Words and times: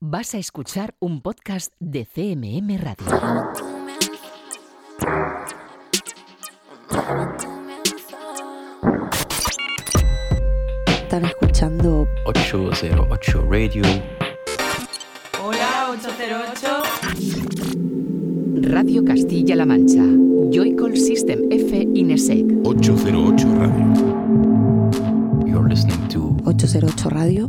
Vas 0.00 0.32
a 0.36 0.38
escuchar 0.38 0.94
un 1.00 1.22
podcast 1.22 1.72
de 1.80 2.06
CMM 2.06 2.78
Radio. 2.78 3.04
Están 10.86 11.24
escuchando 11.24 12.06
808 12.26 13.46
Radio. 13.50 13.82
Hola, 15.44 15.90
808. 15.90 16.68
Radio 18.70 19.04
Castilla-La 19.04 19.66
Mancha. 19.66 20.04
Joycall 20.52 20.96
System 20.96 21.50
F 21.50 21.76
Inesec. 21.76 22.44
808 22.62 23.44
Radio. 23.58 23.94
You're 25.44 25.68
listening 25.68 26.06
to 26.10 26.36
808 26.46 27.06
Radio. 27.10 27.48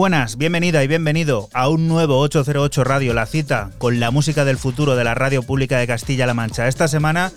Buenas, 0.00 0.38
bienvenida 0.38 0.82
y 0.82 0.86
bienvenido 0.86 1.50
a 1.52 1.68
un 1.68 1.86
nuevo 1.86 2.20
808 2.20 2.84
Radio, 2.84 3.12
la 3.12 3.26
cita 3.26 3.70
con 3.76 4.00
la 4.00 4.10
música 4.10 4.46
del 4.46 4.56
futuro 4.56 4.96
de 4.96 5.04
la 5.04 5.14
radio 5.14 5.42
pública 5.42 5.76
de 5.76 5.86
Castilla-La 5.86 6.32
Mancha. 6.32 6.68
Esta 6.68 6.88
semana, 6.88 7.32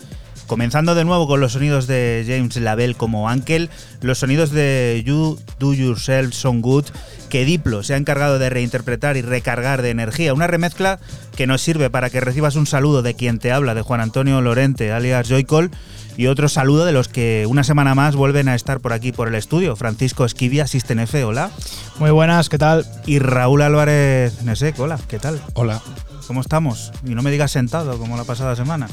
comenzando 0.47 0.95
de 0.95 1.03
nuevo 1.03 1.27
con 1.27 1.41
los 1.41 1.51
sonidos 1.51 1.87
de 1.87 2.23
James 2.25 2.55
Label 2.55 2.95
como 2.95 3.27
Ankel, 3.27 3.69
los 3.99 4.19
sonidos 4.19 4.51
de 4.51 5.03
You 5.05 5.37
Do 5.59 5.73
Yourself 5.73 6.33
Song 6.33 6.61
Good, 6.61 6.85
que 7.29 7.43
Diplo 7.43 7.83
se 7.83 7.95
ha 7.95 7.97
encargado 7.97 8.39
de 8.39 8.49
reinterpretar 8.49 9.17
y 9.17 9.21
recargar 9.23 9.81
de 9.81 9.89
energía. 9.89 10.33
Una 10.33 10.47
remezcla 10.47 10.99
que 11.35 11.47
nos 11.47 11.61
sirve 11.61 11.89
para 11.89 12.09
que 12.09 12.21
recibas 12.21 12.55
un 12.55 12.65
saludo 12.65 13.01
de 13.01 13.13
quien 13.13 13.39
te 13.39 13.51
habla, 13.51 13.75
de 13.75 13.81
Juan 13.81 13.99
Antonio 13.99 14.39
Lorente, 14.39 14.93
alias 14.93 15.27
Joycol 15.27 15.69
y 16.15 16.27
otro 16.27 16.47
saludo 16.47 16.85
de 16.85 16.91
los 16.91 17.07
que 17.07 17.45
una 17.47 17.63
semana 17.63 17.95
más 17.95 18.15
vuelven 18.15 18.47
a 18.47 18.55
estar 18.55 18.79
por 18.79 18.93
aquí 18.93 19.11
por 19.11 19.27
el 19.27 19.35
estudio. 19.35 19.75
Francisco 19.75 20.25
Esquivia, 20.25 20.63
Asisten 20.63 20.99
F, 20.99 21.23
hola. 21.23 21.51
Muy 21.99 22.11
buenas, 22.11 22.49
¿qué 22.49 22.57
tal? 22.57 22.85
Y 23.05 23.19
Raúl 23.19 23.61
Álvarez 23.61 24.41
Nesek, 24.43 24.79
hola, 24.79 24.99
¿qué 25.07 25.19
tal? 25.19 25.39
Hola. 25.53 25.81
¿Cómo 26.27 26.41
estamos? 26.41 26.91
Y 27.05 27.13
no 27.15 27.21
me 27.21 27.31
digas 27.31 27.51
sentado 27.51 27.97
como 27.99 28.17
la 28.17 28.23
pasada 28.23 28.55
semana. 28.55 28.87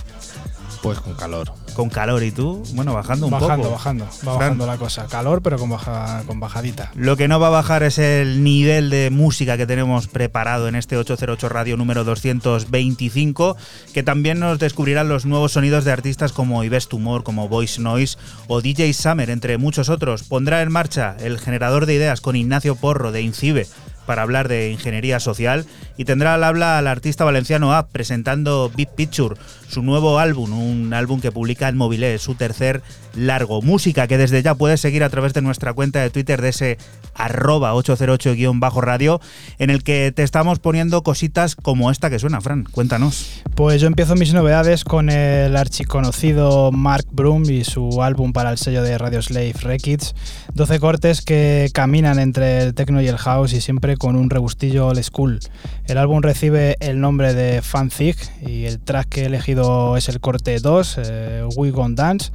Pues 0.82 1.00
con 1.00 1.14
calor. 1.14 1.52
Con 1.80 1.88
calor 1.88 2.22
y 2.24 2.30
tú, 2.30 2.62
bueno, 2.74 2.92
bajando 2.92 3.24
un 3.24 3.32
bajando, 3.32 3.62
poco. 3.62 3.70
Bajando, 3.70 4.06
va 4.28 4.34
bajando 4.34 4.66
la 4.66 4.76
cosa. 4.76 5.06
Calor, 5.06 5.40
pero 5.40 5.56
con, 5.58 5.70
baja, 5.70 6.24
con 6.26 6.38
bajadita. 6.38 6.92
Lo 6.94 7.16
que 7.16 7.26
no 7.26 7.40
va 7.40 7.46
a 7.46 7.50
bajar 7.50 7.84
es 7.84 7.96
el 7.96 8.44
nivel 8.44 8.90
de 8.90 9.08
música 9.08 9.56
que 9.56 9.66
tenemos 9.66 10.06
preparado 10.06 10.68
en 10.68 10.74
este 10.74 10.98
808 10.98 11.48
Radio 11.48 11.78
número 11.78 12.04
225, 12.04 13.56
que 13.94 14.02
también 14.02 14.40
nos 14.40 14.58
descubrirán 14.58 15.08
los 15.08 15.24
nuevos 15.24 15.52
sonidos 15.52 15.86
de 15.86 15.92
artistas 15.92 16.34
como 16.34 16.62
Ives 16.62 16.86
Tumor, 16.86 17.22
como 17.22 17.48
Voice 17.48 17.80
Noise 17.80 18.18
o 18.46 18.60
DJ 18.60 18.92
Summer, 18.92 19.30
entre 19.30 19.56
muchos 19.56 19.88
otros. 19.88 20.24
Pondrá 20.24 20.60
en 20.60 20.70
marcha 20.70 21.16
el 21.18 21.38
generador 21.38 21.86
de 21.86 21.94
ideas 21.94 22.20
con 22.20 22.36
Ignacio 22.36 22.76
Porro 22.76 23.10
de 23.10 23.22
Incibe 23.22 23.66
para 24.10 24.22
hablar 24.22 24.48
de 24.48 24.72
ingeniería 24.72 25.20
social 25.20 25.66
y 25.96 26.04
tendrá 26.04 26.34
al 26.34 26.42
habla 26.42 26.78
al 26.78 26.88
artista 26.88 27.22
valenciano 27.24 27.72
App 27.72 27.92
presentando 27.92 28.68
Big 28.74 28.88
Picture, 28.88 29.36
su 29.68 29.84
nuevo 29.84 30.18
álbum, 30.18 30.52
un 30.52 30.92
álbum 30.92 31.20
que 31.20 31.30
publica 31.30 31.68
en 31.68 31.76
Mobile, 31.76 32.18
su 32.18 32.34
tercer 32.34 32.82
largo. 33.14 33.62
Música 33.62 34.08
que 34.08 34.18
desde 34.18 34.42
ya 34.42 34.56
puedes 34.56 34.80
seguir 34.80 35.04
a 35.04 35.10
través 35.10 35.32
de 35.32 35.42
nuestra 35.42 35.74
cuenta 35.74 36.00
de 36.00 36.10
Twitter 36.10 36.42
de 36.42 36.48
ese 36.48 36.78
arroba 37.14 37.74
808-radio, 37.74 39.20
en 39.58 39.70
el 39.70 39.82
que 39.84 40.12
te 40.12 40.22
estamos 40.22 40.58
poniendo 40.58 41.02
cositas 41.02 41.54
como 41.54 41.90
esta 41.90 42.10
que 42.10 42.18
suena, 42.18 42.40
Fran. 42.40 42.64
Cuéntanos. 42.64 43.42
Pues 43.54 43.80
yo 43.80 43.86
empiezo 43.86 44.14
mis 44.16 44.32
novedades 44.32 44.84
con 44.84 45.10
el 45.10 45.56
archiconocido 45.56 46.72
Mark 46.72 47.06
Broom 47.12 47.44
y 47.50 47.64
su 47.64 48.02
álbum 48.02 48.32
para 48.32 48.50
el 48.50 48.58
sello 48.58 48.82
de 48.82 48.98
Radio 48.98 49.22
Slave 49.22 49.54
Records. 49.60 50.14
12 50.54 50.80
cortes 50.80 51.22
que 51.22 51.70
caminan 51.72 52.18
entre 52.18 52.62
el 52.62 52.74
techno 52.74 53.00
y 53.02 53.08
el 53.08 53.18
house 53.18 53.52
y 53.52 53.60
siempre 53.60 53.96
con 54.00 54.16
un 54.16 54.30
rebustillo 54.30 54.86
old 54.86 55.02
school. 55.02 55.38
El 55.84 55.98
álbum 55.98 56.22
recibe 56.22 56.76
el 56.80 57.02
nombre 57.02 57.34
de 57.34 57.60
Fanzig 57.60 58.16
y 58.40 58.64
el 58.64 58.80
track 58.80 59.08
que 59.10 59.22
he 59.22 59.26
elegido 59.26 59.98
es 59.98 60.08
el 60.08 60.20
corte 60.20 60.58
2, 60.58 60.96
eh, 61.04 61.44
We 61.54 61.70
Gon 61.70 61.94
Dance, 61.96 62.32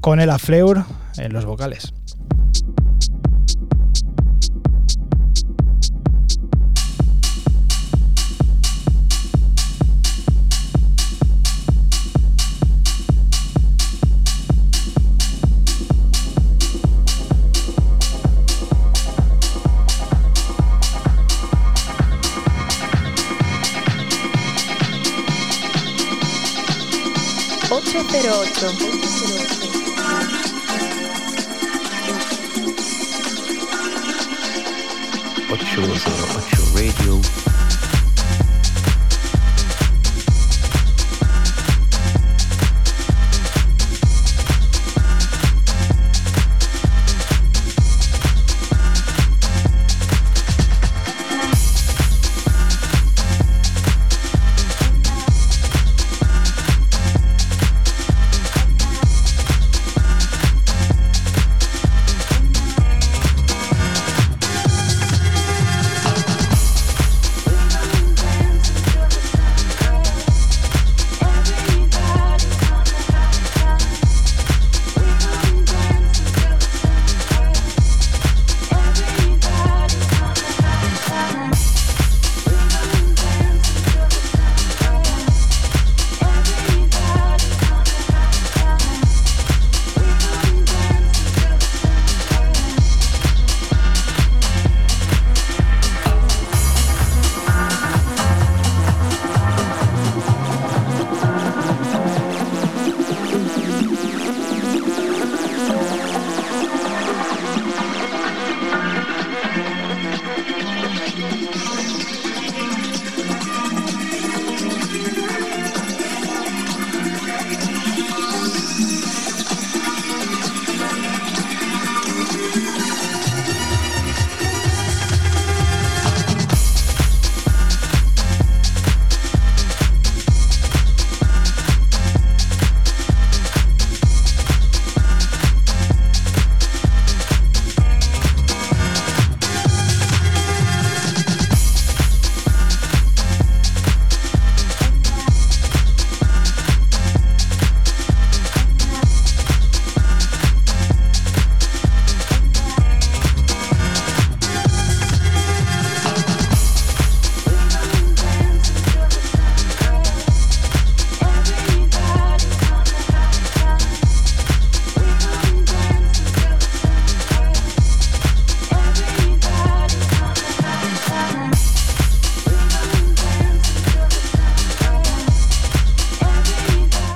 con 0.00 0.18
el 0.18 0.28
Afleur 0.28 0.84
en 1.18 1.32
los 1.32 1.44
vocales. 1.44 1.94
808 28.32 29.41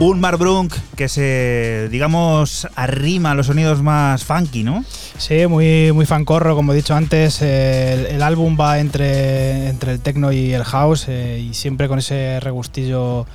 Un 0.08 0.20
Mark 0.20 0.38
Brunk 0.38 0.72
que 0.94 1.08
se, 1.08 1.88
digamos, 1.90 2.68
arrima 2.76 3.32
a 3.32 3.34
los 3.34 3.46
sonidos 3.46 3.82
más 3.82 4.22
funky, 4.22 4.62
¿no? 4.62 4.84
Sí, 5.18 5.48
muy, 5.48 5.90
muy 5.90 6.06
fancorro, 6.06 6.54
como 6.54 6.72
he 6.72 6.76
dicho 6.76 6.94
antes. 6.94 7.42
el, 7.42 8.22
álbum 8.22 8.56
va 8.56 8.78
entre, 8.78 9.66
entre 9.68 9.90
el 9.90 10.00
techno 10.00 10.30
y 10.30 10.54
el 10.54 10.62
house 10.62 11.06
eh, 11.08 11.40
y 11.40 11.54
siempre 11.54 11.88
con 11.88 11.98
ese 11.98 12.38
regustillo 12.38 13.26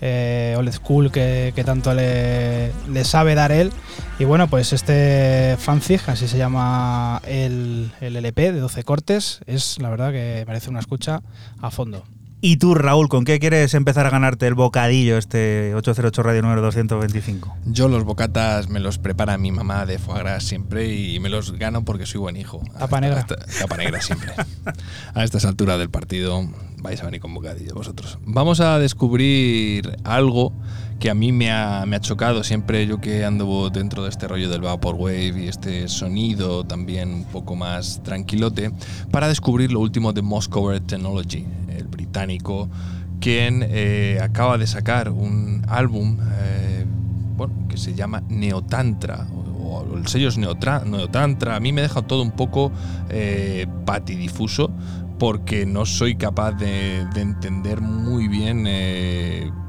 eh, 0.00 0.54
old 0.56 0.72
school 0.72 1.12
que, 1.12 1.52
que 1.54 1.62
tanto 1.62 1.92
le, 1.92 2.72
le 2.90 3.04
sabe 3.04 3.34
dar 3.34 3.52
él. 3.52 3.70
Y 4.18 4.24
bueno, 4.24 4.48
pues 4.48 4.72
este 4.72 5.58
fanzig, 5.58 6.00
así 6.06 6.26
se 6.26 6.38
llama 6.38 7.20
el, 7.26 7.92
el 8.00 8.16
LP 8.16 8.50
de 8.50 8.60
12 8.60 8.82
cortes, 8.84 9.40
es 9.44 9.78
la 9.78 9.90
verdad 9.90 10.10
que 10.10 10.42
merece 10.46 10.70
una 10.70 10.80
escucha 10.80 11.20
a 11.60 11.70
fondo. 11.70 12.02
Y 12.46 12.58
tú, 12.58 12.74
Raúl, 12.74 13.08
¿con 13.08 13.24
qué 13.24 13.38
quieres 13.38 13.72
empezar 13.72 14.04
a 14.04 14.10
ganarte 14.10 14.46
el 14.46 14.52
bocadillo 14.52 15.16
este 15.16 15.74
808 15.74 16.22
Radio 16.22 16.42
número 16.42 16.60
225? 16.60 17.56
Yo 17.64 17.88
los 17.88 18.04
bocatas 18.04 18.68
me 18.68 18.80
los 18.80 18.98
prepara 18.98 19.38
mi 19.38 19.50
mamá 19.50 19.86
de 19.86 19.98
foie 19.98 20.18
gras 20.18 20.44
siempre 20.44 20.92
y 20.94 21.18
me 21.20 21.30
los 21.30 21.52
gano 21.52 21.86
porque 21.86 22.04
soy 22.04 22.20
buen 22.20 22.36
hijo. 22.36 22.60
Tapa 22.78 23.00
negra. 23.00 23.20
Hasta- 23.20 23.36
Tapa 23.60 23.78
negra 23.78 24.02
siempre. 24.02 24.32
A 25.14 25.24
estas 25.24 25.46
alturas 25.46 25.78
del 25.78 25.88
partido 25.88 26.46
vais 26.82 27.00
a 27.00 27.06
venir 27.06 27.22
con 27.22 27.32
bocadillo 27.32 27.72
vosotros. 27.74 28.18
Vamos 28.26 28.60
a 28.60 28.78
descubrir 28.78 29.96
algo 30.04 30.52
que 31.00 31.08
a 31.08 31.14
mí 31.14 31.32
me 31.32 31.50
ha, 31.50 31.84
me 31.86 31.96
ha 31.96 32.00
chocado 32.00 32.44
siempre 32.44 32.86
yo 32.86 33.00
que 33.00 33.24
ando 33.24 33.70
dentro 33.70 34.02
de 34.04 34.10
este 34.10 34.28
rollo 34.28 34.50
del 34.50 34.60
Vaporwave 34.60 35.44
y 35.44 35.48
este 35.48 35.88
sonido 35.88 36.64
también 36.64 37.12
un 37.12 37.24
poco 37.24 37.56
más 37.56 38.02
tranquilote 38.02 38.70
para 39.10 39.28
descubrir 39.28 39.72
lo 39.72 39.80
último 39.80 40.12
de 40.12 40.20
Moscow 40.22 40.78
Technology, 40.80 41.46
el 41.76 41.86
británico 41.88 42.68
quien 43.20 43.64
eh, 43.66 44.18
acaba 44.22 44.58
de 44.58 44.66
sacar 44.66 45.08
un 45.10 45.64
álbum 45.68 46.18
eh, 46.42 46.84
bueno, 47.36 47.54
que 47.68 47.76
se 47.78 47.94
llama 47.94 48.22
Neotantra. 48.28 49.26
O, 49.34 49.78
o 49.78 49.96
el 49.96 50.06
sello 50.08 50.28
es 50.28 50.36
Neotra- 50.38 50.84
Neotantra. 50.84 51.56
A 51.56 51.60
mí 51.60 51.72
me 51.72 51.80
deja 51.82 52.02
todo 52.02 52.22
un 52.22 52.32
poco 52.32 52.70
eh, 53.08 53.66
patidifuso 53.86 54.70
porque 55.18 55.64
no 55.64 55.86
soy 55.86 56.16
capaz 56.16 56.52
de, 56.52 57.06
de 57.14 57.20
entender 57.20 57.80
muy 57.80 58.28
bien. 58.28 58.66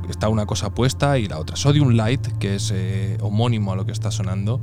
está 0.09 0.27
una 0.27 0.45
cosa 0.45 0.73
puesta 0.73 1.17
y 1.17 1.27
la 1.27 1.39
otra. 1.39 1.55
Sodium 1.55 1.91
Light, 1.91 2.27
que 2.39 2.55
es 2.55 2.73
homónimo 3.21 3.71
a 3.71 3.75
lo 3.75 3.85
que 3.85 3.91
está 3.93 4.11
sonando 4.11 4.59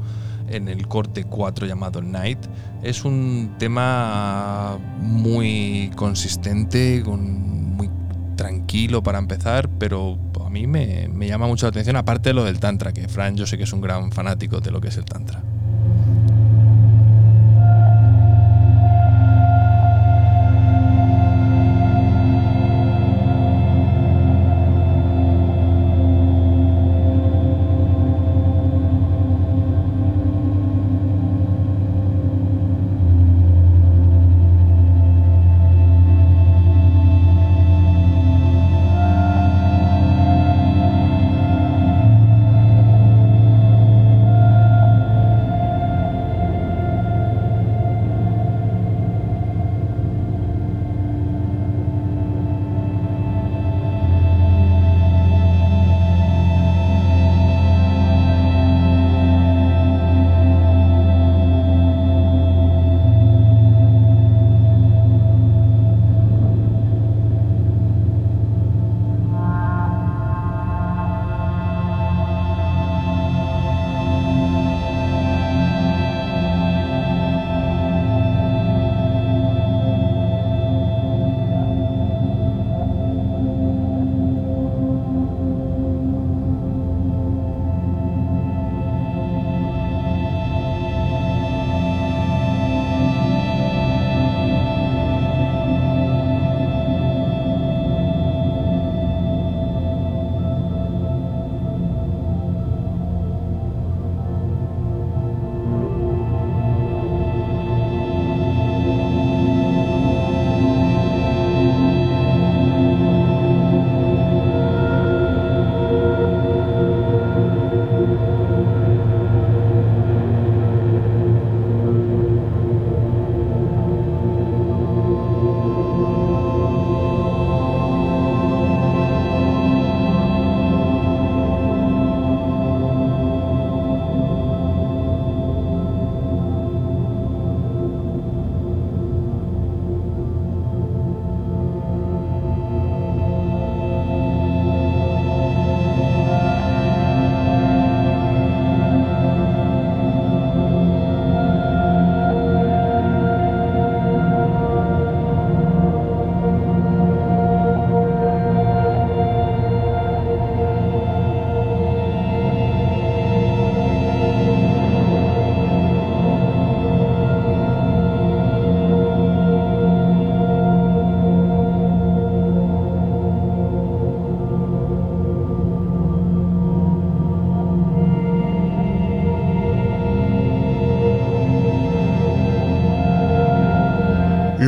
en 0.52 0.68
el 0.68 0.86
corte 0.88 1.24
4 1.24 1.66
llamado 1.66 2.02
Night, 2.02 2.38
es 2.82 3.04
un 3.04 3.54
tema 3.58 4.78
muy 5.00 5.90
consistente, 5.96 7.02
con, 7.04 7.74
muy 7.76 7.90
tranquilo 8.36 9.02
para 9.02 9.18
empezar, 9.18 9.68
pero 9.78 10.18
a 10.44 10.50
mí 10.50 10.66
me, 10.66 11.08
me 11.08 11.28
llama 11.28 11.46
mucho 11.46 11.66
la 11.66 11.70
atención, 11.70 11.96
aparte 11.96 12.30
de 12.30 12.34
lo 12.34 12.44
del 12.44 12.60
Tantra, 12.60 12.92
que 12.92 13.08
Fran 13.08 13.36
yo 13.36 13.46
sé 13.46 13.56
que 13.56 13.64
es 13.64 13.72
un 13.72 13.80
gran 13.80 14.12
fanático 14.12 14.60
de 14.60 14.70
lo 14.70 14.80
que 14.80 14.88
es 14.88 14.96
el 14.96 15.04
Tantra. 15.04 15.42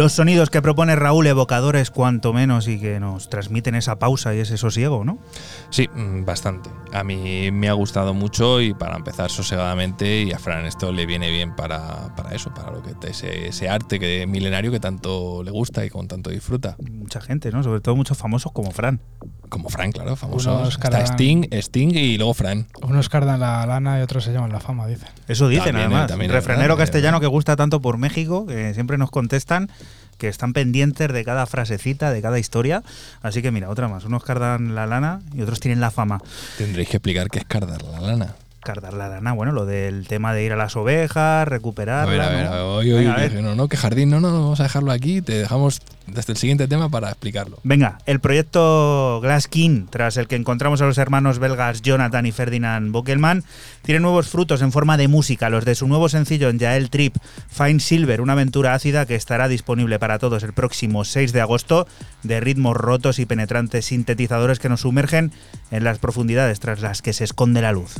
Los 0.05 0.13
sonidos 0.13 0.51
que 0.51 0.61
propone 0.61 0.97
Raúl, 0.97 1.27
evocadores 1.27 1.91
cuanto 1.91 2.35
menos 2.35 2.69
y 2.69 2.79
que 2.79 3.01
nos 3.01 3.31
transmiten 3.31 3.75
esa 3.75 3.99
pausa 3.99 4.35
y 4.35 4.39
ese 4.41 4.59
sosiego, 4.59 5.03
¿no? 5.03 5.17
Sí, 5.71 5.89
mm, 5.89 6.27
bastante. 6.27 6.69
A 6.93 7.03
mí 7.03 7.51
me 7.51 7.71
ha 7.71 7.73
gustado 7.73 8.13
mucho 8.13 8.61
y 8.61 8.75
para 8.75 8.97
empezar 8.97 9.31
sosegadamente 9.31 10.25
y 10.25 10.33
a 10.33 10.39
Fran 10.39 10.67
esto 10.67 10.93
le 10.93 11.07
viene 11.07 11.31
bien 11.31 11.57
para, 11.57 12.15
para 12.17 12.35
eso, 12.35 12.53
para 12.53 12.71
lo 12.71 12.83
que 12.83 12.93
ese, 13.09 13.49
ese 13.49 13.71
arte 13.71 13.99
que 13.99 14.27
milenario 14.27 14.71
que 14.71 14.79
tanto 14.79 15.43
le 15.43 15.51
gusta 15.51 15.87
y 15.87 15.89
con 15.89 16.07
tanto 16.07 16.29
disfruta. 16.29 16.77
Mucha 16.91 17.23
gente, 17.23 17.51
¿no? 17.51 17.63
Sobre 17.63 17.81
todo 17.81 17.97
muchos 17.97 18.19
famosos 18.19 18.53
como 18.53 18.73
Fran. 18.73 19.01
Como 19.55 19.69
Fran, 19.69 19.93
claro, 19.93 20.17
famoso. 20.17 20.67
Está 20.67 21.01
Sting, 21.07 21.47
Sting 21.53 21.91
y 21.95 22.19
luego 22.19 22.35
Fran. 22.35 22.67
Unos 22.83 23.09
cardan 23.09 23.39
la 23.39 23.65
lana 23.65 24.01
y 24.01 24.03
otros 24.03 24.25
se 24.25 24.33
llaman 24.33 24.51
la 24.51 24.59
fama, 24.59 24.89
dicen. 24.89 25.09
Eso 25.29 25.47
dicen, 25.47 25.67
También, 25.67 25.87
además. 25.87 26.05
eh, 26.07 26.09
también 26.09 26.33
verdad, 26.33 26.77
castellano 26.77 27.21
que 27.21 27.29
gusta 27.29 27.55
tanto 27.55 27.81
por 27.81 27.97
México, 27.97 28.47
que 28.47 28.75
siempre 28.75 28.99
nos 28.99 29.13
contestan. 29.13 29.71
que 30.19 30.27
están 30.29 30.53
pendientes 30.55 31.13
de 31.13 31.25
cada 31.25 31.47
frasecita, 31.47 32.11
de 32.11 32.21
cada 32.21 32.39
historia. 32.41 32.83
Así 33.23 33.43
que 33.43 33.53
mira, 33.53 33.69
otra 33.71 33.87
más. 33.87 34.05
Unos 34.05 34.25
cardan 34.25 34.75
la 34.75 34.87
lana 34.87 35.21
y 35.33 35.43
otros 35.43 35.61
tienen 35.61 35.81
la 35.81 35.91
fama. 35.93 36.21
Tendréis 36.59 36.89
que 36.89 36.97
explicar 36.97 37.29
qué 37.31 37.39
es 37.41 37.45
cardar 37.45 37.83
la 37.83 38.01
lana. 38.01 38.35
Cardar 38.65 38.95
la 38.95 39.09
lana, 39.09 39.33
bueno, 39.33 39.53
lo 39.53 39.67
del 39.67 40.09
tema 40.09 40.33
de 40.33 40.43
ir 40.43 40.53
a 40.53 40.57
las 40.57 40.75
ovejas, 40.75 41.47
recuperar. 41.47 42.09
A 42.09 42.11
ver, 42.11 42.21
a 42.21 42.29
ver, 42.29 42.49
Venga, 42.95 43.15
a 43.15 43.17
ver. 43.17 43.33
que 43.33 43.43
no, 43.43 43.55
no, 43.55 43.69
que 43.69 43.77
jardín, 43.77 44.11
no, 44.11 44.21
no, 44.21 44.31
no, 44.31 44.41
vamos 44.41 44.61
a 44.61 44.65
dejarlo 44.65 44.91
aquí, 44.91 45.21
te 45.21 45.35
dejamos 45.39 45.83
desde 46.07 46.33
el 46.33 46.39
siguiente 46.39 46.67
tema 46.67 46.89
para 46.89 47.09
explicarlo. 47.09 47.59
Venga, 47.63 47.99
el 48.07 48.21
proyecto 48.21 49.21
Glass 49.23 49.49
King, 49.49 49.87
tras 49.91 50.17
el 50.17 50.27
que 50.29 50.37
encontramos 50.37 50.81
a 50.83 50.87
los 50.87 50.99
hermanos 50.99 51.39
belgas 51.39 51.83
Jonathan 51.83 52.27
y 52.27 52.33
Ferdinand 52.33 52.91
Bockelman, 52.91 53.45
tiene 53.85 54.01
nuevos 54.01 54.29
frutos 54.29 54.63
en 54.63 54.73
forma 54.73 54.97
de 54.97 55.09
música, 55.09 55.51
los 55.51 55.65
de 55.65 55.75
su 55.75 55.87
nuevo 55.87 56.09
sencillo 56.09 56.49
en 56.49 56.59
Yael 56.59 56.91
Trip, 56.91 57.17
Fine 57.49 57.81
Silver, 57.81 58.21
una 58.21 58.33
aventura 58.33 58.75
ácida 58.75 59.07
que 59.07 59.15
estará 59.15 59.47
disponible 59.47 59.99
para 59.99 60.19
todos 60.19 60.43
el 60.43 60.55
próximo 60.55 61.05
6 61.05 61.33
de 61.33 61.41
agosto, 61.41 61.87
de 62.23 62.41
ritmos 62.41 62.77
rotos 62.77 63.19
y 63.19 63.27
penetrantes 63.27 63.87
sintetizadores 63.87 64.59
que 64.59 64.69
nos 64.71 64.81
sumergen 64.81 65.33
en 65.71 65.85
las 65.85 65.99
profundidades 65.99 66.61
tras 66.61 66.81
las 66.81 67.03
que 67.03 67.13
se 67.13 67.25
esconde 67.25 67.61
la 67.61 67.73
luz. 67.73 67.95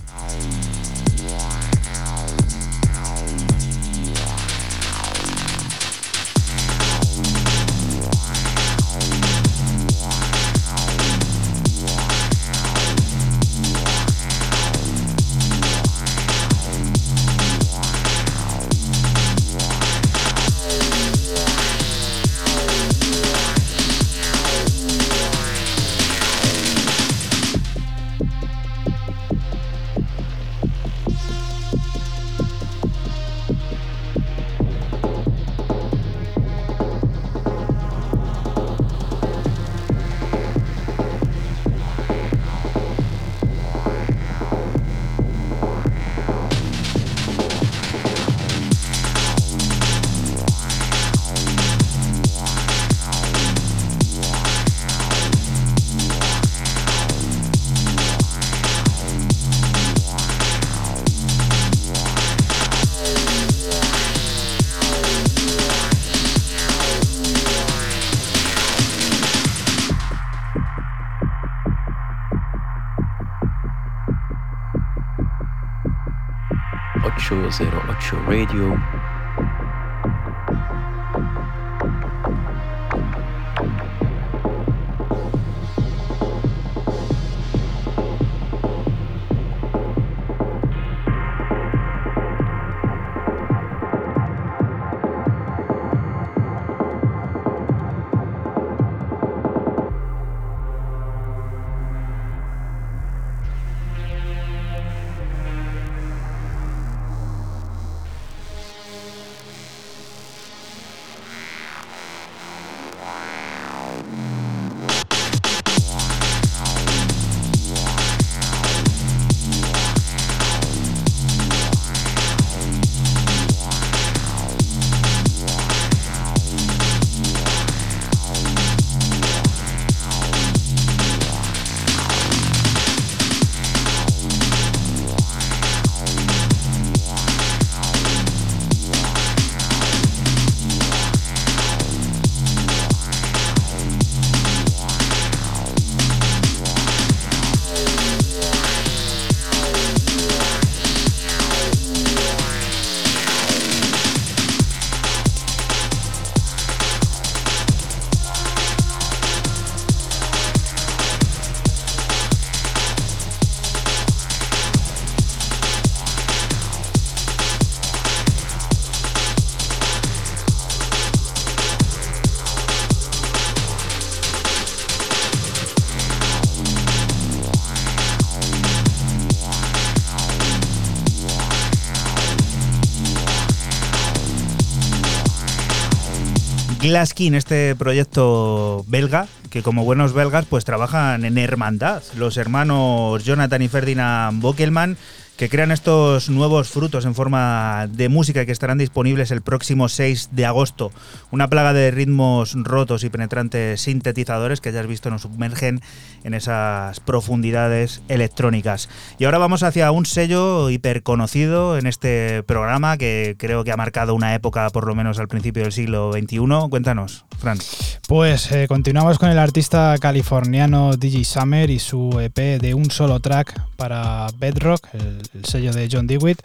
Glaskin, 186.85 187.35
este 187.35 187.75
proyecto 187.77 188.85
belga, 188.89 189.27
que 189.49 189.63
como 189.63 189.85
buenos 189.85 190.13
belgas 190.13 190.45
pues 190.45 190.67
trabajan 190.67 191.25
en 191.25 191.39
hermandad. 191.39 192.03
Los 192.15 192.37
hermanos 192.37 193.25
Jonathan 193.25 193.63
y 193.63 193.69
Ferdinand 193.69 194.43
Bockelman 194.43 194.99
que 195.37 195.49
crean 195.49 195.73
estos 195.73 196.31
nuevos 196.31 196.69
frutos 196.69 197.05
en 197.05 197.15
forma 197.15 197.89
de 197.91 198.09
música 198.09 198.47
que 198.47 198.53
estarán 198.53 198.79
disponibles 198.79 199.31
el 199.33 199.43
próximo 199.43 199.89
6 199.89 200.31
de 200.33 200.47
agosto. 200.47 200.93
Una 201.33 201.49
plaga 201.49 201.73
de 201.73 201.91
ritmos 201.91 202.55
rotos 202.55 203.03
y 203.03 203.11
penetrantes 203.11 203.81
sintetizadores 203.81 204.61
que 204.61 204.71
ya 204.71 204.83
visto 204.83 205.11
nos 205.11 205.23
sumergen 205.23 205.81
en 206.23 206.35
esas 206.35 207.01
profundidades 207.01 208.03
electrónicas. 208.09 208.89
Y 209.19 209.25
ahora 209.25 209.39
vamos 209.39 209.63
hacia 209.63 209.91
un 209.91 210.07
sello 210.07 210.71
hiperconocido 210.71 211.79
en 211.79 211.87
este 211.87 212.43
programa 212.45 212.97
que 212.97 213.35
creo 213.39 213.65
que 213.65 213.73
ha 213.73 213.77
marcado 213.77 214.15
una 214.15 214.35
época 214.35 214.71
por 214.71 214.87
lo 214.87 214.95
menos 214.95 215.19
al 215.19 215.29
principio 215.29 215.63
del 215.63 215.73
siglo 215.73 216.13
XXI. 216.13 216.69
Cuéntanos, 216.71 217.25
Fran. 217.39 217.59
Pues 218.07 218.53
eh, 218.53 218.67
continuamos 218.69 219.19
con 219.19 219.31
el 219.31 219.39
artista 219.39 219.97
californiano 220.01 220.97
DJ 220.97 221.25
Summer 221.25 221.71
y 221.71 221.79
su 221.79 222.21
EP 222.21 222.61
de 222.61 222.75
un 222.75 222.91
solo 222.91 223.21
track 223.21 223.61
para 223.77 224.29
Bedrock, 224.39 224.87
el, 224.93 225.24
el 225.35 225.45
sello 225.45 225.73
de 225.73 225.89
John 225.91 226.07
Dewitt, 226.07 226.39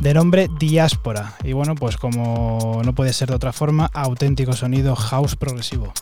de 0.00 0.14
nombre 0.14 0.48
Diáspora. 0.58 1.34
Y 1.44 1.52
bueno, 1.52 1.74
pues 1.74 1.96
como 1.96 2.82
no 2.84 2.94
puede 2.94 3.12
ser 3.12 3.28
de 3.28 3.36
otra 3.36 3.52
forma, 3.52 3.90
auténtico 3.94 4.52
sonido 4.52 4.96
house 4.96 5.36
progresivo. 5.36 5.92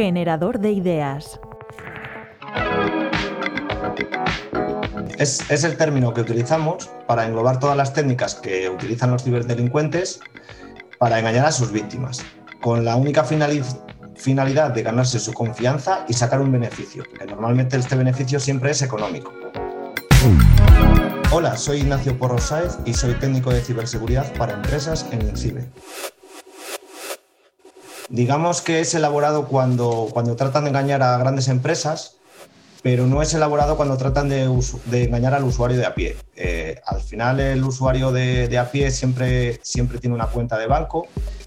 Generador 0.00 0.60
de 0.60 0.72
ideas. 0.72 1.38
Es, 5.18 5.62
el 5.62 5.76
término 5.76 6.14
que 6.14 6.22
utilizamos 6.22 6.88
para 7.06 7.26
englobar 7.26 7.58
todas 7.58 7.76
las 7.76 7.92
técnicas 7.92 8.34
que 8.36 8.70
utilizan 8.70 9.10
los 9.10 9.24
ciberdelincuentes 9.24 10.20
para 10.98 11.18
engañar 11.18 11.44
a 11.44 11.52
sus 11.52 11.70
víctimas, 11.70 12.24
con 12.62 12.82
la 12.86 12.96
única 12.96 13.24
finalidad 13.24 14.70
de 14.70 14.82
ganarse 14.82 15.18
su 15.18 15.34
confianza 15.34 16.06
y 16.08 16.14
sacar 16.14 16.40
un 16.40 16.50
beneficio, 16.50 17.04
que 17.18 17.26
normalmente 17.26 17.76
este 17.76 17.94
beneficio 17.94 18.40
siempre 18.40 18.70
es 18.70 18.80
económico. 18.80 19.34
Hola, 21.30 21.58
soy 21.58 21.80
Ignacio 21.80 22.16
Porro 22.16 22.38
Sáez 22.38 22.78
y 22.86 22.94
soy 22.94 23.12
técnico 23.16 23.50
de 23.50 23.60
ciberseguridad 23.60 24.32
para 24.38 24.54
empresas 24.54 25.06
en 25.12 25.20
INCIBE. 25.20 25.68
Digamos 28.20 28.60
que 28.60 28.80
es 28.80 28.94
elaborado 28.94 29.46
cuando, 29.46 30.08
cuando 30.12 30.36
tratan 30.36 30.64
de 30.64 30.68
engañar 30.68 31.02
a 31.02 31.16
grandes 31.16 31.48
empresas, 31.48 32.16
pero 32.82 33.06
no 33.06 33.22
es 33.22 33.32
elaborado 33.32 33.78
cuando 33.78 33.96
tratan 33.96 34.28
de, 34.28 34.42
engañar 34.92 35.32
al 35.32 35.44
usuario 35.44 35.78
de 35.78 35.86
a 35.86 35.94
pie. 35.94 36.18
Eh, 36.36 36.78
al 36.84 37.00
final 37.00 37.40
el 37.40 37.64
usuario 37.64 38.12
de, 38.12 38.58
a 38.58 38.70
pie 38.70 38.90
siempre, 38.90 39.58
siempre 39.62 39.96
tiene 39.98 40.14
una 40.14 40.26
cuenta 40.26 40.58
de 40.58 40.66
banco 40.66 41.06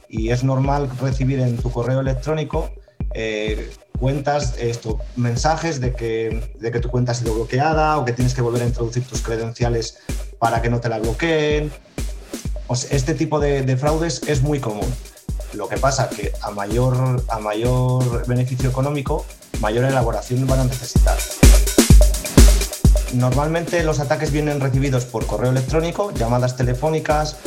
y 0.10 0.32
es 0.32 0.44
normal 0.44 0.90
recibir 1.00 1.42
en 1.42 1.58
tu 1.58 1.70
correo 1.70 2.00
electrónico 2.00 2.72
eh, 3.14 3.70
cuentas, 4.00 4.56
esto, 4.58 4.98
mensajes 5.16 5.80
de 5.80 5.94
que, 5.94 6.56
de 6.60 6.72
que 6.72 6.80
tu 6.80 6.90
cuenta 6.90 7.12
ha 7.12 7.16
sido 7.16 7.36
bloqueada 7.36 8.00
o 8.00 8.06
que 8.06 8.14
tienes 8.14 8.34
que 8.34 8.42
volver 8.42 8.64
a 8.64 8.66
introducir 8.66 9.06
tus 9.06 9.22
credenciales 9.22 10.00
para 10.40 10.60
que 10.64 10.72
no 10.72 10.80
te 10.80 10.90
la 10.90 10.98
bloqueen. 10.98 11.72
este 12.90 13.14
tipo 13.14 13.40
de, 13.40 13.62
de 13.62 13.78
fraudes 13.78 14.24
es 14.26 14.42
muy 14.42 14.60
común. 14.60 14.92
Lo 15.54 15.68
que 15.68 15.78
pasa 15.78 16.10
que 16.10 16.32
a 16.42 16.50
mayor, 16.50 17.24
a 17.30 17.39
mayor 17.39 18.26
beneficio 18.26 18.70
económico, 18.70 19.26
mayor 19.62 19.86
elaboración 19.86 20.48
van 20.48 20.62
a 20.62 20.63
necesitar. 20.63 21.18
Normalmente 23.13 23.84
los 23.84 24.00
ataques 24.00 24.32
vienen 24.32 24.60
recibidos 24.60 25.06
por 25.06 25.28
correo 25.28 25.52
electrónico, 25.52 26.12
llamadas 26.12 26.58
telefónicas 26.58 27.38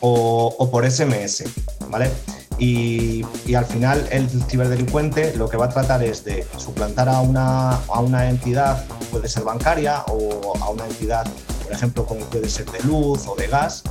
o, 0.00 0.68
por 0.70 0.90
SMS, 0.90 1.44
¿vale? 1.88 2.10
Y, 2.58 3.24
al 3.54 3.64
final 3.64 4.06
el 4.10 4.28
ciberdelincuente 4.28 5.34
lo 5.36 5.48
que 5.48 5.56
va 5.56 5.66
a 5.66 5.68
tratar 5.70 6.02
es 6.02 6.24
de 6.24 6.46
suplantar 6.58 7.08
a 7.08 7.20
una, 7.20 7.76
a 7.76 8.00
una 8.00 8.28
entidad, 8.28 8.84
puede 9.10 9.28
ser 9.28 9.44
bancaria 9.44 10.04
o 10.08 10.52
a 10.60 10.68
una 10.68 10.86
entidad, 10.86 11.26
por 11.62 11.72
ejemplo, 11.72 12.04
como 12.04 12.20
puede 12.26 12.50
ser 12.50 12.70
de 12.70 12.80
luz 12.80 13.26
o 13.26 13.34
de 13.34 13.46
gas, 13.46 13.82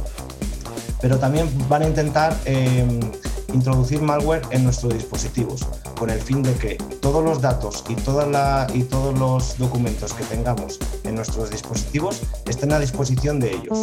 pero 1.01 1.17
también 1.17 1.49
van 1.67 1.81
a 1.81 1.87
intentar 1.87 2.37
em, 2.45 2.99
introducir 3.53 4.01
malware 4.01 4.41
en 4.51 4.63
nuestros 4.63 4.93
dispositivos 4.93 5.65
con 5.97 6.09
el 6.09 6.19
fin 6.19 6.43
de 6.43 6.53
que 6.55 6.75
todos 7.01 7.23
los 7.23 7.41
datos 7.41 7.83
y, 7.89 7.93
y 7.93 8.83
todos 8.83 9.19
los 9.19 9.57
documentos 9.57 10.13
que 10.13 10.23
tengamos 10.23 10.79
en 11.03 11.15
nuestros 11.15 11.49
dispositivos 11.49 12.21
estén 12.47 12.73
a 12.73 12.79
disposición 12.79 13.39
de 13.39 13.51
ellos. 13.51 13.77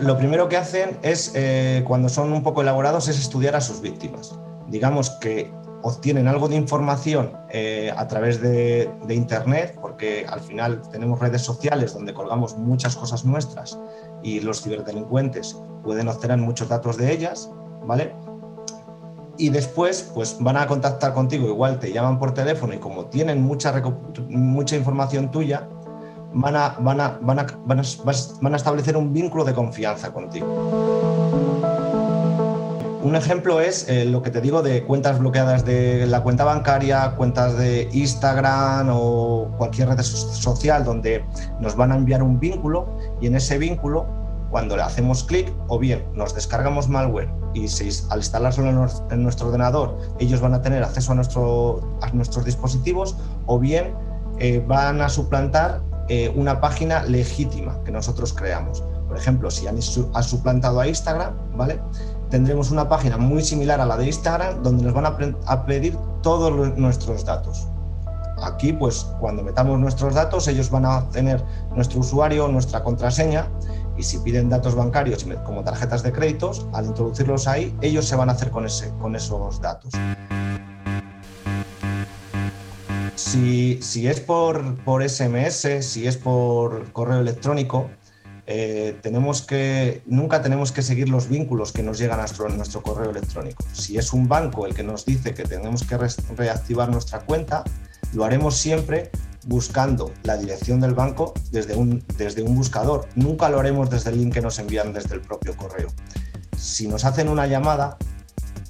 Lo 0.00 0.18
primero 0.18 0.48
que 0.50 0.58
hacen 0.58 0.98
es, 1.02 1.32
eh, 1.34 1.82
cuando 1.86 2.10
son 2.10 2.32
un 2.32 2.42
poco 2.42 2.60
elaborados, 2.60 3.08
es 3.08 3.18
estudiar 3.18 3.56
a 3.56 3.62
sus 3.62 3.80
víctimas. 3.80 4.34
Digamos 4.68 5.08
que 5.10 5.50
obtienen 5.84 6.26
algo 6.28 6.48
de 6.48 6.56
información 6.56 7.32
eh, 7.50 7.92
a 7.94 8.08
través 8.08 8.40
de, 8.40 8.90
de, 9.06 9.14
Internet, 9.14 9.78
porque 9.82 10.24
al 10.26 10.40
final 10.40 10.80
tenemos 10.90 11.20
redes 11.20 11.42
sociales 11.42 11.92
donde 11.92 12.14
colgamos 12.14 12.56
muchas 12.56 12.96
cosas 12.96 13.26
nuestras 13.26 13.78
y 14.22 14.40
los 14.40 14.62
ciberdelincuentes 14.62 15.58
pueden 15.82 16.08
obtener 16.08 16.38
muchos 16.38 16.70
datos 16.70 16.96
de 16.96 17.12
ellas, 17.12 17.50
¿vale? 17.84 18.14
Y 19.36 19.50
después, 19.50 20.10
pues 20.14 20.38
van 20.40 20.56
a 20.56 20.66
contactar 20.66 21.12
contigo, 21.12 21.48
igual 21.48 21.78
te 21.78 21.92
llaman 21.92 22.18
por 22.18 22.32
teléfono 22.32 22.72
y 22.72 22.78
como 22.78 23.04
tienen 23.06 23.42
mucha, 23.42 23.74
mucha 24.30 24.76
información 24.76 25.30
tuya, 25.30 25.68
van 26.32 26.56
a, 26.56 26.76
van, 26.80 27.00
a, 27.02 27.18
van, 27.20 27.40
a, 27.40 27.46
van 27.66 28.54
a 28.54 28.56
establecer 28.56 28.96
un 28.96 29.12
vínculo 29.12 29.44
de 29.44 29.52
confianza 29.52 30.14
contigo. 30.14 31.03
Un 33.04 33.16
ejemplo 33.16 33.60
es 33.60 33.86
eh, 33.90 34.06
lo 34.06 34.22
que 34.22 34.30
te 34.30 34.40
digo 34.40 34.62
de 34.62 34.82
cuentas 34.82 35.18
bloqueadas 35.18 35.62
de 35.66 36.06
la 36.06 36.22
cuenta 36.22 36.42
bancaria, 36.44 37.14
cuentas 37.16 37.58
de 37.58 37.86
Instagram 37.92 38.88
o 38.90 39.54
cualquier 39.58 39.88
red 39.88 40.00
social 40.00 40.84
donde 40.84 41.22
nos 41.60 41.76
van 41.76 41.92
a 41.92 41.96
enviar 41.96 42.22
un 42.22 42.40
vínculo 42.40 42.96
y 43.20 43.26
en 43.26 43.36
ese 43.36 43.58
vínculo, 43.58 44.06
cuando 44.50 44.74
le 44.74 44.84
hacemos 44.84 45.22
clic, 45.22 45.52
o 45.68 45.78
bien 45.78 46.02
nos 46.14 46.34
descargamos 46.34 46.88
malware 46.88 47.28
y 47.52 47.66
al 48.08 48.18
instalarlo 48.18 48.90
en 49.10 49.22
nuestro 49.22 49.48
ordenador, 49.48 49.98
ellos 50.18 50.40
van 50.40 50.54
a 50.54 50.62
tener 50.62 50.82
acceso 50.82 51.12
a, 51.12 51.14
nuestro, 51.14 51.98
a 52.00 52.08
nuestros 52.12 52.46
dispositivos, 52.46 53.16
o 53.44 53.58
bien 53.58 53.94
eh, 54.38 54.64
van 54.66 55.02
a 55.02 55.10
suplantar 55.10 55.82
eh, 56.08 56.32
una 56.34 56.58
página 56.58 57.02
legítima 57.02 57.78
que 57.84 57.90
nosotros 57.90 58.32
creamos. 58.32 58.82
Por 59.06 59.18
ejemplo, 59.18 59.50
si 59.50 59.66
han 59.66 59.80
suplantado 59.82 60.80
a 60.80 60.88
Instagram, 60.88 61.34
¿vale? 61.54 61.78
Tendremos 62.34 62.72
una 62.72 62.88
página 62.88 63.16
muy 63.16 63.44
similar 63.44 63.80
a 63.80 63.86
la 63.86 63.96
de 63.96 64.06
Instagram 64.06 64.60
donde 64.60 64.82
nos 64.82 64.92
van 64.92 65.06
a, 65.06 65.66
pedir 65.66 65.96
todos 66.20 66.76
nuestros 66.76 67.24
datos. 67.24 67.68
Aquí, 68.42 68.72
pues 68.72 69.06
cuando 69.20 69.44
metamos 69.44 69.78
nuestros 69.78 70.14
datos, 70.14 70.48
ellos 70.48 70.68
van 70.68 70.84
a 70.84 71.08
tener 71.10 71.44
nuestro 71.76 72.00
usuario, 72.00 72.48
nuestra 72.48 72.82
contraseña, 72.82 73.48
y 73.96 74.02
si 74.02 74.18
piden 74.18 74.48
datos 74.48 74.74
bancarios 74.74 75.24
como 75.46 75.62
tarjetas 75.62 76.02
de 76.02 76.10
créditos, 76.10 76.66
al 76.72 76.86
introducirlos 76.86 77.46
ahí, 77.46 77.72
ellos 77.82 78.04
se 78.04 78.16
van 78.16 78.28
a 78.28 78.32
hacer 78.32 78.50
con, 78.50 78.66
esos 78.66 79.60
datos. 79.60 79.92
Si, 83.14 84.08
es 84.08 84.18
por 84.18 85.08
SMS, 85.08 85.86
si 85.86 86.08
es 86.08 86.16
por 86.16 86.90
correo 86.90 87.20
electrónico, 87.20 87.90
eh, 88.46 88.98
tenemos 89.02 89.42
que, 89.42 90.02
nunca 90.06 90.42
tenemos 90.42 90.70
que 90.70 90.82
seguir 90.82 91.08
los 91.08 91.28
vínculos 91.28 91.72
que 91.72 91.82
nos 91.82 91.98
llegan 91.98 92.20
a 92.20 92.26
nuestro, 92.54 92.82
correo 92.82 93.10
electrónico. 93.10 93.64
Si 93.72 93.96
es 93.96 94.12
un 94.12 94.28
banco 94.28 94.66
el 94.66 94.74
que 94.74 94.82
nos 94.82 95.06
dice 95.06 95.32
que 95.32 95.44
tenemos 95.44 95.82
que 95.84 95.96
reactivar 96.36 96.90
nuestra 96.90 97.20
cuenta, 97.20 97.64
lo 98.12 98.24
haremos 98.24 98.56
siempre 98.56 99.10
buscando 99.46 100.12
la 100.24 100.36
dirección 100.36 100.80
del 100.80 100.94
banco 100.94 101.32
desde 101.50 101.74
un, 101.74 102.04
desde 102.18 102.42
un 102.42 102.54
buscador. 102.54 103.08
Nunca 103.14 103.48
lo 103.48 103.60
haremos 103.60 103.88
desde 103.88 104.10
el 104.10 104.18
link 104.18 104.34
que 104.34 104.42
nos 104.42 104.58
envían 104.58 104.92
desde 104.92 105.14
el 105.14 105.22
propio 105.22 105.56
correo. 105.56 105.88
Si 106.56 106.86
nos 106.86 107.04
hacen 107.04 107.28
una 107.28 107.46
llamada 107.46 107.96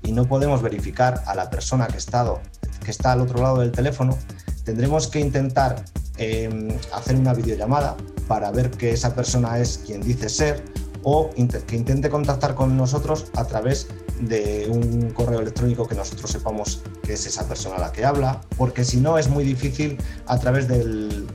y 0.02 0.12
no 0.12 0.26
podemos 0.26 0.62
verificar 0.62 1.22
a 1.26 1.34
la 1.34 1.50
persona 1.50 1.88
que, 1.88 1.96
estado, 1.96 2.40
que 2.84 2.90
está 2.92 3.12
al 3.12 3.20
otro 3.20 3.42
lado 3.42 3.58
del 3.60 3.72
teléfono, 3.72 4.16
tendremos 4.64 5.08
que 5.08 5.18
intentar 5.18 5.84
eh, 6.16 6.78
hacer 6.92 7.16
una 7.16 7.34
videollamada 7.34 7.96
para 8.28 8.50
ver 8.50 8.70
que 8.70 8.92
esa 8.92 9.14
persona 9.14 9.58
es 9.58 9.80
quien 9.86 10.00
dice 10.00 10.28
ser 10.28 10.62
o 11.02 11.30
que 11.66 11.76
intente 11.76 12.08
contactar 12.08 12.54
con 12.54 12.76
nosotros 12.76 13.26
a 13.36 13.44
través 13.44 13.88
de 14.20 14.66
un 14.70 15.10
correo 15.10 15.40
electrónico 15.40 15.86
que 15.86 15.94
nosotros 15.94 16.30
sepamos 16.30 16.80
que 17.02 17.14
es 17.14 17.26
esa 17.26 17.46
persona 17.46 17.78
la 17.78 17.92
que 17.92 18.04
habla, 18.04 18.40
porque 18.56 18.84
si 18.84 18.98
no 18.98 19.18
es 19.18 19.28
muy 19.28 19.44
difícil 19.44 19.98
a 20.26 20.38
través 20.38 20.66
del, 20.68 21.26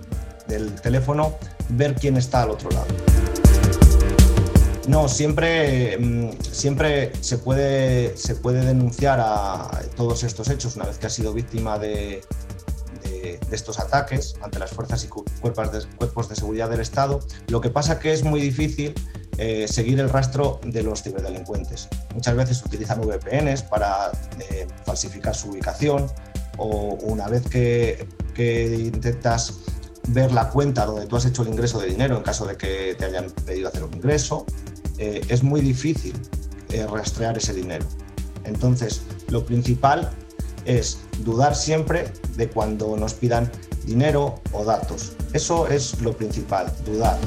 teléfono 0.81 1.35
ver 1.69 1.93
quién 1.93 2.17
está 2.17 2.41
al 2.41 2.49
otro 2.49 2.71
lado. 2.71 2.87
No, 4.87 5.07
siempre, 5.07 5.99
mm, 5.99 6.29
siempre 6.51 7.11
se, 7.21 7.37
puede, 7.37 8.17
se 8.17 8.33
puede 8.33 8.65
denunciar 8.65 9.19
a 9.21 9.69
todos 9.95 10.23
estos 10.23 10.49
hechos 10.49 10.75
una 10.75 10.85
vez 10.85 10.97
que 10.97 11.05
ha 11.05 11.11
sido 11.11 11.31
víctima 11.31 11.77
de, 11.77 12.23
de, 13.09 13.39
estos 13.51 13.79
ataques 13.79 14.35
ante 14.41 14.59
las 14.59 14.71
fuerzas 14.71 15.03
y 15.03 15.07
cuerpos 15.07 16.29
de, 16.29 16.35
seguridad 16.35 16.69
del 16.69 16.79
Estado. 16.79 17.19
Lo 17.47 17.61
que 17.61 17.69
pasa 17.69 17.99
que 17.99 18.13
es 18.13 18.23
muy 18.23 18.39
difícil 18.41 18.93
eh, 19.37 19.67
seguir 19.69 19.99
el 19.99 20.09
rastro 20.09 20.59
de 20.65 20.83
los 20.83 21.01
ciberdelincuentes. 21.01 21.87
Muchas 22.13 22.35
veces 22.35 22.61
utilizan 22.65 22.99
VPNs 22.99 23.63
para 23.63 24.11
eh, 24.39 24.67
falsificar 24.85 25.33
su 25.33 25.51
ubicación 25.51 26.07
o 26.57 26.97
una 27.03 27.27
vez 27.27 27.47
que, 27.47 28.07
intentas 28.37 29.53
ver 30.07 30.31
la 30.31 30.49
cuenta 30.49 30.85
donde 30.85 31.05
tú 31.07 31.17
has 31.17 31.25
hecho 31.25 31.41
el 31.41 31.49
ingreso 31.49 31.79
de 31.79 31.87
dinero 31.87 32.15
en 32.15 32.23
caso 32.23 32.45
de 32.45 32.55
que 32.55 32.95
te 32.97 33.05
hayan 33.05 33.29
pedido 33.45 33.67
hacer 33.67 33.83
un 33.83 33.93
ingreso, 33.93 34.45
eh, 34.97 35.21
es 35.27 35.43
muy 35.43 35.61
difícil 35.61 36.13
rastrear 36.89 37.37
ese 37.37 37.53
dinero. 37.53 37.85
Entonces, 38.45 39.01
lo 39.29 39.45
principal 39.45 40.09
es 40.65 40.99
dudar 41.19 41.55
siempre 41.55 42.11
de 42.35 42.49
cuando 42.49 42.95
nos 42.97 43.13
pidan 43.13 43.51
dinero 43.85 44.35
o 44.51 44.63
datos. 44.63 45.13
Eso 45.33 45.67
es 45.67 45.99
lo 46.01 46.13
principal, 46.13 46.71
dudar. 46.85 47.17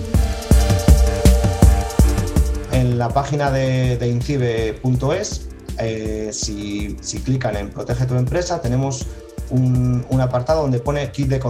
En 2.73 2.99
la 2.99 3.09
página 3.09 3.51
de, 3.51 3.99
incibe.es, 4.07 5.49
eh, 5.79 6.31
si, 6.33 6.97
clican 7.25 7.57
en 7.57 7.71
Protege 7.71 8.07
tu 8.07 8.17
empresa, 8.17 8.61
tenemos 8.61 9.07
un, 9.51 10.05
apartado 10.21 10.63
donde 10.63 10.79
pone 10.79 11.11
kit 11.11 11.29
de 11.29 11.41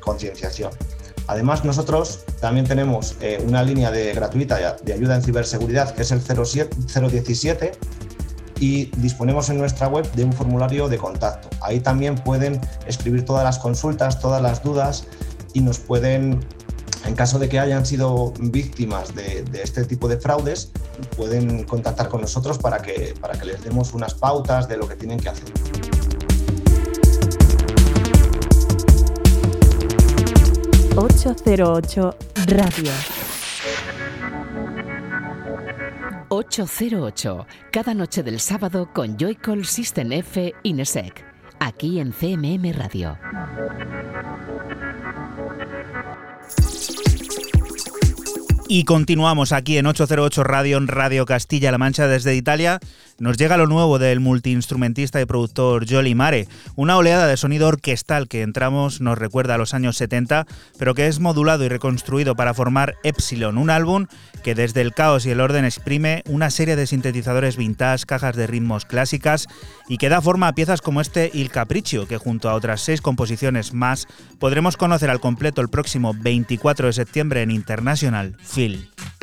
concienciación. 0.00 0.72
Además, 1.28 1.64
nosotros 1.64 2.24
también 2.40 2.66
tenemos 2.66 3.16
eh, 3.20 3.42
una 3.46 3.62
línea 3.62 3.90
de 3.90 4.12
gratuita 4.12 4.76
de 4.82 4.92
ayuda 4.92 5.14
en 5.14 5.22
ciberseguridad 5.22 5.94
que 5.94 6.02
es 6.02 6.10
el 6.10 6.20
017 6.20 7.72
y 8.62 8.84
disponemos 8.98 9.50
en 9.50 9.58
nuestra 9.58 9.88
web 9.88 10.08
de 10.12 10.22
un 10.22 10.32
formulario 10.32 10.88
de 10.88 10.96
contacto. 10.96 11.48
Ahí 11.60 11.80
también 11.80 12.14
pueden 12.14 12.60
escribir 12.86 13.24
todas 13.24 13.42
las 13.42 13.58
consultas, 13.58 14.20
todas 14.20 14.40
las 14.40 14.62
dudas 14.62 15.08
y 15.52 15.60
nos 15.62 15.80
pueden 15.80 16.38
en 17.04 17.16
caso 17.16 17.40
de 17.40 17.48
que 17.48 17.58
hayan 17.58 17.84
sido 17.84 18.32
víctimas 18.38 19.16
de, 19.16 19.44
este 19.60 19.84
tipo 19.84 20.06
de 20.06 20.16
fraudes, 20.16 20.70
pueden 21.16 21.64
contactar 21.64 22.08
con 22.08 22.20
nosotros 22.20 22.58
para 22.58 22.78
que, 22.78 23.16
para 23.20 23.36
que 23.36 23.46
les 23.46 23.64
demos 23.64 23.94
unas 23.94 24.14
pautas 24.14 24.68
de 24.68 24.76
lo 24.76 24.86
que 24.86 24.94
tienen 24.94 25.18
que 25.18 25.28
hacer. 25.28 25.52
...808 30.94 32.14
Radio. 32.46 33.21
808, 36.32 37.46
cada 37.70 37.92
noche 37.92 38.22
del 38.22 38.40
sábado 38.40 38.88
con 38.94 39.18
Joycall 39.18 39.66
System 39.66 40.12
F 40.12 40.54
Inesec, 40.62 41.26
aquí 41.60 42.00
en 42.00 42.10
CMM 42.10 42.72
Radio. 42.72 43.18
Y 48.74 48.84
continuamos 48.84 49.52
aquí 49.52 49.76
en 49.76 49.84
808 49.84 50.44
Radio, 50.44 50.80
Radio 50.80 51.26
Castilla-La 51.26 51.76
Mancha 51.76 52.06
desde 52.06 52.34
Italia. 52.34 52.80
Nos 53.18 53.36
llega 53.36 53.58
lo 53.58 53.66
nuevo 53.66 53.98
del 53.98 54.20
multiinstrumentista 54.20 55.20
y 55.20 55.26
productor 55.26 55.84
Jolly 55.86 56.14
Mare, 56.14 56.48
una 56.74 56.96
oleada 56.96 57.26
de 57.26 57.36
sonido 57.36 57.68
orquestal 57.68 58.28
que 58.28 58.40
entramos 58.40 59.02
nos 59.02 59.18
recuerda 59.18 59.56
a 59.56 59.58
los 59.58 59.74
años 59.74 59.98
70, 59.98 60.46
pero 60.78 60.94
que 60.94 61.06
es 61.06 61.20
modulado 61.20 61.66
y 61.66 61.68
reconstruido 61.68 62.34
para 62.34 62.54
formar 62.54 62.94
Epsilon, 63.04 63.58
un 63.58 63.68
álbum 63.68 64.06
que 64.42 64.54
desde 64.54 64.80
el 64.80 64.94
caos 64.94 65.26
y 65.26 65.30
el 65.30 65.40
orden 65.40 65.66
exprime 65.66 66.22
una 66.26 66.50
serie 66.50 66.74
de 66.74 66.86
sintetizadores 66.86 67.58
vintage, 67.58 68.06
cajas 68.06 68.36
de 68.36 68.46
ritmos 68.46 68.86
clásicas 68.86 69.48
y 69.86 69.98
que 69.98 70.08
da 70.08 70.22
forma 70.22 70.48
a 70.48 70.54
piezas 70.54 70.80
como 70.80 71.02
este 71.02 71.30
Il 71.34 71.50
Capriccio, 71.50 72.08
que 72.08 72.16
junto 72.16 72.48
a 72.48 72.54
otras 72.54 72.80
seis 72.80 73.02
composiciones 73.02 73.74
más 73.74 74.08
podremos 74.38 74.78
conocer 74.78 75.10
al 75.10 75.20
completo 75.20 75.60
el 75.60 75.68
próximo 75.68 76.14
24 76.14 76.86
de 76.86 76.92
septiembre 76.94 77.42
en 77.42 77.50
International 77.50 78.34
Phil. 78.62 79.21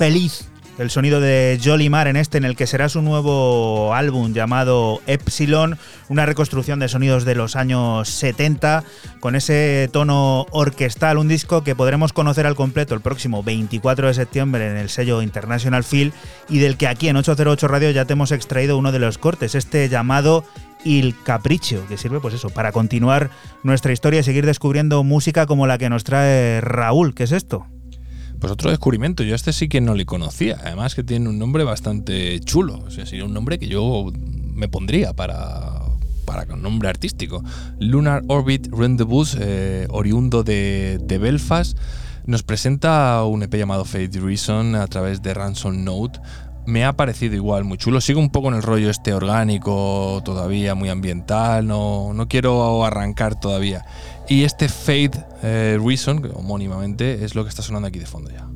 Feliz 0.00 0.48
el 0.78 0.88
sonido 0.88 1.20
de 1.20 1.60
Jolly 1.62 1.90
Mar 1.90 2.08
en 2.08 2.16
este, 2.16 2.38
en 2.38 2.46
el 2.46 2.56
que 2.56 2.66
será 2.66 2.88
su 2.88 3.02
nuevo 3.02 3.92
álbum 3.92 4.32
llamado 4.32 5.02
Epsilon, 5.06 5.76
una 6.08 6.24
reconstrucción 6.24 6.78
de 6.78 6.88
sonidos 6.88 7.26
de 7.26 7.34
los 7.34 7.54
años 7.54 8.08
70, 8.08 8.82
con 9.20 9.36
ese 9.36 9.90
tono 9.92 10.46
orquestal, 10.52 11.18
un 11.18 11.28
disco 11.28 11.62
que 11.64 11.74
podremos 11.74 12.14
conocer 12.14 12.46
al 12.46 12.54
completo 12.54 12.94
el 12.94 13.02
próximo 13.02 13.42
24 13.42 14.06
de 14.06 14.14
septiembre 14.14 14.70
en 14.70 14.78
el 14.78 14.88
sello 14.88 15.20
International 15.20 15.84
Feel 15.84 16.14
y 16.48 16.60
del 16.60 16.78
que 16.78 16.88
aquí 16.88 17.08
en 17.08 17.16
808 17.16 17.68
Radio 17.68 17.90
ya 17.90 18.06
te 18.06 18.14
hemos 18.14 18.32
extraído 18.32 18.78
uno 18.78 18.90
de 18.90 19.00
los 19.00 19.18
cortes, 19.18 19.54
este 19.54 19.86
llamado 19.90 20.46
Il 20.82 21.14
Capriccio, 21.24 21.86
que 21.88 21.98
sirve 21.98 22.20
pues 22.20 22.32
eso, 22.32 22.48
para 22.48 22.72
continuar 22.72 23.28
nuestra 23.64 23.92
historia 23.92 24.20
y 24.20 24.22
seguir 24.22 24.46
descubriendo 24.46 25.04
música 25.04 25.44
como 25.44 25.66
la 25.66 25.76
que 25.76 25.90
nos 25.90 26.04
trae 26.04 26.62
Raúl. 26.62 27.14
¿Qué 27.14 27.24
es 27.24 27.32
esto? 27.32 27.66
Pues 28.40 28.50
otro 28.50 28.70
descubrimiento, 28.70 29.22
yo 29.22 29.34
este 29.34 29.52
sí 29.52 29.68
que 29.68 29.82
no 29.82 29.94
le 29.94 30.06
conocía, 30.06 30.58
además 30.64 30.94
que 30.94 31.04
tiene 31.04 31.28
un 31.28 31.38
nombre 31.38 31.62
bastante 31.62 32.40
chulo, 32.40 32.78
o 32.86 32.90
sea, 32.90 33.04
sería 33.04 33.26
un 33.26 33.34
nombre 33.34 33.58
que 33.58 33.68
yo 33.68 34.10
me 34.54 34.66
pondría 34.66 35.12
para, 35.12 35.82
para 36.24 36.54
un 36.54 36.62
nombre 36.62 36.88
artístico. 36.88 37.44
Lunar 37.78 38.22
Orbit 38.28 38.68
Rendezvous, 38.72 39.36
eh, 39.38 39.86
oriundo 39.90 40.42
de, 40.42 40.98
de, 41.02 41.18
Belfast, 41.18 41.76
nos 42.24 42.42
presenta 42.42 43.22
un 43.24 43.42
EP 43.42 43.54
llamado 43.56 43.84
Fate 43.84 44.20
Reason 44.20 44.74
a 44.74 44.86
través 44.86 45.20
de 45.20 45.34
Ransom 45.34 45.84
Note. 45.84 46.20
Me 46.66 46.84
ha 46.84 46.92
parecido 46.92 47.34
igual 47.34 47.64
muy 47.64 47.78
chulo. 47.78 48.00
Sigo 48.00 48.20
un 48.20 48.30
poco 48.30 48.48
en 48.48 48.54
el 48.54 48.62
rollo 48.62 48.90
este 48.90 49.12
orgánico, 49.12 50.22
todavía 50.24 50.74
muy 50.74 50.88
ambiental. 50.88 51.66
No, 51.66 52.12
no 52.14 52.28
quiero 52.28 52.84
arrancar 52.84 53.38
todavía. 53.38 53.84
Y 54.30 54.44
este 54.44 54.68
Fade 54.68 55.10
eh, 55.42 55.76
Reason, 55.84 56.30
homónimamente, 56.34 57.24
es 57.24 57.34
lo 57.34 57.42
que 57.42 57.48
está 57.48 57.62
sonando 57.62 57.88
aquí 57.88 57.98
de 57.98 58.06
fondo 58.06 58.30
ya. 58.30 58.49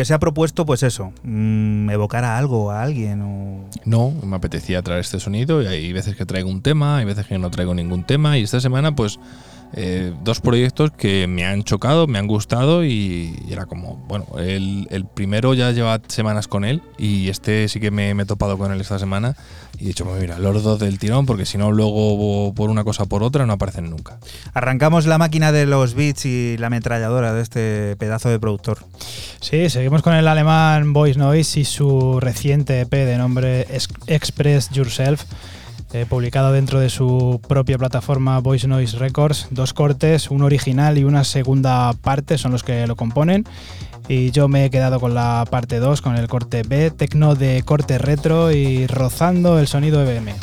Que 0.00 0.06
se 0.06 0.14
ha 0.14 0.18
propuesto, 0.18 0.64
pues 0.64 0.82
eso, 0.82 1.12
mm, 1.24 1.90
evocar 1.90 2.24
a 2.24 2.38
algo, 2.38 2.70
a 2.70 2.82
alguien. 2.82 3.20
O... 3.20 3.68
No, 3.84 4.14
me 4.24 4.36
apetecía 4.36 4.80
traer 4.80 5.00
este 5.00 5.20
sonido 5.20 5.60
y 5.60 5.66
hay 5.66 5.92
veces 5.92 6.16
que 6.16 6.24
traigo 6.24 6.48
un 6.48 6.62
tema, 6.62 6.96
hay 6.96 7.04
veces 7.04 7.26
que 7.26 7.36
no 7.36 7.50
traigo 7.50 7.74
ningún 7.74 8.04
tema 8.04 8.38
y 8.38 8.44
esta 8.44 8.62
semana 8.62 8.96
pues 8.96 9.18
eh, 9.72 10.12
dos 10.24 10.40
proyectos 10.40 10.90
que 10.90 11.28
me 11.28 11.44
han 11.44 11.62
chocado, 11.62 12.08
me 12.08 12.18
han 12.18 12.26
gustado 12.26 12.84
y, 12.84 13.36
era 13.48 13.66
como, 13.66 13.96
bueno, 14.08 14.26
el, 14.38 15.06
primero 15.14 15.54
ya 15.54 15.70
lleva 15.70 16.00
semanas 16.08 16.48
con 16.48 16.64
él 16.64 16.82
y 16.98 17.28
este 17.28 17.68
sí 17.68 17.78
que 17.78 17.90
me, 17.90 18.10
he 18.10 18.24
topado 18.24 18.58
con 18.58 18.72
él 18.72 18.80
esta 18.80 18.98
semana 18.98 19.36
y 19.78 19.84
he 19.84 19.86
dicho, 19.88 20.04
pues 20.04 20.20
mira, 20.20 20.38
los 20.38 20.62
dos 20.64 20.80
del 20.80 20.98
tirón 20.98 21.24
porque 21.24 21.46
si 21.46 21.56
no 21.56 21.70
luego 21.70 22.52
por 22.54 22.70
una 22.70 22.82
cosa 22.82 23.06
por 23.06 23.22
otra 23.22 23.46
no 23.46 23.52
aparecen 23.52 23.88
nunca. 23.90 24.18
Arrancamos 24.54 25.06
la 25.06 25.18
máquina 25.18 25.52
de 25.52 25.66
los 25.66 25.94
beats 25.94 26.26
y 26.26 26.56
la 26.58 26.66
ametralladora 26.66 27.32
de 27.32 27.42
este 27.42 27.96
pedazo 27.96 28.28
de 28.28 28.40
productor. 28.40 28.78
Sí, 29.40 29.70
seguimos 29.70 30.02
con 30.02 30.14
el 30.14 30.26
alemán 30.26 30.92
Voice 30.92 31.18
Noise 31.18 31.60
y 31.60 31.64
su 31.64 32.18
reciente 32.18 32.80
EP 32.80 32.90
de 32.90 33.18
nombre 33.18 33.66
Express 34.08 34.70
Yourself 34.70 35.22
eh, 35.92 36.06
publicado 36.08 36.52
dentro 36.52 36.78
de 36.80 36.88
su 36.88 37.40
propia 37.46 37.78
plataforma 37.78 38.38
Voice 38.38 38.68
Noise 38.68 38.98
Records. 38.98 39.48
Dos 39.50 39.74
cortes, 39.74 40.30
un 40.30 40.42
original 40.42 40.98
y 40.98 41.04
una 41.04 41.24
segunda 41.24 41.92
parte 41.94 42.38
son 42.38 42.52
los 42.52 42.62
que 42.62 42.86
lo 42.86 42.96
componen. 42.96 43.44
Y 44.08 44.30
yo 44.30 44.48
me 44.48 44.64
he 44.64 44.70
quedado 44.70 45.00
con 45.00 45.14
la 45.14 45.44
parte 45.50 45.78
2, 45.78 46.00
con 46.02 46.16
el 46.16 46.28
corte 46.28 46.62
B, 46.62 46.90
tecno 46.90 47.34
de 47.34 47.62
corte 47.64 47.98
retro 47.98 48.50
y 48.50 48.86
rozando 48.86 49.58
el 49.58 49.68
sonido 49.68 50.02
EBM. 50.02 50.34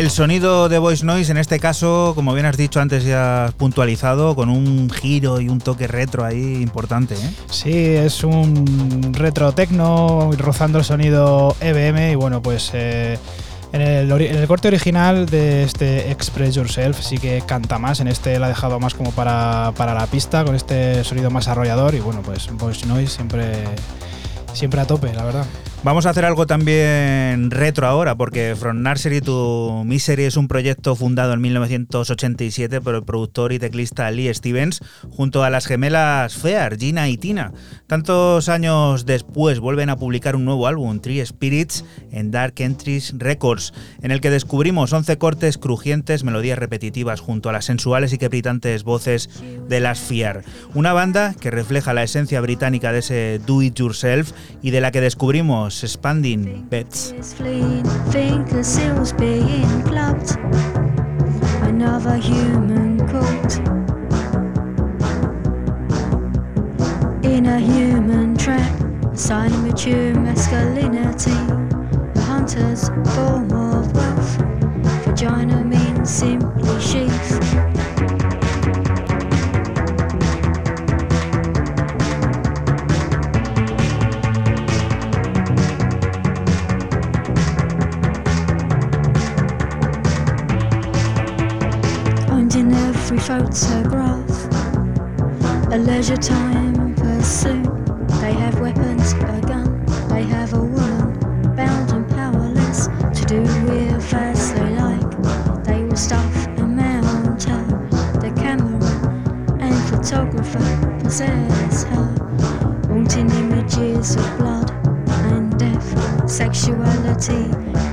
El 0.00 0.10
sonido 0.10 0.70
de 0.70 0.78
Voice 0.78 1.04
Noise, 1.04 1.30
en 1.30 1.36
este 1.36 1.60
caso, 1.60 2.12
como 2.14 2.32
bien 2.32 2.46
has 2.46 2.56
dicho 2.56 2.80
antes 2.80 3.04
y 3.04 3.12
has 3.12 3.52
puntualizado, 3.52 4.34
con 4.34 4.48
un 4.48 4.88
giro 4.88 5.42
y 5.42 5.50
un 5.50 5.58
toque 5.58 5.86
retro 5.86 6.24
ahí 6.24 6.62
importante. 6.62 7.16
¿eh? 7.16 7.30
Sí, 7.50 7.74
es 7.74 8.24
un 8.24 9.12
retro 9.12 9.52
tecno 9.52 10.30
rozando 10.38 10.78
el 10.78 10.86
sonido 10.86 11.54
EBM 11.60 12.12
y 12.12 12.14
bueno, 12.14 12.40
pues 12.40 12.70
eh, 12.72 13.18
en, 13.74 13.82
el, 13.82 14.48
corte 14.48 14.68
original 14.68 15.26
de 15.26 15.64
este 15.64 16.10
Express 16.10 16.54
Yourself 16.54 16.98
sí 16.98 17.18
que 17.18 17.42
canta 17.46 17.78
más, 17.78 18.00
en 18.00 18.08
este 18.08 18.38
la 18.38 18.46
ha 18.46 18.48
dejado 18.48 18.80
más 18.80 18.94
como 18.94 19.12
para, 19.12 19.74
para 19.76 19.92
la 19.92 20.06
pista, 20.06 20.46
con 20.46 20.54
este 20.54 21.04
sonido 21.04 21.30
más 21.30 21.46
arrollador 21.46 21.94
y 21.94 22.00
bueno, 22.00 22.22
pues 22.22 22.48
Voice 22.52 22.86
Noise 22.86 23.16
siempre, 23.16 23.64
siempre 24.54 24.80
a 24.80 24.86
tope, 24.86 25.12
la 25.12 25.24
verdad. 25.24 25.46
Vamos 25.82 26.04
a 26.04 26.10
hacer 26.10 26.26
algo 26.26 26.46
también 26.46 27.50
retro 27.50 27.86
ahora, 27.86 28.14
porque 28.14 28.54
From 28.54 28.82
Nursery 28.82 29.22
to 29.22 29.82
Misery 29.86 30.24
es 30.24 30.36
un 30.36 30.46
proyecto 30.46 30.94
fundado 30.94 31.32
en 31.32 31.40
1987 31.40 32.82
por 32.82 32.96
el 32.96 33.02
productor 33.02 33.54
y 33.54 33.58
teclista 33.58 34.10
Lee 34.10 34.32
Stevens, 34.34 34.80
junto 35.08 35.42
a 35.42 35.48
las 35.48 35.64
gemelas 35.64 36.34
Fear, 36.34 36.76
Gina 36.78 37.08
y 37.08 37.16
Tina. 37.16 37.54
Tantos 37.86 38.50
años 38.50 39.06
después 39.06 39.58
vuelven 39.58 39.88
a 39.88 39.96
publicar 39.96 40.36
un 40.36 40.44
nuevo 40.44 40.66
álbum, 40.66 41.00
Three 41.00 41.24
Spirits, 41.24 41.82
en 42.12 42.30
Dark 42.30 42.56
Entries 42.58 43.14
Records, 43.16 43.72
en 44.02 44.10
el 44.10 44.20
que 44.20 44.28
descubrimos 44.28 44.92
11 44.92 45.16
cortes 45.16 45.56
crujientes, 45.56 46.24
melodías 46.24 46.58
repetitivas, 46.58 47.20
junto 47.20 47.48
a 47.48 47.52
las 47.52 47.64
sensuales 47.64 48.12
y 48.12 48.18
quebritantes 48.18 48.84
voces 48.84 49.30
de 49.66 49.80
las 49.80 49.98
Fear. 49.98 50.44
Una 50.74 50.92
banda 50.92 51.34
que 51.40 51.50
refleja 51.50 51.94
la 51.94 52.02
esencia 52.02 52.42
británica 52.42 52.92
de 52.92 52.98
ese 52.98 53.40
do 53.46 53.62
it 53.62 53.76
yourself 53.76 54.32
y 54.60 54.72
de 54.72 54.82
la 54.82 54.90
que 54.90 55.00
descubrimos 55.00 55.69
expanding 55.70 56.64
beds. 56.64 57.12
In 67.22 67.46
a 67.46 67.58
human 67.58 68.36
trap, 68.36 69.16
sign 69.16 69.52
of 69.52 69.62
mature 69.64 70.14
masculinity, 70.14 71.30
the 72.14 72.22
hunter's 72.26 72.88
form 73.14 73.52
of 73.52 73.92
wealth. 73.94 74.36
Vagina 75.04 75.64
means 75.64 76.10
simply 76.10 76.80
sheath. 76.80 77.59
Photograph, 93.18 94.46
a 95.72 95.78
leisure 95.78 96.16
time 96.16 96.94
pursuit. 96.94 97.66
They 98.20 98.32
have 98.34 98.60
weapons, 98.60 99.14
a 99.14 99.40
gun, 99.46 99.84
they 100.08 100.22
have 100.24 100.52
a 100.52 100.62
woman, 100.62 101.18
bound 101.56 101.90
and 101.90 102.08
powerless 102.08 102.86
to 102.86 103.24
do 103.26 103.42
with 103.42 104.14
as 104.14 104.52
they 104.54 104.70
like. 104.76 105.64
They 105.64 105.82
will 105.82 105.96
stuff 105.96 106.46
and 106.58 106.76
mount 106.76 107.42
her, 107.44 107.64
the 108.20 108.32
camera 108.36 108.78
and 109.60 109.74
photographer 109.90 111.00
possess 111.02 111.82
her, 111.84 112.14
wanting 112.88 113.28
images 113.30 114.14
of 114.14 114.38
blood 114.38 114.70
and 115.32 115.58
death, 115.58 116.30
sexuality 116.30 117.50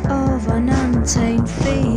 of 0.09 0.47
an 0.49 0.69
untamed 0.69 1.49
female. 1.49 1.96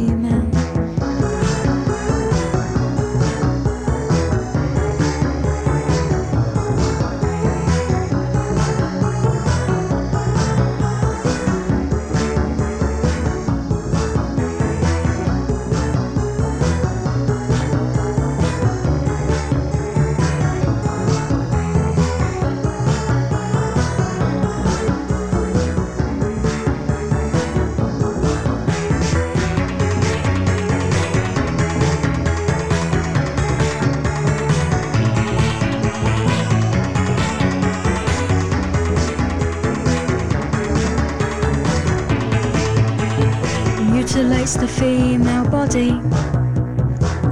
Mutilates 44.41 44.57
the 44.57 44.69
female 44.69 45.45
body, 45.51 46.01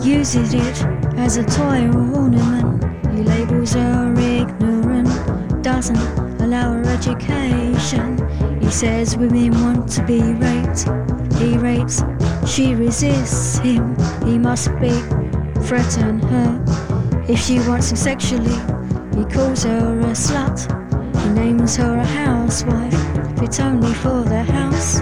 uses 0.06 0.52
it 0.52 0.84
as 1.16 1.38
a 1.38 1.44
toy 1.44 1.86
or 1.88 2.16
ornament. 2.16 2.84
He 3.16 3.22
labels 3.22 3.72
her 3.72 4.14
ignorant, 4.18 5.62
doesn't 5.62 5.96
allow 6.42 6.72
her 6.72 6.84
education. 6.84 8.18
He 8.60 8.70
says 8.70 9.16
women 9.16 9.52
want 9.62 9.90
to 9.92 10.04
be 10.04 10.20
raped, 10.20 10.84
he 11.38 11.56
rapes, 11.56 12.02
she 12.46 12.74
resists 12.74 13.58
him. 13.58 13.96
He 14.26 14.38
must 14.38 14.68
be 14.78 14.92
threaten 15.62 16.20
her 16.20 16.62
if 17.26 17.40
she 17.40 17.58
wants 17.60 17.90
him 17.90 17.96
sexually. 17.96 18.58
He 19.16 19.24
calls 19.24 19.64
her 19.64 19.98
a 20.00 20.12
slut, 20.12 20.58
he 21.22 21.28
names 21.30 21.76
her 21.76 21.96
a 21.96 22.04
housewife, 22.04 22.92
if 23.32 23.42
it's 23.42 23.60
only 23.60 23.94
for 23.94 24.24
the 24.24 24.42
house. 24.42 25.00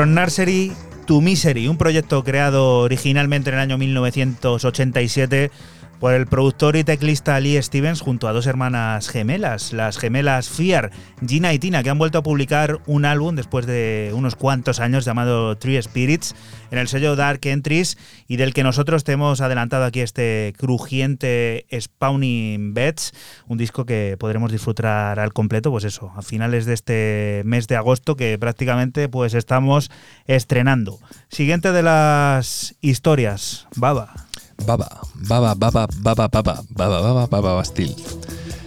From 0.00 0.14
Nursery 0.14 0.72
to 1.04 1.20
Misery, 1.20 1.68
un 1.68 1.76
proyecto 1.76 2.24
creado 2.24 2.78
originalmente 2.78 3.50
en 3.50 3.56
el 3.56 3.60
año 3.60 3.76
1987 3.76 5.50
por 6.00 6.14
el 6.14 6.26
productor 6.26 6.76
y 6.76 6.82
teclista 6.82 7.38
Lee 7.38 7.62
Stevens 7.62 8.00
junto 8.00 8.26
a 8.26 8.32
dos 8.32 8.46
hermanas 8.46 9.10
gemelas, 9.10 9.74
las 9.74 9.98
gemelas 9.98 10.48
Fear, 10.48 10.90
Gina 11.24 11.52
y 11.52 11.58
Tina, 11.58 11.82
que 11.82 11.90
han 11.90 11.98
vuelto 11.98 12.18
a 12.18 12.22
publicar 12.22 12.80
un 12.86 13.04
álbum 13.04 13.36
después 13.36 13.66
de 13.66 14.10
unos 14.14 14.34
cuantos 14.34 14.80
años 14.80 15.04
llamado 15.04 15.58
Three 15.58 15.80
Spirits 15.80 16.34
en 16.70 16.78
el 16.78 16.88
sello 16.88 17.16
Dark 17.16 17.40
Entries 17.42 17.98
y 18.26 18.36
del 18.36 18.54
que 18.54 18.62
nosotros 18.62 19.04
te 19.04 19.12
hemos 19.12 19.42
adelantado 19.42 19.84
aquí 19.84 20.00
este 20.00 20.54
crujiente 20.56 21.66
Spawning 21.78 22.72
Beds, 22.72 23.12
un 23.46 23.58
disco 23.58 23.84
que 23.84 24.16
podremos 24.18 24.50
disfrutar 24.50 25.20
al 25.20 25.34
completo, 25.34 25.70
pues 25.70 25.84
eso, 25.84 26.12
a 26.16 26.22
finales 26.22 26.64
de 26.64 26.72
este 26.72 27.42
mes 27.44 27.68
de 27.68 27.76
agosto 27.76 28.16
que 28.16 28.38
prácticamente 28.38 29.10
pues 29.10 29.34
estamos 29.34 29.90
estrenando. 30.24 30.98
Siguiente 31.28 31.72
de 31.72 31.82
las 31.82 32.74
historias, 32.80 33.68
Baba. 33.76 34.29
Baba, 34.66 35.00
Baba, 35.14 35.54
Baba, 35.54 35.86
Baba, 36.00 36.28
Baba, 36.28 36.62
Baba, 36.70 37.00
Baba, 37.00 37.26
Baba 37.26 37.54
Bastil. 37.54 37.94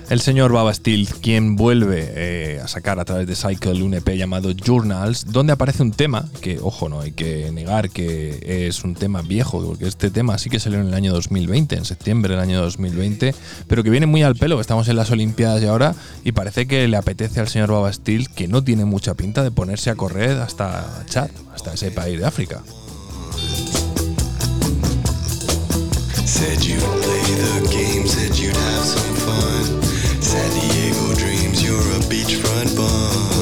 El 0.09 0.21
señor 0.21 0.51
Baba 0.51 0.73
Steel, 0.73 1.07
quien 1.07 1.55
vuelve 1.55 2.05
eh, 2.15 2.59
a 2.61 2.67
sacar 2.67 2.99
a 2.99 3.05
través 3.05 3.25
de 3.25 3.35
Cycle 3.35 3.81
un 3.81 3.93
EP 3.93 4.09
llamado 4.09 4.51
Journals, 4.51 5.31
donde 5.31 5.53
aparece 5.53 5.81
un 5.81 5.91
tema 5.91 6.29
que, 6.41 6.59
ojo, 6.59 6.89
no 6.89 6.99
hay 6.99 7.13
que 7.13 7.49
negar 7.51 7.89
que 7.89 8.67
es 8.67 8.83
un 8.83 8.95
tema 8.95 9.21
viejo, 9.21 9.65
porque 9.65 9.87
este 9.87 10.11
tema 10.11 10.37
sí 10.37 10.49
que 10.49 10.59
salió 10.59 10.79
en 10.81 10.87
el 10.87 10.93
año 10.93 11.13
2020, 11.13 11.77
en 11.77 11.85
septiembre 11.85 12.33
del 12.33 12.41
año 12.41 12.61
2020, 12.61 13.33
pero 13.67 13.81
que 13.81 13.89
viene 13.89 14.05
muy 14.05 14.23
al 14.23 14.35
pelo. 14.35 14.59
Estamos 14.59 14.87
en 14.89 14.97
las 14.97 15.09
Olimpiadas 15.09 15.63
y 15.63 15.65
ahora, 15.65 15.95
y 16.23 16.33
parece 16.33 16.67
que 16.67 16.87
le 16.87 16.97
apetece 16.97 17.39
al 17.39 17.47
señor 17.47 17.71
Baba 17.71 17.91
Steel, 17.91 18.29
que 18.29 18.47
no 18.47 18.63
tiene 18.63 18.85
mucha 18.85 19.15
pinta 19.15 19.41
de 19.41 19.51
ponerse 19.51 19.89
a 19.89 19.95
correr 19.95 20.37
hasta 20.37 21.05
Chad, 21.09 21.29
hasta 21.55 21.73
ese 21.73 21.91
país 21.91 22.19
de 22.19 22.25
África. 22.25 22.61
Said 26.25 26.63
you'd 26.63 26.79
play 26.79 27.21
the 27.35 27.67
game, 27.69 28.07
said 28.07 28.37
you'd 28.37 28.55
have 28.55 28.85
some 28.85 29.15
fun. 29.15 29.83
San 30.21 30.49
Diego 30.51 31.13
dreams, 31.15 31.61
you're 31.63 31.77
a 31.77 31.99
beachfront 32.09 32.75
bum. 32.77 33.32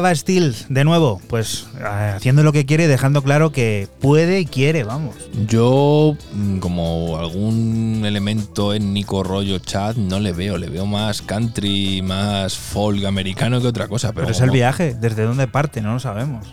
Baba 0.00 0.14
Steel, 0.14 0.54
de 0.68 0.84
nuevo, 0.84 1.20
pues 1.26 1.66
eh, 1.76 2.12
haciendo 2.14 2.44
lo 2.44 2.52
que 2.52 2.64
quiere 2.66 2.86
dejando 2.86 3.20
claro 3.22 3.50
que 3.50 3.88
puede 4.00 4.38
y 4.38 4.46
quiere, 4.46 4.84
vamos. 4.84 5.16
Yo, 5.48 6.16
mm, 6.34 6.58
como 6.58 7.18
algún 7.18 8.04
elemento 8.04 8.74
étnico 8.74 9.24
rollo 9.24 9.58
chat, 9.58 9.96
no 9.96 10.20
le 10.20 10.32
veo. 10.32 10.56
Le 10.56 10.68
veo 10.68 10.86
más 10.86 11.20
country, 11.20 12.00
más 12.00 12.56
folk 12.56 13.06
americano 13.06 13.60
que 13.60 13.66
otra 13.66 13.88
cosa. 13.88 14.12
Pero, 14.12 14.26
Pero 14.26 14.36
es 14.36 14.40
el 14.40 14.50
viaje, 14.50 14.94
desde 14.94 15.24
dónde 15.24 15.48
parte, 15.48 15.82
no 15.82 15.94
lo 15.94 15.98
sabemos. 15.98 16.46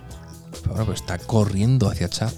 Pero, 0.63 0.77
pero 0.77 0.93
está 0.93 1.19
corriendo 1.19 1.87
hacia 1.87 2.09
Chad. 2.09 2.31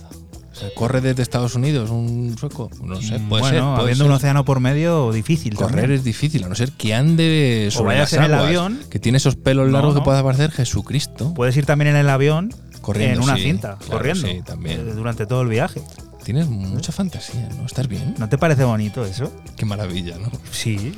O 0.57 0.59
sea, 0.59 0.69
corre 0.73 1.01
desde 1.01 1.21
Estados 1.21 1.53
Unidos 1.53 1.91
un 1.91 2.35
sueco. 2.39 2.71
No 2.83 2.99
sé, 2.99 3.19
puede 3.19 3.43
ser. 3.43 3.53
bueno, 3.61 3.75
puede 3.75 3.81
habiendo 3.83 4.05
ser. 4.05 4.09
un 4.09 4.11
océano 4.13 4.43
por 4.43 4.59
medio, 4.59 5.11
difícil. 5.11 5.53
Correr 5.53 5.81
también. 5.81 5.91
es 5.99 6.03
difícil, 6.03 6.43
a 6.43 6.49
no 6.49 6.55
ser 6.55 6.71
que 6.71 6.95
ande 6.95 7.69
sobre 7.71 7.89
vayas 7.95 8.11
las 8.11 8.13
en 8.13 8.23
el 8.23 8.33
avión. 8.33 8.79
Que 8.89 8.97
tiene 8.97 9.19
esos 9.19 9.35
pelos 9.35 9.69
largos 9.71 9.93
no. 9.93 9.99
que 10.01 10.05
puede 10.05 10.23
parecer 10.23 10.49
Jesucristo. 10.51 11.35
Puedes 11.35 11.55
ir 11.57 11.67
también 11.67 11.89
en 11.91 11.97
el 11.97 12.09
avión, 12.09 12.51
Corriendo, 12.81 13.17
en 13.17 13.23
una 13.23 13.35
sí, 13.35 13.43
cinta, 13.43 13.77
claro, 13.77 13.91
corriendo. 13.97 14.27
sí, 14.27 14.41
también. 14.43 14.79
eh, 14.79 14.93
Durante 14.95 15.27
todo 15.27 15.43
el 15.43 15.49
viaje. 15.49 15.79
Tienes 16.23 16.47
mucha 16.47 16.91
fantasía, 16.91 17.47
¿no? 17.57 17.65
¿Estás 17.67 17.87
bien? 17.87 18.15
¿No 18.17 18.27
te 18.27 18.39
parece 18.39 18.63
bonito 18.63 19.05
eso? 19.05 19.31
Qué 19.55 19.65
maravilla, 19.65 20.17
¿no? 20.17 20.31
Sí, 20.51 20.91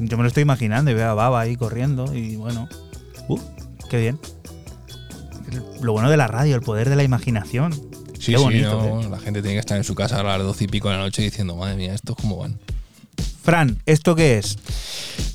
yo 0.00 0.16
me 0.16 0.24
lo 0.24 0.28
estoy 0.28 0.42
imaginando 0.42 0.90
y 0.90 0.94
veo 0.94 1.08
a 1.08 1.14
Baba 1.14 1.40
ahí 1.40 1.54
corriendo 1.56 2.12
y 2.14 2.34
bueno, 2.36 2.68
uh, 3.28 3.38
qué 3.88 3.98
bien. 3.98 4.18
Lo 5.80 5.92
bueno 5.92 6.10
de 6.10 6.16
la 6.16 6.26
radio, 6.26 6.56
el 6.56 6.62
poder 6.62 6.88
de 6.90 6.96
la 6.96 7.02
imaginación. 7.04 7.72
Sí, 8.22 8.30
Qué 8.30 8.38
sí, 8.38 8.44
bonito, 8.44 8.80
no, 8.80 9.00
¿eh? 9.00 9.08
la 9.10 9.18
gente 9.18 9.42
tiene 9.42 9.56
que 9.56 9.60
estar 9.60 9.76
en 9.76 9.82
su 9.82 9.96
casa 9.96 10.20
a 10.20 10.22
las 10.22 10.38
doce 10.38 10.62
y 10.62 10.68
pico 10.68 10.88
de 10.88 10.94
la 10.94 11.02
noche 11.02 11.22
diciendo, 11.22 11.56
madre 11.56 11.74
mía, 11.74 11.92
¿estos 11.92 12.14
cómo 12.14 12.36
van? 12.36 12.56
Fran, 13.42 13.78
¿esto 13.84 14.14
qué 14.14 14.38
es? 14.38 14.56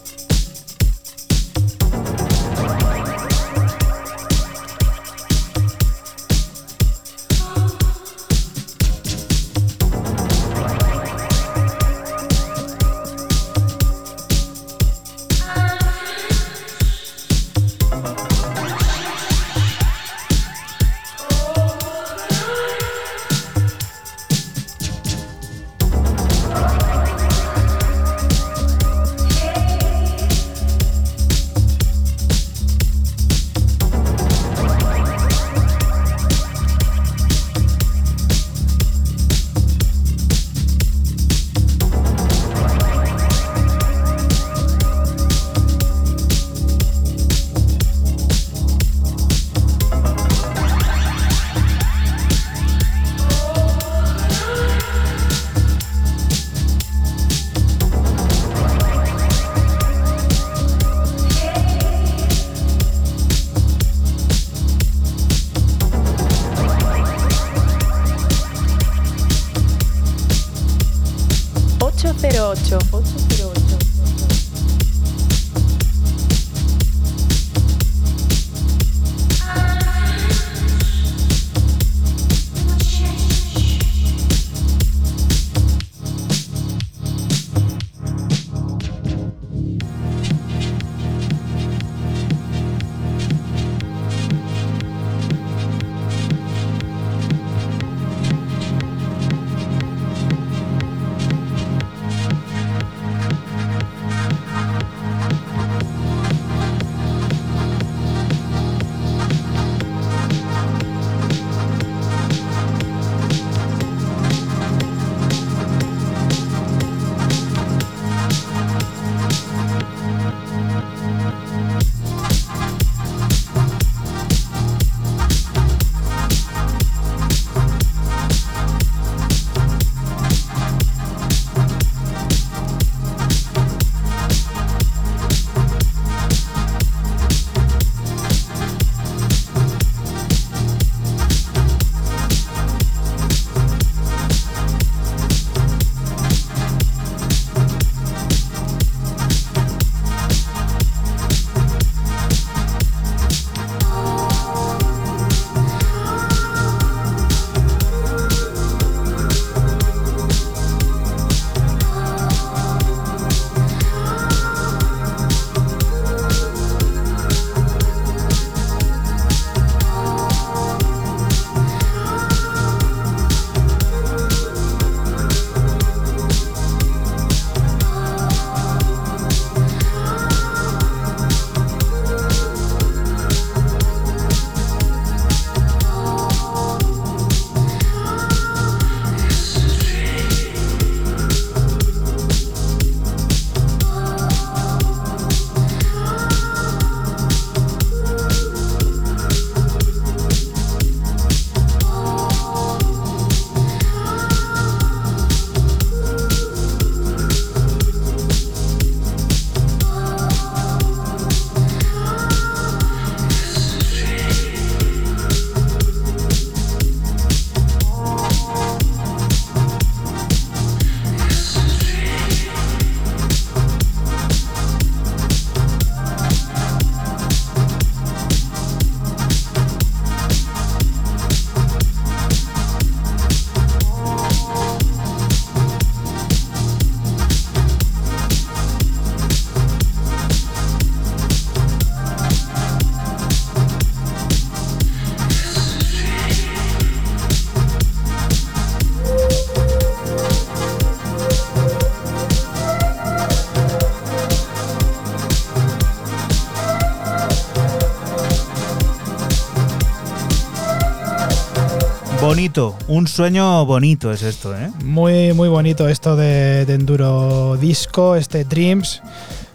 bonito, 262.44 262.76
un 262.88 263.06
sueño 263.06 263.64
bonito 263.64 264.12
es 264.12 264.22
esto, 264.22 264.54
¿eh? 264.54 264.70
Muy, 264.84 265.32
muy 265.32 265.48
bonito 265.48 265.88
esto 265.88 266.14
de, 266.14 266.60
Enduro 266.68 267.56
Disco, 267.56 268.16
este 268.16 268.44
Dreams, 268.44 269.00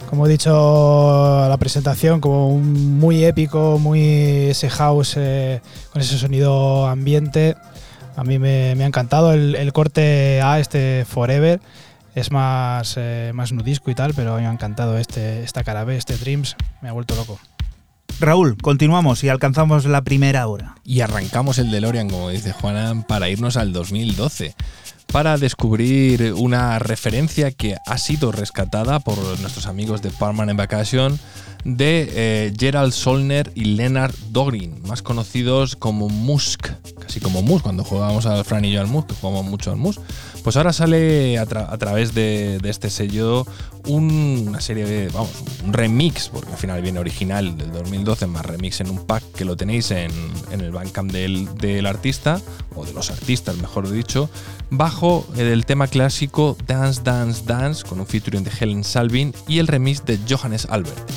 como 0.10 0.26
he 0.26 0.30
dicho 0.30 1.46
la 1.48 1.56
presentación, 1.58 2.20
como 2.20 2.58
muy 2.58 3.26
épico, 3.26 3.78
muy 3.78 4.02
ese 4.50 4.72
house 4.72 5.14
eh, 5.18 5.62
con 5.94 6.02
ese 6.02 6.18
sonido 6.18 6.88
ambiente. 6.88 7.56
A 8.16 8.24
mí 8.24 8.40
me, 8.40 8.72
ha 8.72 8.88
encantado 8.88 9.34
el, 9.34 9.72
corte 9.72 10.42
A, 10.42 10.60
este 10.60 11.06
Forever. 11.08 11.62
Es 12.16 12.32
más, 12.32 12.96
eh, 12.98 13.34
más 13.36 13.52
nudisco 13.52 13.92
y 13.92 13.94
tal, 13.94 14.16
pero 14.16 14.38
me 14.38 14.48
ha 14.48 14.52
encantado 14.52 14.98
este, 14.98 15.44
esta 15.44 15.64
cara 15.64 15.84
B, 15.84 15.96
este 15.96 16.18
Dreams. 16.18 16.56
Me 16.82 16.90
ha 16.90 16.92
vuelto 16.92 17.16
loco. 17.16 17.40
Raúl, 18.20 18.58
continuamos 18.58 19.24
y 19.24 19.30
alcanzamos 19.30 19.86
la 19.86 20.02
primera 20.02 20.48
hora. 20.48 20.79
Y 20.90 21.02
arrancamos 21.02 21.60
el 21.60 21.70
DeLorean, 21.70 22.10
como 22.10 22.32
dice 22.32 22.52
Juana, 22.52 23.06
para 23.08 23.30
irnos 23.30 23.58
al 23.58 23.74
2012 23.74 24.56
para 25.12 25.38
descubrir 25.38 26.34
una 26.34 26.78
referencia 26.80 27.52
que 27.52 27.78
ha 27.86 27.98
sido 27.98 28.32
rescatada 28.32 29.00
por 29.00 29.18
nuestros 29.40 29.66
amigos 29.66 30.02
de 30.02 30.10
Permanent 30.12 30.58
Vacation 30.58 31.20
de 31.64 32.10
eh, 32.12 32.54
Gerald 32.58 32.94
Solner 32.94 33.52
y 33.56 33.66
Leonard 33.66 34.16
Dogrin, 34.30 34.82
más 34.88 35.02
conocidos 35.02 35.76
como 35.76 36.10
Musk, 36.10 36.70
casi 37.10 37.20
como 37.20 37.42
Musk, 37.42 37.64
cuando 37.64 37.84
jugábamos 37.84 38.28
al 38.28 38.46
Fran 38.46 38.64
y 38.66 38.72
yo 38.72 38.82
al 38.82 38.86
Musk, 38.86 39.08
que 39.08 39.16
jugamos 39.16 39.46
mucho 39.46 39.72
al 39.72 39.78
Musk. 39.78 40.00
Pues 40.44 40.56
ahora 40.58 40.72
sale 40.74 41.40
a, 41.40 41.48
través 41.48 42.14
de, 42.14 42.60
este 42.64 42.92
sello 42.92 43.48
una 43.88 44.62
serie 44.62 44.86
de, 44.86 45.10
vamos, 45.10 45.32
un 45.66 45.74
remix, 45.74 46.30
porque 46.30 46.52
al 46.52 46.58
final 46.58 46.84
viene 46.84 47.00
original 47.00 47.58
del 47.58 47.72
2012, 47.72 48.28
más 48.28 48.46
remix 48.46 48.80
en 48.82 48.92
un 48.92 49.08
pack 49.08 49.24
que 49.32 49.44
lo 49.44 49.58
tenéis 49.58 49.90
en, 49.90 50.12
el 50.52 50.70
Bandcamp 50.72 51.12
del, 51.12 51.50
del 51.56 51.88
artista, 51.88 52.40
o 52.76 52.86
de 52.86 52.94
los 52.94 53.10
artistas, 53.10 53.58
mejor 53.58 53.90
dicho, 53.90 54.30
bajo 54.70 55.26
el 55.36 55.66
tema 55.66 55.88
clásico 55.88 56.56
Dance, 56.68 57.02
Dance, 57.04 57.42
Dance, 57.44 57.84
con 57.84 58.00
un 58.00 58.06
featuring 58.06 58.44
de 58.44 58.52
Helen 58.60 58.84
Salvin 58.84 59.34
y 59.48 59.58
el 59.58 59.66
remix 59.66 60.06
de 60.06 60.20
Johannes 60.30 60.68
Albert. 60.70 61.10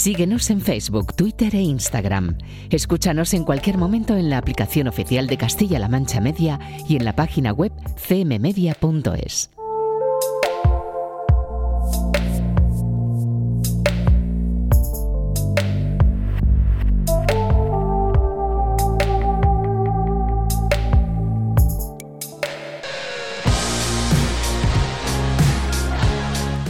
Síguenos 0.00 0.48
en 0.48 0.62
Facebook, 0.62 1.12
Twitter 1.14 1.54
e 1.54 1.60
Instagram. 1.60 2.38
Escúchanos 2.70 3.34
en 3.34 3.44
cualquier 3.44 3.76
momento 3.76 4.16
en 4.16 4.30
la 4.30 4.38
aplicación 4.38 4.88
oficial 4.88 5.26
de 5.26 5.36
Castilla-La 5.36 5.88
Mancha 5.88 6.22
Media 6.22 6.58
y 6.88 6.96
en 6.96 7.04
la 7.04 7.14
página 7.14 7.52
web 7.52 7.70
cmmedia.es. 8.08 9.50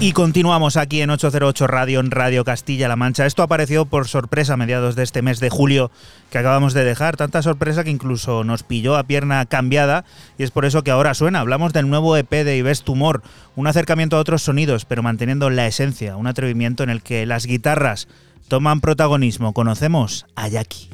Y 0.02 0.12
continuamos 0.12 0.78
aquí 0.78 1.02
en 1.02 1.10
808 1.10 1.66
Radio, 1.66 2.00
en 2.00 2.10
Radio 2.10 2.42
Castilla-La 2.42 2.96
Mancha. 2.96 3.26
Esto 3.26 3.42
apareció 3.42 3.84
por 3.84 4.08
sorpresa 4.08 4.54
a 4.54 4.56
mediados 4.56 4.96
de 4.96 5.02
este 5.02 5.20
mes 5.20 5.40
de 5.40 5.50
julio 5.50 5.90
que 6.30 6.38
acabamos 6.38 6.72
de 6.72 6.84
dejar. 6.84 7.18
Tanta 7.18 7.42
sorpresa 7.42 7.84
que 7.84 7.90
incluso 7.90 8.42
nos 8.42 8.62
pilló 8.62 8.96
a 8.96 9.02
pierna 9.02 9.44
cambiada 9.44 10.06
y 10.38 10.42
es 10.44 10.52
por 10.52 10.64
eso 10.64 10.82
que 10.82 10.90
ahora 10.90 11.12
suena. 11.12 11.40
Hablamos 11.40 11.74
del 11.74 11.90
nuevo 11.90 12.16
EP 12.16 12.30
de 12.30 12.56
Ives 12.56 12.82
Tumor, 12.82 13.22
un 13.56 13.66
acercamiento 13.66 14.16
a 14.16 14.20
otros 14.20 14.40
sonidos, 14.40 14.86
pero 14.86 15.02
manteniendo 15.02 15.50
la 15.50 15.66
esencia, 15.66 16.16
un 16.16 16.26
atrevimiento 16.26 16.82
en 16.82 16.88
el 16.88 17.02
que 17.02 17.26
las 17.26 17.44
guitarras 17.44 18.08
toman 18.48 18.80
protagonismo. 18.80 19.52
Conocemos 19.52 20.24
a 20.34 20.48
Jackie. 20.48 20.88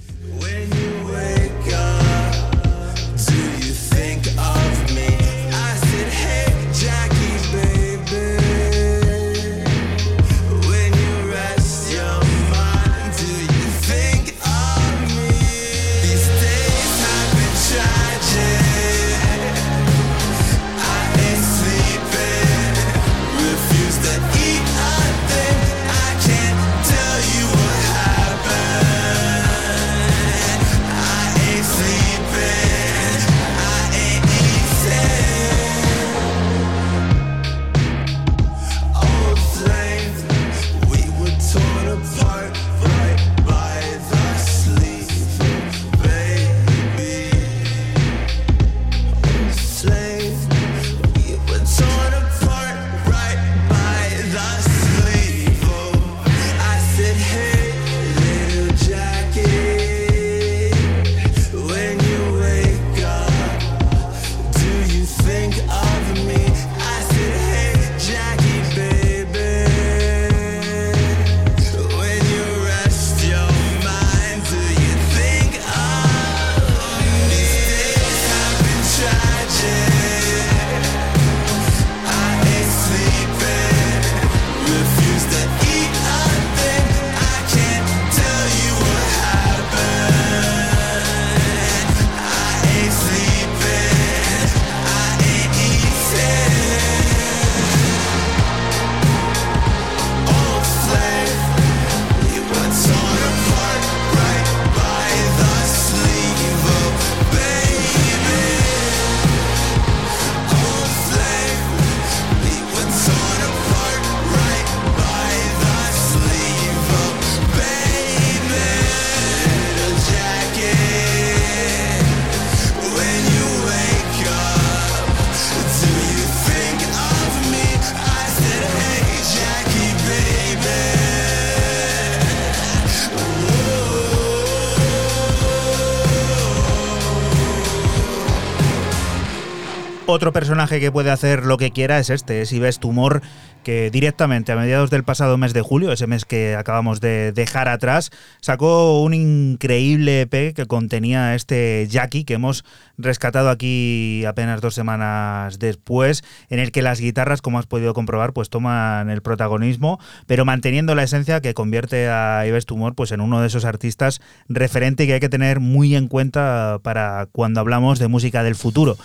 Otro 140.17 140.33
personaje 140.33 140.81
que 140.81 140.91
puede 140.91 141.11
hacer 141.11 141.45
lo 141.45 141.59
que 141.59 141.73
quiera 141.73 141.99
es 141.99 142.09
este, 142.09 142.41
es 142.41 142.51
Ives 142.51 142.79
Tumor, 142.79 143.21
que 143.63 143.91
directamente 143.91 144.51
a 144.51 144.57
mediados 144.57 144.89
del 144.89 145.05
pasado 145.05 145.37
mes 145.37 145.53
de 145.53 145.61
julio, 145.61 145.93
ese 145.93 146.07
mes 146.07 146.25
que 146.25 146.57
acabamos 146.57 147.03
de 147.03 147.33
dejar 147.33 147.69
atrás, 147.69 148.11
sacó 148.41 149.03
un 149.03 149.13
increíble 149.13 150.23
EP 150.23 150.55
que 150.55 150.65
contenía 150.67 151.35
este 151.35 151.87
Jackie 151.91 152.25
que 152.25 152.33
hemos 152.33 152.65
rescatado 152.97 153.51
aquí 153.51 154.25
apenas 154.25 154.63
dos 154.63 154.75
semanas 154.75 155.59
después, 155.59 156.25
en 156.49 156.61
el 156.61 156.73
que 156.73 156.81
las 156.81 156.99
guitarras, 156.99 157.43
como 157.43 157.59
has 157.59 157.67
podido 157.67 157.93
comprobar, 157.93 158.33
pues 158.33 158.49
toman 158.49 159.11
el 159.11 159.21
protagonismo, 159.21 160.01
pero 160.27 160.47
manteniendo 160.47 160.95
la 160.95 161.03
esencia 161.03 161.43
que 161.43 161.53
convierte 161.53 162.09
a 162.09 162.47
Ives 162.47 162.65
Tumor 162.65 162.95
pues 162.95 163.13
en 163.13 163.21
uno 163.21 163.43
de 163.43 163.49
esos 163.49 163.67
artistas 163.67 164.23
referente 164.49 165.07
que 165.07 165.13
hay 165.13 165.21
que 165.21 165.29
tener 165.29 165.61
muy 165.61 165.95
en 165.95 166.09
cuenta 166.09 166.79
para 166.83 167.29
cuando 167.33 167.61
hablamos 167.61 167.99
de 167.99 168.09
música 168.09 168.43
del 168.43 168.55
futuro. 168.55 168.97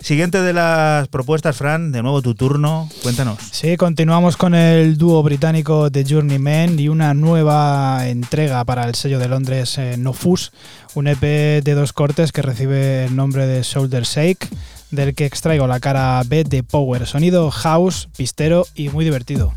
Siguiente 0.00 0.40
de 0.40 0.54
las 0.54 1.08
propuestas, 1.08 1.56
Fran, 1.56 1.92
de 1.92 2.02
nuevo 2.02 2.22
tu 2.22 2.34
turno, 2.34 2.88
cuéntanos. 3.02 3.38
Sí, 3.52 3.76
continuamos 3.76 4.38
con 4.38 4.54
el 4.54 4.96
dúo 4.96 5.22
británico 5.22 5.90
The 5.90 6.04
Journeyman 6.04 6.80
y 6.80 6.88
una 6.88 7.12
nueva 7.12 8.08
entrega 8.08 8.64
para 8.64 8.84
el 8.84 8.94
sello 8.94 9.18
de 9.18 9.28
Londres 9.28 9.76
eh, 9.76 9.96
No 9.98 10.14
Fus, 10.14 10.52
un 10.94 11.06
EP 11.06 11.20
de 11.20 11.74
dos 11.74 11.92
cortes 11.92 12.32
que 12.32 12.40
recibe 12.40 13.04
el 13.04 13.14
nombre 13.14 13.46
de 13.46 13.62
Shoulder 13.62 14.04
Shake, 14.04 14.48
del 14.90 15.14
que 15.14 15.26
extraigo 15.26 15.66
la 15.66 15.80
cara 15.80 16.22
B 16.26 16.44
de 16.44 16.62
Power, 16.62 17.06
sonido 17.06 17.50
house, 17.50 18.08
pistero 18.16 18.66
y 18.74 18.88
muy 18.88 19.04
divertido. 19.04 19.52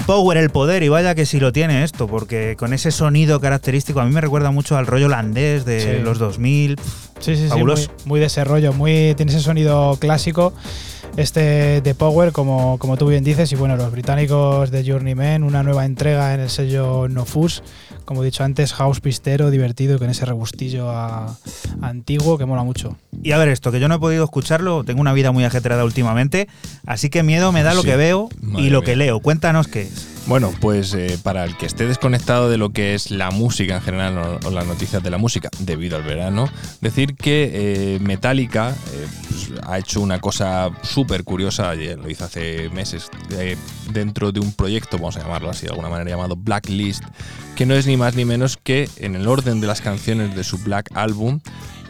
Power, 0.00 0.38
el 0.38 0.50
poder, 0.50 0.82
y 0.82 0.88
vaya 0.88 1.14
que 1.14 1.26
si 1.26 1.40
lo 1.40 1.52
tiene 1.52 1.84
esto, 1.84 2.06
porque 2.06 2.56
con 2.58 2.72
ese 2.72 2.90
sonido 2.90 3.40
característico 3.40 4.00
a 4.00 4.04
mí 4.04 4.12
me 4.12 4.20
recuerda 4.20 4.50
mucho 4.50 4.76
al 4.76 4.86
rollo 4.86 5.06
holandés 5.06 5.64
de 5.64 6.00
los 6.00 6.18
2000. 6.18 6.76
Sí, 7.24 7.36
sí, 7.36 7.48
sí. 7.48 7.62
Muy, 7.62 7.88
muy 8.04 8.20
desarrollo, 8.20 8.74
muy, 8.74 9.14
tiene 9.16 9.32
ese 9.32 9.40
sonido 9.40 9.96
clásico 9.98 10.52
este 11.16 11.80
de 11.80 11.94
Power, 11.94 12.32
como, 12.32 12.76
como 12.78 12.96
tú 12.96 13.06
bien 13.06 13.24
dices, 13.24 13.50
y 13.52 13.56
bueno, 13.56 13.76
los 13.76 13.90
británicos 13.92 14.70
de 14.70 14.84
Journeyman, 14.84 15.44
una 15.44 15.62
nueva 15.62 15.84
entrega 15.84 16.34
en 16.34 16.40
el 16.40 16.50
sello 16.50 17.08
No 17.08 17.24
Fus, 17.24 17.62
como 18.04 18.22
he 18.22 18.26
dicho 18.26 18.44
antes, 18.44 18.72
house 18.74 19.00
pistero, 19.00 19.50
divertido, 19.50 19.98
con 19.98 20.10
ese 20.10 20.26
regustillo 20.26 20.90
antiguo 21.80 22.36
que 22.36 22.44
mola 22.46 22.64
mucho. 22.64 22.96
Y 23.22 23.32
a 23.32 23.38
ver 23.38 23.48
esto, 23.48 23.70
que 23.72 23.80
yo 23.80 23.88
no 23.88 23.94
he 23.94 23.98
podido 24.00 24.24
escucharlo, 24.24 24.84
tengo 24.84 25.00
una 25.00 25.12
vida 25.12 25.32
muy 25.32 25.44
ajetreada 25.44 25.84
últimamente, 25.84 26.48
así 26.84 27.10
que 27.10 27.22
miedo 27.22 27.52
me 27.52 27.62
da 27.62 27.74
lo 27.74 27.84
que 27.84 27.96
veo 27.96 28.28
y 28.58 28.70
lo 28.70 28.82
que 28.82 28.96
leo. 28.96 29.20
Cuéntanos 29.20 29.68
qué 29.68 29.82
es. 29.82 30.13
Bueno, 30.26 30.54
pues 30.58 30.94
eh, 30.94 31.18
para 31.22 31.44
el 31.44 31.54
que 31.54 31.66
esté 31.66 31.86
desconectado 31.86 32.48
de 32.48 32.56
lo 32.56 32.70
que 32.70 32.94
es 32.94 33.10
la 33.10 33.30
música 33.30 33.74
en 33.74 33.82
general 33.82 34.38
o, 34.42 34.50
las 34.50 34.66
noticias 34.66 35.02
de 35.02 35.10
la 35.10 35.18
música 35.18 35.50
debido 35.58 35.98
al 35.98 36.02
verano, 36.02 36.48
decir 36.80 37.14
que 37.14 37.50
eh, 37.52 37.98
Metallica 38.00 38.70
eh, 38.70 39.06
pues, 39.28 39.52
ha 39.66 39.78
hecho 39.78 40.00
una 40.00 40.20
cosa 40.20 40.70
súper 40.82 41.24
curiosa, 41.24 41.74
lo 41.74 42.08
hizo 42.08 42.24
hace 42.24 42.70
meses, 42.70 43.10
dentro 43.92 44.32
de 44.32 44.40
un 44.40 44.52
proyecto, 44.52 44.96
vamos 44.96 45.18
a 45.18 45.20
llamarlo 45.20 45.50
así 45.50 45.66
de 45.66 45.72
alguna 45.72 45.90
manera, 45.90 46.08
llamado 46.08 46.36
Blacklist, 46.36 47.04
que 47.54 47.66
no 47.66 47.74
es 47.74 47.86
ni 47.86 47.98
más 47.98 48.14
ni 48.14 48.24
menos 48.24 48.56
que 48.56 48.88
en 48.96 49.16
el 49.16 49.28
orden 49.28 49.60
de 49.60 49.66
las 49.66 49.82
canciones 49.82 50.34
de 50.34 50.42
su 50.42 50.56
Black 50.56 50.90
Album, 50.94 51.40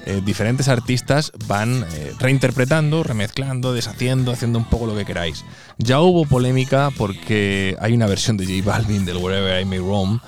eh, 0.07 0.21
diferentes 0.25 0.69
artistas 0.69 1.33
van 1.47 1.85
eh, 1.93 2.13
reinterpretando, 2.19 3.03
remezclando, 3.03 3.73
deshaciendo, 3.73 4.33
haciendo 4.33 4.59
un 4.59 4.67
poco 4.67 4.87
lo 4.87 4.97
que 4.97 5.05
queráis. 5.05 5.45
Ya 5.79 6.01
hubo 6.01 6.27
polémica 6.27 6.91
porque 6.97 7.77
hay 7.81 7.95
una 7.95 8.07
versión 8.07 8.37
de 8.37 8.45
J 8.45 8.69
Balvin 8.69 9.05
del 9.05 9.17
Wherever 9.17 9.61
I 9.61 9.65
May 9.65 9.79
Roam. 9.79 10.21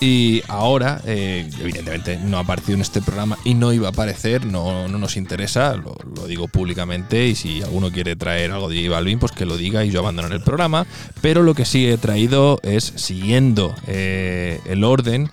Y 0.00 0.42
ahora, 0.48 1.00
eh, 1.06 1.48
evidentemente, 1.60 2.18
no 2.18 2.36
ha 2.36 2.40
aparecido 2.40 2.74
en 2.74 2.82
este 2.82 3.00
programa 3.00 3.38
y 3.44 3.54
no 3.54 3.72
iba 3.72 3.86
a 3.86 3.90
aparecer, 3.90 4.44
no, 4.44 4.88
no 4.88 4.98
nos 4.98 5.16
interesa, 5.16 5.76
lo, 5.76 5.96
digo 6.26 6.48
públicamente. 6.48 7.26
Y 7.26 7.34
si 7.34 7.62
alguno 7.62 7.90
quiere 7.90 8.16
traer 8.16 8.50
algo 8.50 8.68
de 8.68 8.82
J 8.82 8.90
Balvin, 8.90 9.18
pues 9.18 9.32
que 9.32 9.46
lo 9.46 9.56
diga 9.56 9.84
y 9.84 9.90
yo 9.90 10.00
abandono 10.00 10.34
el 10.34 10.42
programa. 10.42 10.86
Pero 11.22 11.42
lo 11.42 11.54
que 11.54 11.64
sí 11.64 11.86
he 11.86 11.96
traído 11.96 12.60
es, 12.62 12.92
siguiendo 12.96 13.74
el 13.86 14.84
orden, 14.84 15.30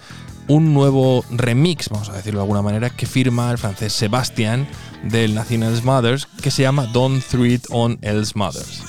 un 0.51 0.73
nuevo 0.73 1.23
remix, 1.29 1.87
vamos 1.87 2.09
a 2.09 2.13
decirlo 2.13 2.39
de 2.39 2.43
alguna 2.43 2.61
manera, 2.61 2.89
que 2.89 3.05
firma 3.05 3.49
el 3.51 3.57
francés 3.57 3.93
Sebastian 3.93 4.67
del 5.01 5.33
National 5.33 5.81
Mothers, 5.83 6.27
que 6.41 6.51
se 6.51 6.63
llama 6.63 6.87
Don't 6.87 7.23
Throw 7.23 7.45
It 7.45 7.67
on 7.69 7.97
Else 8.01 8.33
Mothers. 8.35 8.83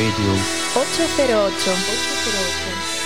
Radio. 0.00 0.32
808 0.72 1.68
808 1.68 2.99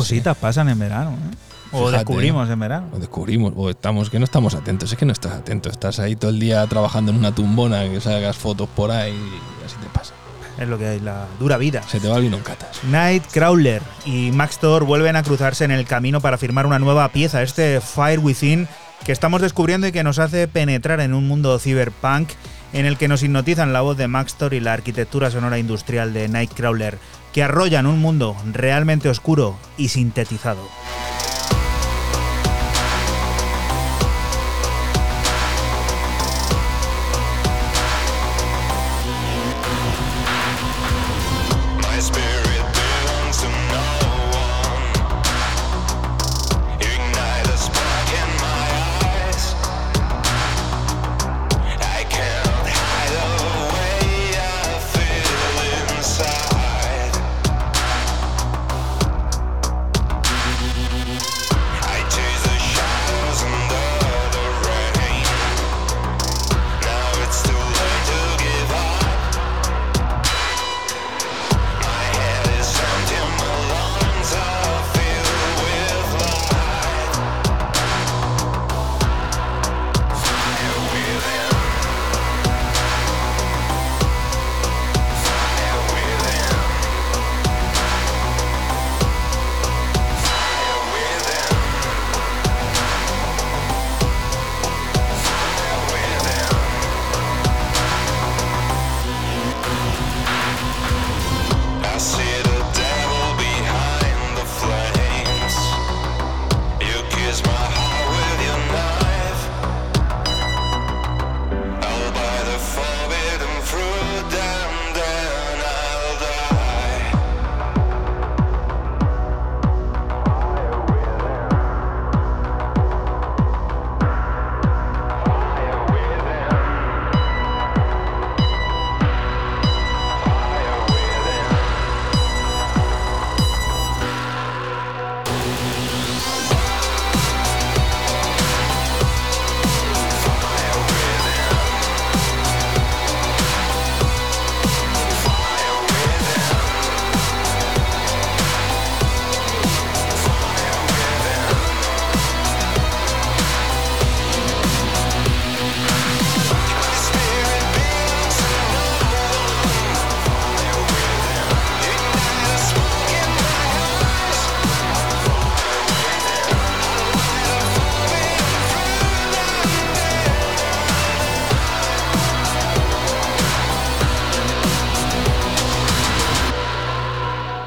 Cositas 0.00 0.36
pasan 0.36 0.68
en 0.68 0.78
verano, 0.78 1.10
¿eh? 1.12 1.36
O 1.72 1.90
descubrimos 1.90 2.48
en 2.48 2.58
verano. 2.58 2.86
O 2.94 2.98
descubrimos, 2.98 3.52
o 3.56 3.70
estamos, 3.70 4.08
que 4.10 4.18
no 4.18 4.24
estamos 4.24 4.54
atentos. 4.54 4.90
Es 4.90 4.98
que 4.98 5.04
no 5.04 5.12
estás 5.12 5.32
atento. 5.32 5.68
Estás 5.68 5.98
ahí 5.98 6.16
todo 6.16 6.30
el 6.30 6.40
día 6.40 6.66
trabajando 6.66 7.12
en 7.12 7.18
una 7.18 7.34
tumbona, 7.34 7.82
que 7.88 8.00
salgas 8.00 8.36
fotos 8.36 8.68
por 8.74 8.90
ahí 8.90 9.12
y 9.12 9.66
así 9.66 9.76
te 9.76 9.88
pasa. 9.88 10.14
Es 10.58 10.66
lo 10.66 10.78
que 10.78 10.86
hay, 10.86 11.00
la 11.00 11.26
dura 11.38 11.56
vida. 11.56 11.82
Se 11.82 12.00
te 12.00 12.08
va 12.08 12.16
el 12.16 12.22
vino 12.22 12.36
en 12.36 12.42
catas. 12.42 12.82
Nightcrawler 12.84 13.82
y 14.04 14.32
Max 14.32 14.58
Thor 14.58 14.84
vuelven 14.84 15.14
a 15.14 15.22
cruzarse 15.22 15.64
en 15.64 15.70
el 15.70 15.86
camino 15.86 16.20
para 16.20 16.38
firmar 16.38 16.66
una 16.66 16.78
nueva 16.78 17.08
pieza, 17.10 17.42
este 17.42 17.80
Fire 17.80 18.18
Within, 18.18 18.66
que 19.04 19.12
estamos 19.12 19.40
descubriendo 19.40 19.86
y 19.86 19.92
que 19.92 20.02
nos 20.02 20.18
hace 20.18 20.48
penetrar 20.48 21.00
en 21.00 21.14
un 21.14 21.28
mundo 21.28 21.58
cyberpunk 21.60 22.30
en 22.72 22.86
el 22.86 22.96
que 22.96 23.08
nos 23.08 23.22
hipnotizan 23.22 23.72
la 23.72 23.80
voz 23.80 23.96
de 23.96 24.08
Max 24.08 24.34
Thor 24.34 24.54
y 24.54 24.60
la 24.60 24.72
arquitectura 24.72 25.30
sonora 25.30 25.58
industrial 25.58 26.12
de 26.12 26.28
Nightcrawler, 26.28 26.98
que 27.32 27.42
arrollan 27.42 27.86
un 27.86 27.98
mundo 28.00 28.36
realmente 28.52 29.08
oscuro 29.08 29.56
y 29.76 29.88
sintetizado. 29.88 30.68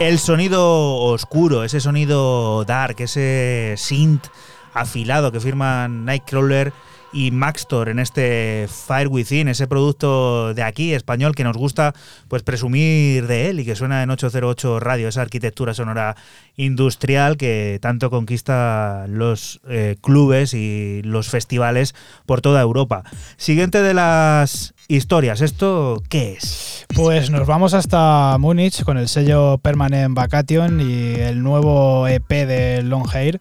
El 0.01 0.17
sonido 0.17 0.95
oscuro, 0.95 1.63
ese 1.63 1.79
sonido 1.79 2.65
dark, 2.65 2.95
ese 3.01 3.75
synth 3.77 4.25
afilado 4.73 5.31
que 5.31 5.39
firman 5.39 6.05
Nightcrawler 6.05 6.73
y 7.13 7.29
Maxtor 7.29 7.87
en 7.89 7.99
este 7.99 8.67
Fire 8.67 9.09
Within, 9.09 9.47
ese 9.47 9.67
producto 9.67 10.55
de 10.55 10.63
aquí 10.63 10.93
español 10.95 11.35
que 11.35 11.43
nos 11.43 11.55
gusta 11.55 11.93
pues 12.27 12.41
presumir 12.41 13.27
de 13.27 13.49
él 13.49 13.59
y 13.59 13.65
que 13.65 13.75
suena 13.75 14.01
en 14.01 14.09
808 14.09 14.79
Radio, 14.79 15.07
esa 15.07 15.21
arquitectura 15.21 15.75
sonora 15.75 16.15
industrial 16.55 17.37
que 17.37 17.77
tanto 17.79 18.09
conquista 18.09 19.05
los 19.07 19.61
eh, 19.69 19.97
clubes 20.01 20.55
y 20.55 21.01
los 21.03 21.29
festivales 21.29 21.93
por 22.25 22.41
toda 22.41 22.61
Europa. 22.61 23.03
Siguiente 23.37 23.83
de 23.83 23.93
las 23.93 24.73
historias, 24.95 25.41
¿esto 25.41 26.03
qué 26.09 26.33
es? 26.33 26.85
Pues 26.93 27.29
nos 27.29 27.47
vamos 27.47 27.73
hasta 27.73 28.37
Múnich 28.37 28.83
con 28.83 28.97
el 28.97 29.07
sello 29.07 29.57
Permanent 29.57 30.13
Vacation 30.13 30.81
y 30.81 31.13
el 31.13 31.41
nuevo 31.41 32.07
EP 32.07 32.29
de 32.29 32.81
Long 32.83 33.07
Hair 33.13 33.39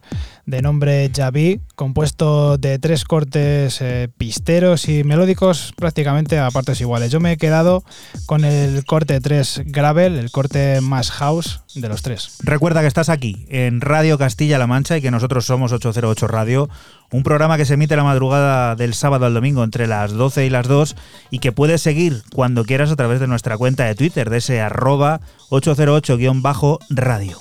de 0.51 0.61
nombre 0.61 1.09
Javi, 1.15 1.61
compuesto 1.75 2.57
de 2.57 2.77
tres 2.77 3.05
cortes 3.05 3.79
eh, 3.79 4.09
pisteros 4.17 4.89
y 4.89 5.05
melódicos 5.05 5.73
prácticamente 5.77 6.37
a 6.37 6.51
partes 6.51 6.81
iguales. 6.81 7.09
Yo 7.09 7.21
me 7.21 7.31
he 7.31 7.37
quedado 7.37 7.85
con 8.25 8.43
el 8.43 8.83
corte 8.83 9.21
3 9.21 9.61
Gravel, 9.67 10.19
el 10.19 10.29
corte 10.29 10.81
más 10.81 11.09
house 11.09 11.61
de 11.73 11.87
los 11.87 12.01
tres. 12.01 12.37
Recuerda 12.43 12.81
que 12.81 12.87
estás 12.87 13.07
aquí 13.07 13.45
en 13.47 13.79
Radio 13.79 14.17
Castilla-La 14.17 14.67
Mancha 14.67 14.97
y 14.97 15.01
que 15.01 15.09
nosotros 15.09 15.45
somos 15.45 15.71
808 15.71 16.27
Radio, 16.27 16.69
un 17.11 17.23
programa 17.23 17.55
que 17.55 17.65
se 17.65 17.75
emite 17.75 17.95
la 17.95 18.03
madrugada 18.03 18.75
del 18.75 18.93
sábado 18.93 19.25
al 19.25 19.33
domingo 19.33 19.63
entre 19.63 19.87
las 19.87 20.11
12 20.11 20.45
y 20.45 20.49
las 20.49 20.67
2 20.67 20.97
y 21.29 21.39
que 21.39 21.53
puedes 21.53 21.81
seguir 21.81 22.23
cuando 22.35 22.65
quieras 22.65 22.91
a 22.91 22.97
través 22.97 23.21
de 23.21 23.27
nuestra 23.27 23.57
cuenta 23.57 23.85
de 23.85 23.95
Twitter, 23.95 24.29
de 24.29 24.39
ese 24.39 24.59
arroba 24.59 25.21
808-radio. 25.49 27.37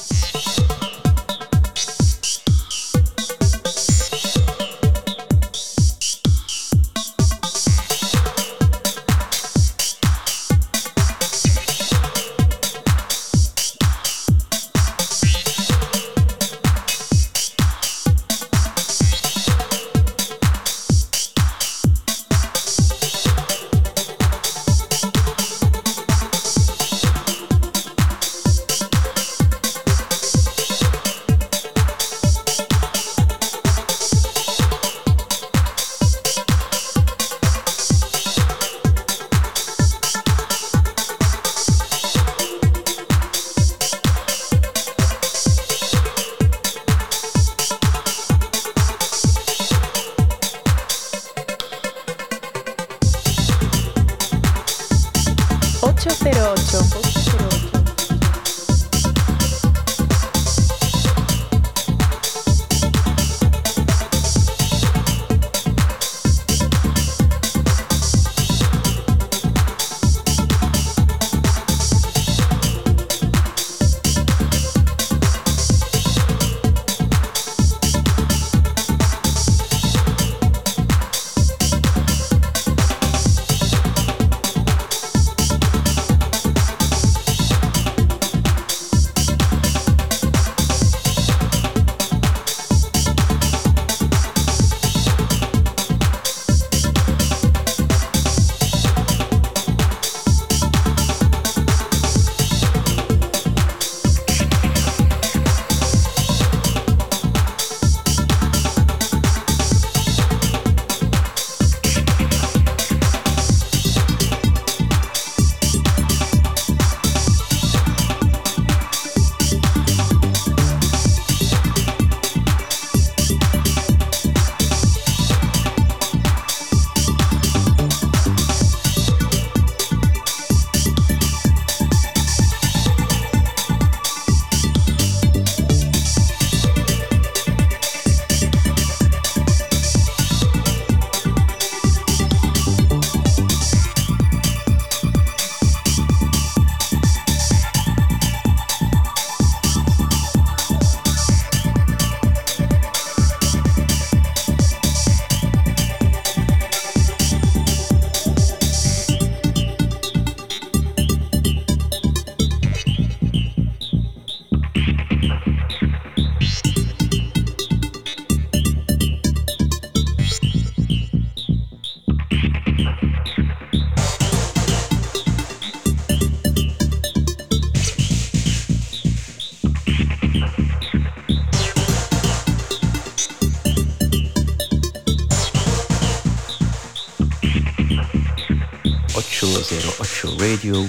Radio. 190.60 190.86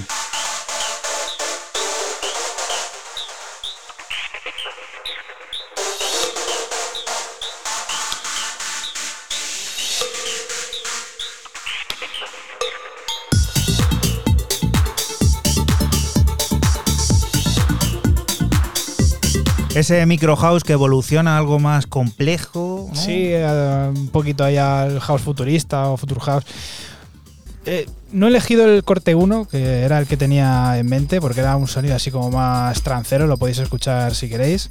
Ese 19.74 20.04
micro 20.04 20.36
house 20.36 20.64
que 20.64 20.74
evoluciona 20.74 21.36
a 21.36 21.38
algo 21.38 21.58
más 21.58 21.86
complejo. 21.86 22.88
¿no? 22.90 22.94
Sí, 22.94 23.28
eh, 23.30 23.90
un 23.94 24.08
poquito 24.08 24.44
ahí 24.44 24.58
al 24.58 25.00
house 25.00 25.22
futurista 25.22 25.88
o 25.88 25.96
future 25.96 26.20
house. 26.20 26.44
Eh, 27.64 27.86
no 28.12 28.26
he 28.26 28.30
elegido 28.30 28.64
el 28.64 28.82
corte 28.82 29.14
1, 29.14 29.46
que 29.46 29.82
era 29.82 29.98
el 29.98 30.06
que 30.06 30.16
tenía 30.16 30.78
en 30.78 30.86
mente, 30.86 31.20
porque 31.20 31.40
era 31.40 31.56
un 31.56 31.68
sonido 31.68 31.94
así 31.94 32.10
como 32.10 32.30
más 32.30 32.82
trancero, 32.82 33.26
lo 33.26 33.36
podéis 33.36 33.58
escuchar 33.58 34.14
si 34.14 34.28
queréis. 34.28 34.70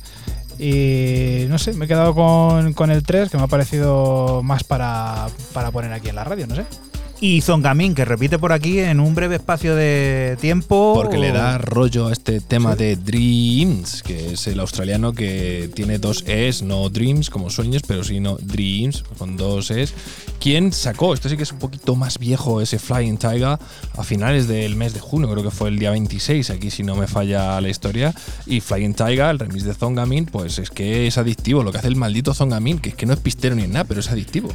Y 0.59 1.45
no 1.47 1.57
sé, 1.57 1.73
me 1.73 1.85
he 1.85 1.87
quedado 1.87 2.13
con, 2.13 2.73
con 2.73 2.91
el 2.91 3.03
3, 3.03 3.29
que 3.29 3.37
me 3.37 3.43
ha 3.43 3.47
parecido 3.47 4.43
más 4.43 4.63
para, 4.63 5.27
para 5.53 5.71
poner 5.71 5.91
aquí 5.93 6.09
en 6.09 6.15
la 6.15 6.23
radio, 6.23 6.45
no 6.47 6.55
sé. 6.55 6.65
Y 7.23 7.41
Zongamin, 7.41 7.93
que 7.93 8.03
repite 8.03 8.39
por 8.39 8.51
aquí 8.51 8.79
en 8.79 8.99
un 8.99 9.13
breve 9.13 9.35
espacio 9.35 9.75
de 9.75 10.39
tiempo. 10.41 10.93
Porque 10.95 11.19
le 11.19 11.31
da 11.31 11.59
rollo 11.59 12.07
a 12.07 12.13
este 12.13 12.41
tema 12.41 12.75
de 12.75 12.95
Dreams, 12.95 14.01
que 14.01 14.33
es 14.33 14.47
el 14.47 14.59
australiano 14.59 15.13
que 15.13 15.69
tiene 15.75 15.99
dos 15.99 16.23
Es, 16.25 16.63
no 16.63 16.89
Dreams 16.89 17.29
como 17.29 17.51
sueños, 17.51 17.83
pero 17.87 18.03
sino 18.03 18.37
Dreams, 18.37 19.03
con 19.19 19.37
dos 19.37 19.69
Es. 19.69 19.93
¿Quién 20.39 20.73
sacó? 20.73 21.13
Esto 21.13 21.29
sí 21.29 21.37
que 21.37 21.43
es 21.43 21.51
un 21.51 21.59
poquito 21.59 21.95
más 21.95 22.17
viejo, 22.17 22.59
ese 22.59 22.79
Flying 22.79 23.19
Tiger, 23.19 23.59
a 23.97 24.03
finales 24.03 24.47
del 24.47 24.75
mes 24.75 24.95
de 24.95 24.99
junio, 24.99 25.29
creo 25.29 25.43
que 25.43 25.51
fue 25.51 25.69
el 25.69 25.77
día 25.77 25.91
26, 25.91 26.49
aquí 26.49 26.71
si 26.71 26.81
no 26.81 26.95
me 26.95 27.05
falla 27.05 27.61
la 27.61 27.69
historia. 27.69 28.15
Y 28.47 28.61
Flying 28.61 28.95
Tiger, 28.95 29.29
el 29.29 29.37
remix 29.37 29.63
de 29.63 29.75
Zongamin, 29.75 30.25
pues 30.25 30.57
es 30.57 30.71
que 30.71 31.05
es 31.05 31.19
adictivo, 31.19 31.61
lo 31.61 31.71
que 31.71 31.77
hace 31.77 31.87
el 31.87 31.97
maldito 31.97 32.33
Zongamin, 32.33 32.79
que 32.79 32.89
es 32.89 32.95
que 32.95 33.05
no 33.05 33.13
es 33.13 33.19
pistero 33.19 33.53
ni 33.53 33.67
nada, 33.67 33.83
pero 33.83 33.99
es 33.99 34.09
adictivo. 34.09 34.49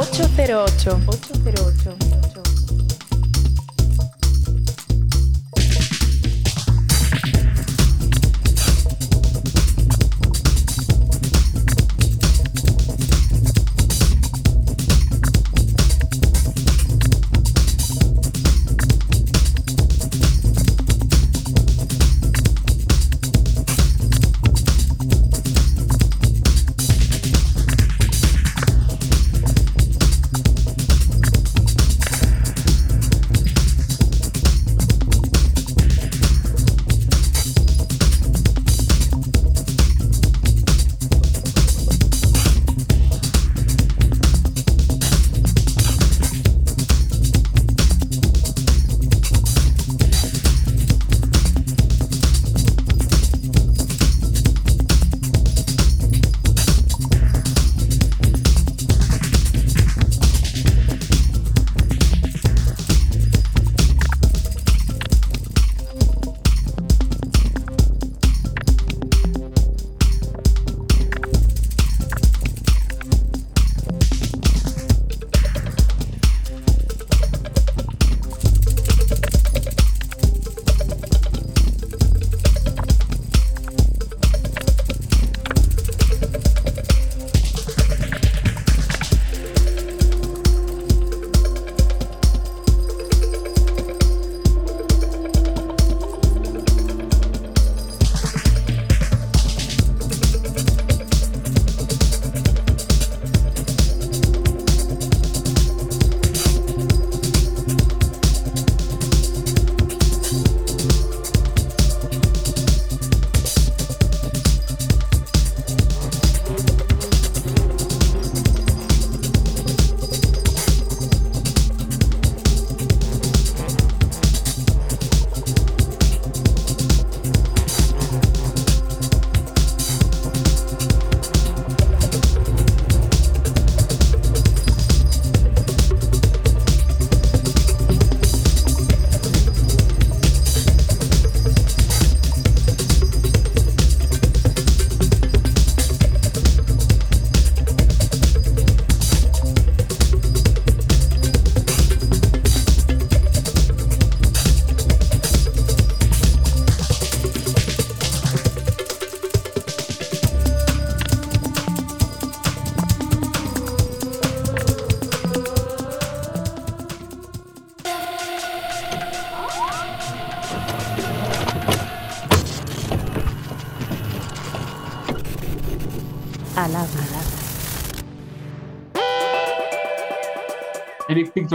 808. 0.00 0.96
808. 1.06 2.09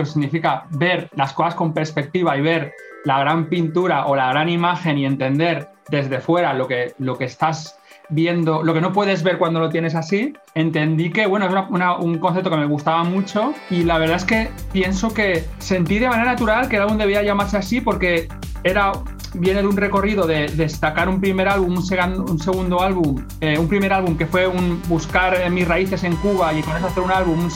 Significa 0.04 0.66
ver 0.72 1.10
las 1.16 1.34
cosas 1.34 1.56
con 1.56 1.74
perspectiva 1.74 2.38
y 2.38 2.42
ver 2.42 2.74
la 3.06 3.20
gran 3.20 3.48
pintura 3.48 4.08
o 4.08 4.16
la 4.16 4.30
gran 4.30 4.50
imagen 4.50 4.98
y 4.98 5.06
entender 5.06 5.70
desde 5.90 6.20
fuera 6.20 6.54
lo 6.54 6.68
que, 6.68 6.94
lo 6.98 7.18
que 7.18 7.26
estás 7.26 7.78
viendo, 8.10 8.64
lo 8.64 8.74
que 8.74 8.82
no 8.82 8.92
puedes 8.92 9.24
ver 9.24 9.38
cuando 9.38 9.60
lo 9.60 9.70
tienes 9.70 9.96
así, 9.96 10.34
entendí 10.54 11.12
que, 11.12 11.26
bueno, 11.26 11.48
es 11.48 12.04
un 12.04 12.20
concepto 12.20 12.50
que 12.50 12.58
me 12.58 12.66
gustaba 12.66 13.04
mucho 13.04 13.54
y 13.70 13.84
la 13.84 13.98
verdad 13.98 14.18
es 14.18 14.26
que 14.26 14.50
pienso 14.72 15.14
que 15.14 15.44
sentí 15.60 16.00
de 16.00 16.10
manera 16.10 16.32
natural 16.32 16.70
que 16.70 16.76
el 16.76 16.84
álbum 16.84 16.98
debía 16.98 17.24
llamarse 17.24 17.58
así 17.58 17.82
porque 17.82 18.28
era 18.64 18.92
viene 19.38 19.62
de 19.62 19.68
un 19.68 19.78
recorrido 19.78 20.26
de 20.26 20.48
destacar 20.48 21.10
un 21.10 21.20
primer 21.20 21.48
álbum, 21.48 21.76
un, 21.76 22.40
segundo 22.40 22.82
álbum, 22.82 23.24
eh, 23.42 23.58
un 23.58 23.68
primer 23.68 23.94
álbum 23.94 24.18
que 24.18 24.26
fue 24.26 24.48
un 24.48 24.82
buscar 24.88 25.50
mis 25.52 25.68
raíces 25.68 26.04
en 26.04 26.16
Cuba 26.18 26.54
y 26.54 26.62
con 26.62 26.76
eso 26.76 26.88
hacer 26.88 27.04
un 27.04 27.12
álbum, 27.12 27.50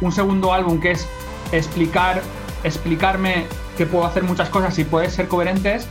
un, 0.00 0.12
segundo 0.12 0.52
álbum 0.52 0.80
que 0.80 0.92
es 0.92 1.08
explicar, 1.52 2.22
explicarme 2.64 3.46
que 3.76 3.86
puedo 3.86 4.04
hacer 4.04 4.22
muchas 4.22 4.48
cosas 4.48 4.78
y 4.78 4.84
puedes 4.84 5.12
ser 5.14 5.28
coherentes 5.28 5.86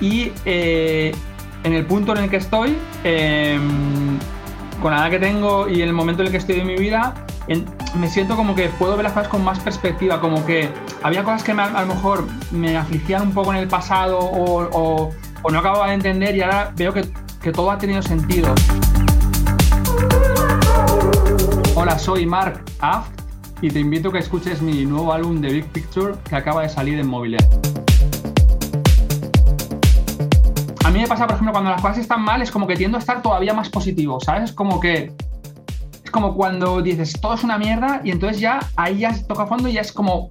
y 0.00 0.32
eh, 0.44 1.14
en 1.64 1.72
el 1.72 1.86
punto 1.86 2.12
en 2.12 2.24
el 2.24 2.30
que 2.30 2.36
estoy, 2.36 2.76
em, 3.04 4.18
con 4.80 4.92
la 4.92 4.98
edad 4.98 5.10
que 5.10 5.18
tengo 5.18 5.68
y 5.68 5.80
en 5.80 5.88
el 5.88 5.94
momento 5.94 6.22
en 6.22 6.26
el 6.26 6.32
que 6.32 6.38
estoy 6.38 6.56
de 6.56 6.64
mi 6.64 6.76
vida, 6.76 7.14
me 7.94 8.08
siento 8.08 8.36
como 8.36 8.54
que 8.54 8.68
puedo 8.68 8.96
ver 8.96 9.04
las 9.04 9.12
cosas 9.12 9.28
con 9.28 9.44
más 9.44 9.58
perspectiva, 9.60 10.20
como 10.20 10.44
que 10.46 10.68
había 11.02 11.24
cosas 11.24 11.42
que 11.42 11.52
a 11.52 11.80
lo 11.80 11.86
mejor 11.86 12.26
me 12.50 12.76
afligían 12.76 13.22
un 13.22 13.32
poco 13.32 13.52
en 13.52 13.58
el 13.58 13.68
pasado 13.68 14.18
o, 14.20 15.10
no 15.50 15.58
acababa 15.58 15.88
de 15.88 15.94
entender 15.94 16.36
y 16.36 16.42
ahora 16.42 16.72
veo 16.76 16.92
que, 16.92 17.02
todo 17.52 17.70
ha 17.70 17.78
tenido 17.78 18.00
sentido. 18.02 18.54
Hola, 21.74 21.98
soy 21.98 22.26
Mark 22.26 22.62
Aft 22.80 23.21
y 23.62 23.70
te 23.70 23.78
invito 23.78 24.08
a 24.08 24.12
que 24.12 24.18
escuches 24.18 24.60
mi 24.60 24.84
nuevo 24.84 25.12
álbum 25.12 25.40
de 25.40 25.48
Big 25.48 25.66
Picture 25.66 26.14
que 26.28 26.34
acaba 26.34 26.62
de 26.62 26.68
salir 26.68 26.98
en 26.98 27.06
móviles. 27.06 27.48
A 30.84 30.90
mí 30.90 31.00
me 31.00 31.06
pasa, 31.06 31.26
por 31.26 31.34
ejemplo, 31.36 31.52
cuando 31.52 31.70
las 31.70 31.80
cosas 31.80 31.98
están 31.98 32.22
mal, 32.22 32.42
es 32.42 32.50
como 32.50 32.66
que 32.66 32.74
tiendo 32.74 32.98
a 32.98 33.00
estar 33.00 33.22
todavía 33.22 33.54
más 33.54 33.68
positivo, 33.68 34.18
¿sabes? 34.20 34.50
Es 34.50 34.52
como 34.52 34.80
que 34.80 35.14
como 36.10 36.34
cuando 36.34 36.82
dices 36.82 37.18
todo 37.22 37.34
es 37.34 37.44
una 37.44 37.56
mierda 37.56 38.02
y 38.04 38.10
entonces 38.10 38.38
ya 38.38 38.58
ahí 38.76 38.98
ya 38.98 39.14
toca 39.26 39.46
fondo 39.46 39.68
y 39.68 39.74
ya 39.74 39.80
es 39.80 39.92
como 39.92 40.28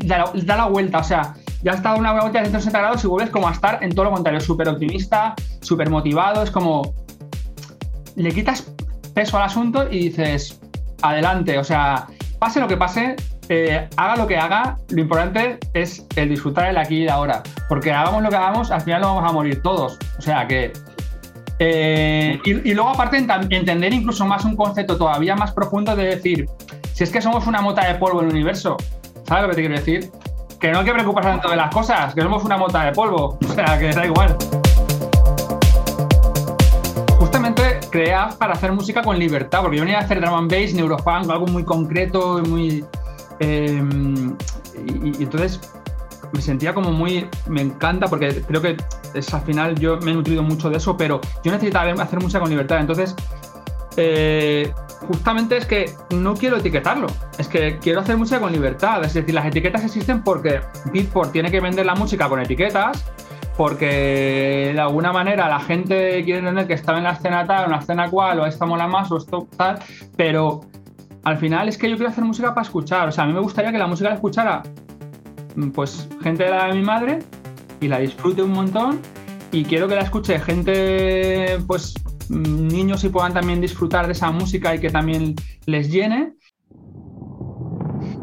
da, 0.00 0.30
la 0.44 0.66
vuelta, 0.66 0.98
o 0.98 1.04
sea, 1.04 1.34
ya 1.62 1.70
has 1.70 1.78
estado 1.78 1.96
una 1.96 2.12
vuelta 2.12 2.40
de 2.40 2.46
160 2.46 2.78
grados 2.78 3.04
y 3.04 3.06
vuelves 3.06 3.30
como 3.30 3.48
a 3.48 3.52
estar 3.52 3.82
en 3.82 3.94
todo 3.94 4.06
lo 4.06 4.10
contrario, 4.10 4.40
súper 4.40 4.68
optimista, 4.68 5.34
súper 5.62 5.88
motivado, 5.88 6.42
es 6.42 6.50
como 6.50 6.92
le 8.16 8.32
quitas 8.32 8.70
peso 9.14 9.38
al 9.38 9.44
asunto 9.44 9.90
y 9.90 10.08
dices, 10.10 10.60
adelante, 11.00 11.56
o 11.56 11.64
sea, 11.64 12.08
pase 12.38 12.60
lo 12.60 12.68
que 12.68 12.76
pase, 12.76 13.16
eh, 13.48 13.88
haga 13.96 14.16
lo 14.16 14.26
que 14.26 14.36
haga, 14.36 14.78
lo 14.90 15.00
importante 15.00 15.58
es 15.74 16.06
el 16.16 16.28
disfrutar 16.28 16.68
el 16.68 16.76
aquí 16.76 16.98
y 16.98 17.02
el 17.04 17.10
ahora, 17.10 17.42
porque 17.68 17.92
hagamos 17.92 18.22
lo 18.22 18.30
que 18.30 18.36
hagamos, 18.36 18.70
al 18.70 18.80
final 18.80 19.02
lo 19.02 19.14
vamos 19.14 19.30
a 19.30 19.32
morir 19.32 19.62
todos, 19.62 19.98
o 20.18 20.22
sea 20.22 20.46
que 20.46 20.72
eh, 21.60 22.38
y, 22.44 22.74
luego, 22.74 22.90
aparte, 22.90 23.16
entender 23.16 23.92
incluso 23.92 24.24
más 24.24 24.44
un 24.44 24.54
concepto 24.54 24.96
todavía 24.96 25.34
más 25.34 25.52
profundo 25.52 25.96
de 25.96 26.04
decir, 26.04 26.48
si 26.92 27.04
es 27.04 27.10
que 27.10 27.20
somos 27.20 27.46
una 27.46 27.60
mota 27.60 27.86
de 27.86 27.94
polvo 27.96 28.20
en 28.20 28.28
el 28.28 28.32
universo, 28.32 28.76
¿sabes 29.26 29.42
lo 29.42 29.48
que 29.50 29.54
te 29.56 29.60
quiero 29.62 29.76
decir? 29.76 30.10
Que 30.60 30.70
no 30.70 30.80
hay 30.80 30.84
que 30.84 30.92
preocuparse 30.92 31.30
tanto 31.30 31.50
de 31.50 31.56
las 31.56 31.74
cosas, 31.74 32.14
que 32.14 32.22
somos 32.22 32.44
una 32.44 32.56
mota 32.56 32.84
de 32.84 32.92
polvo, 32.92 33.38
o 33.48 33.52
sea, 33.54 33.78
que 33.78 33.90
da 33.90 34.06
igual. 34.06 34.36
Justamente 37.88 37.90
creas 37.90 38.36
para 38.36 38.52
hacer 38.52 38.72
música 38.72 39.02
con 39.02 39.18
libertad, 39.18 39.60
porque 39.62 39.76
yo 39.76 39.82
venía 39.82 39.98
a 39.98 40.02
hacer 40.02 40.20
drum 40.20 40.34
and 40.34 40.50
bass, 40.50 40.74
neurofunk, 40.74 41.30
algo 41.30 41.46
muy 41.46 41.64
concreto, 41.64 42.42
muy... 42.46 42.84
Eh, 43.40 43.82
y 45.02 45.22
entonces 45.22 45.60
me 46.32 46.40
sentía 46.40 46.74
como 46.74 46.92
muy, 46.92 47.26
me 47.48 47.62
encanta 47.62 48.06
porque 48.06 48.42
creo 48.42 48.60
que 48.60 48.76
es, 49.14 49.32
al 49.32 49.42
final 49.42 49.78
yo 49.78 49.98
me 49.98 50.10
he 50.10 50.14
nutrido 50.14 50.42
mucho 50.42 50.70
de 50.70 50.76
eso, 50.76 50.96
pero 50.96 51.20
yo 51.44 51.52
necesitaba 51.52 51.90
hacer 52.02 52.20
música 52.20 52.40
con 52.40 52.50
libertad. 52.50 52.80
Entonces, 52.80 53.14
eh, 53.96 54.72
justamente 55.06 55.56
es 55.56 55.66
que 55.66 55.94
no 56.10 56.34
quiero 56.34 56.56
etiquetarlo, 56.56 57.08
es 57.38 57.48
que 57.48 57.78
quiero 57.78 58.00
hacer 58.00 58.16
música 58.16 58.40
con 58.40 58.52
libertad. 58.52 59.04
Es 59.04 59.14
decir, 59.14 59.34
las 59.34 59.46
etiquetas 59.46 59.84
existen 59.84 60.22
porque 60.22 60.60
Beatport 60.92 61.32
tiene 61.32 61.50
que 61.50 61.60
vender 61.60 61.86
la 61.86 61.94
música 61.94 62.28
con 62.28 62.40
etiquetas, 62.40 63.04
porque 63.58 64.70
de 64.72 64.80
alguna 64.80 65.12
manera 65.12 65.48
la 65.48 65.58
gente 65.58 66.22
quiere 66.22 66.38
entender 66.38 66.68
que 66.68 66.74
estaba 66.74 66.98
en 66.98 67.04
la 67.04 67.10
escena 67.10 67.44
tal, 67.44 67.64
en 67.64 67.72
la 67.72 67.78
escena 67.78 68.08
cual, 68.08 68.38
o 68.38 68.46
esta 68.46 68.66
mola 68.66 68.86
más, 68.86 69.10
o 69.10 69.16
esto 69.16 69.48
tal, 69.56 69.80
pero 70.16 70.60
al 71.24 71.38
final 71.38 71.68
es 71.68 71.76
que 71.76 71.90
yo 71.90 71.96
quiero 71.96 72.08
hacer 72.08 72.22
música 72.22 72.54
para 72.54 72.62
escuchar. 72.62 73.08
O 73.08 73.12
sea, 73.12 73.24
a 73.24 73.26
mí 73.26 73.32
me 73.32 73.40
gustaría 73.40 73.72
que 73.72 73.78
la 73.78 73.88
música 73.88 74.10
la 74.10 74.14
escuchara 74.14 74.62
pues 75.74 76.08
gente 76.22 76.44
de 76.44 76.50
la 76.50 76.68
de 76.68 76.74
mi 76.74 76.82
madre 76.82 77.18
y 77.80 77.88
la 77.88 77.98
disfrute 77.98 78.44
un 78.44 78.52
montón 78.52 79.00
y 79.50 79.64
quiero 79.64 79.88
que 79.88 79.96
la 79.96 80.02
escuche 80.02 80.38
gente, 80.38 81.58
pues 81.66 81.94
niños 82.28 83.02
y 83.02 83.08
puedan 83.08 83.34
también 83.34 83.60
disfrutar 83.60 84.06
de 84.06 84.12
esa 84.12 84.30
música 84.30 84.72
y 84.76 84.78
que 84.78 84.90
también 84.90 85.34
les 85.66 85.90
llene. 85.90 86.34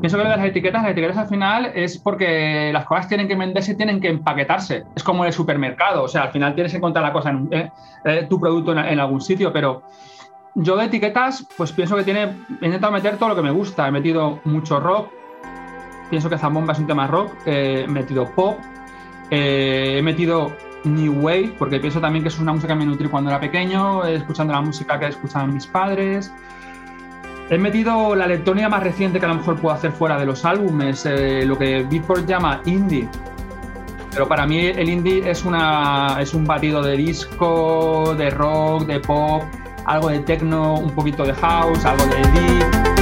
Pienso 0.06 0.20
que 0.20 0.24
las 0.24 0.46
etiquetas, 0.46 0.84
las 0.84 0.92
etiquetas 0.92 1.18
al 1.18 1.28
final 1.28 1.72
es 1.74 1.98
porque 1.98 2.70
las 2.72 2.86
cosas 2.86 3.08
tienen 3.08 3.28
que 3.28 3.34
venderse 3.34 3.72
y 3.72 3.76
tienen 3.76 4.00
que 4.00 4.08
empaquetarse. 4.08 4.84
Es 4.96 5.04
como 5.04 5.26
el 5.26 5.34
supermercado, 5.34 6.04
o 6.04 6.08
sea, 6.08 6.22
al 6.22 6.32
final 6.32 6.54
tienes 6.54 6.72
que 6.74 6.78
encontrar 6.78 7.04
la 7.04 7.12
cosa 7.12 7.32
en 7.32 7.48
eh, 7.50 7.72
eh, 8.04 8.28
tu 8.30 8.40
producto 8.40 8.72
en, 8.74 8.78
en, 8.78 9.00
algún 9.00 9.20
sitio, 9.20 9.52
pero 9.52 9.82
yo 10.54 10.78
de 10.78 10.86
etiquetas, 10.86 11.48
pues 11.58 11.72
pienso 11.72 11.96
que 11.96 12.04
tiene, 12.04 12.22
he 12.62 12.66
intentado 12.68 12.94
meter 12.94 13.18
todo 13.18 13.30
lo 13.30 13.36
que 13.36 13.42
me 13.42 13.50
gusta. 13.50 13.88
He 13.88 13.92
metido 13.92 14.42
mucho 14.44 14.80
rock, 14.80 15.10
pienso 16.12 16.30
que 16.30 16.38
Zambomba 16.38 16.74
es 16.74 16.78
un 16.80 16.86
tema 16.86 17.08
rock, 17.08 17.34
eh, 17.48 17.86
he 17.88 17.92
metido 17.92 18.30
pop, 18.36 18.60
eh, 19.32 19.96
he 19.98 20.04
metido 20.04 20.56
New 20.84 21.14
Wave, 21.20 21.56
porque 21.58 21.80
pienso 21.80 22.00
también 22.00 22.22
que 22.22 22.28
eso 22.28 22.38
es 22.38 22.44
una 22.44 22.54
música 22.54 22.74
que 22.74 22.80
me 22.80 22.86
nutrí 22.86 23.10
cuando 23.10 23.32
era 23.32 23.40
pequeño, 23.40 24.06
escuchando 24.06 24.54
la 24.54 24.62
música 24.62 25.00
que 25.00 25.08
escuchaban 25.08 25.52
mis 25.52 25.66
padres. 25.66 26.32
He 27.48 27.60
metido 27.60 28.16
la 28.16 28.26
electrónica 28.26 28.70
más 28.70 28.82
reciente 28.82 29.20
que 29.20 29.26
a 29.26 29.30
lo 29.30 29.36
mejor 29.36 29.62
puedo 29.62 29.76
hacer 29.76 29.92
fuera 29.92 30.18
de 30.18 30.26
los 30.26 30.44
álbumes, 30.46 31.06
eh, 31.06 31.46
lo 31.46 31.56
que 31.56 31.84
Beatport 31.84 32.26
llama 32.26 32.62
indie. 32.66 33.08
Pero 34.10 34.28
para 34.28 34.48
mí 34.48 34.66
el 34.66 34.90
indie 34.90 35.30
es, 35.30 35.46
una, 35.46 36.18
es 36.20 36.34
un 36.34 36.44
batido 36.44 36.82
de 36.82 36.98
disco, 36.98 38.16
de 38.18 38.32
rock, 38.32 38.88
de 38.88 39.00
pop, 39.00 39.44
algo 39.86 40.10
de 40.10 40.20
techno, 40.22 40.74
un 40.74 40.90
poquito 40.90 41.24
de 41.24 41.34
house, 41.34 41.86
algo 41.86 42.06
de 42.08 42.16
deep. 42.16 42.96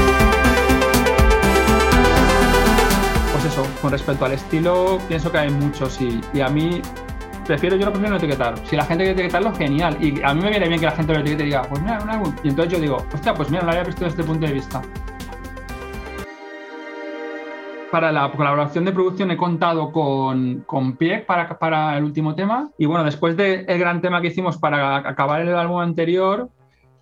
eso, 3.45 3.67
con 3.81 3.91
respecto 3.91 4.23
al 4.23 4.31
estilo, 4.31 4.99
pienso 5.07 5.29
que 5.29 5.37
hay 5.37 5.49
muchos 5.49 5.99
y 6.01 6.39
a 6.39 6.47
mí 6.47 6.81
prefiero, 7.45 7.75
yo 7.75 7.85
lo 7.85 7.91
prefiero 7.91 8.11
no 8.11 8.17
etiquetar. 8.17 8.57
Si 8.65 8.75
la 8.75 8.85
gente 8.85 9.03
quiere 9.03 9.19
etiquetarlo, 9.19 9.53
genial. 9.53 9.97
Y 9.99 10.21
a 10.23 10.33
mí 10.33 10.41
me 10.41 10.49
viene 10.49 10.67
bien 10.67 10.79
que 10.79 10.85
la 10.85 10.91
gente 10.91 11.13
lo 11.13 11.19
etiquete 11.19 11.43
y 11.43 11.45
diga, 11.47 11.63
pues 11.63 11.81
mira, 11.81 11.99
un 12.01 12.09
álbum. 12.09 12.33
Y 12.43 12.49
entonces 12.49 12.73
yo 12.73 12.79
digo, 12.79 12.97
hostia, 13.13 13.33
pues 13.33 13.49
mira, 13.49 13.63
lo 13.63 13.69
había 13.69 13.83
visto 13.83 14.03
desde 14.03 14.21
este 14.21 14.23
punto 14.23 14.47
de 14.47 14.53
vista. 14.53 14.81
Para 17.91 18.11
la 18.11 18.31
colaboración 18.31 18.85
de 18.85 18.91
producción 18.91 19.29
he 19.31 19.37
contado 19.37 19.91
con, 19.91 20.61
con 20.65 20.97
Pieck 20.97 21.25
para, 21.25 21.59
para 21.59 21.97
el 21.97 22.03
último 22.03 22.33
tema. 22.33 22.69
Y 22.77 22.87
bueno, 22.87 23.03
después 23.03 23.37
del 23.37 23.65
gran 23.65 24.01
tema 24.01 24.21
que 24.21 24.27
hicimos 24.27 24.57
para 24.57 24.97
acabar 24.97 25.41
el 25.41 25.55
álbum 25.55 25.79
anterior, 25.79 26.49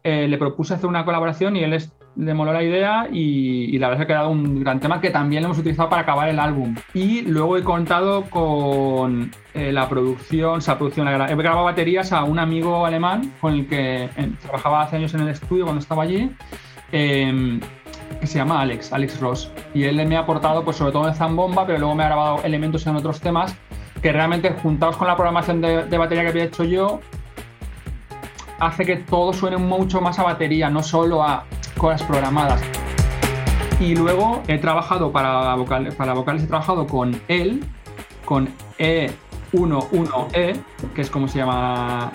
eh, 0.03 0.27
le 0.27 0.38
propuse 0.38 0.73
hacer 0.73 0.88
una 0.88 1.05
colaboración 1.05 1.55
y 1.55 1.63
él 1.63 1.73
es 1.73 1.93
le 2.15 2.33
moló 2.33 2.53
la 2.53 2.63
idea 2.63 3.07
y, 3.11 3.77
la 3.77 3.89
verdad 3.89 4.03
es 4.03 4.07
que 4.07 4.13
ha 4.13 4.17
quedado 4.17 4.31
un 4.31 4.63
gran 4.63 4.79
tema 4.79 4.99
que 4.99 5.09
también 5.09 5.41
lo 5.41 5.47
hemos 5.47 5.59
utilizado 5.59 5.89
para 5.89 6.01
acabar 6.01 6.29
el 6.29 6.39
álbum. 6.39 6.75
Y 6.93 7.21
luego 7.21 7.57
he 7.57 7.63
contado 7.63 8.23
con 8.23 9.31
eh, 9.53 9.71
la 9.71 9.88
producción, 9.88 10.57
o 10.57 10.61
sea, 10.61 10.77
producción, 10.77 11.07
he 11.07 11.35
grabado 11.35 11.63
baterías 11.63 12.11
a 12.11 12.23
un 12.23 12.39
amigo 12.39 12.85
alemán 12.85 13.33
con 13.39 13.53
el 13.53 13.67
que 13.67 14.05
eh, 14.05 14.31
trabajaba 14.41 14.83
hace 14.83 14.97
años 14.97 15.13
en 15.13 15.21
el 15.21 15.29
estudio 15.29 15.63
cuando 15.63 15.81
estaba 15.81 16.03
allí. 16.03 16.29
Em, 16.91 17.61
que 18.19 18.27
se 18.27 18.38
llama 18.38 18.61
Alex, 18.61 18.91
Alex 18.91 19.19
Ross. 19.19 19.51
Y 19.73 19.83
él 19.83 20.05
me 20.05 20.17
ha 20.17 20.19
aportado, 20.19 20.63
pues 20.65 20.75
sobre 20.75 20.91
todo 20.91 21.07
en 21.07 21.15
Zambomba, 21.15 21.65
pero 21.65 21.79
luego 21.79 21.95
me 21.95 22.03
ha 22.03 22.07
grabado 22.07 22.43
elementos 22.43 22.85
en 22.85 22.97
otros 22.97 23.21
temas 23.21 23.55
que 24.01 24.11
realmente, 24.11 24.51
juntados 24.51 24.97
con 24.97 25.07
la 25.07 25.15
programación 25.15 25.61
de, 25.61 25.85
de 25.85 25.97
batería 25.97 26.23
que 26.23 26.29
había 26.29 26.43
hecho 26.43 26.63
yo, 26.63 26.99
hace 28.61 28.85
que 28.85 28.95
todo 28.97 29.33
suene 29.33 29.57
mucho 29.57 29.99
más 29.99 30.19
a 30.19 30.23
batería, 30.23 30.69
no 30.69 30.83
solo 30.83 31.23
a 31.23 31.45
cosas 31.77 32.03
programadas. 32.03 32.61
Y 33.79 33.95
luego 33.95 34.43
he 34.47 34.59
trabajado 34.59 35.11
para, 35.11 35.57
para 35.97 36.13
vocales, 36.13 36.43
he 36.43 36.47
trabajado 36.47 36.85
con 36.85 37.19
él, 37.27 37.63
con 38.23 38.47
E11E, 38.77 40.61
que 40.93 41.01
es 41.01 41.09
como 41.09 41.27
se 41.27 41.39
llama, 41.39 42.11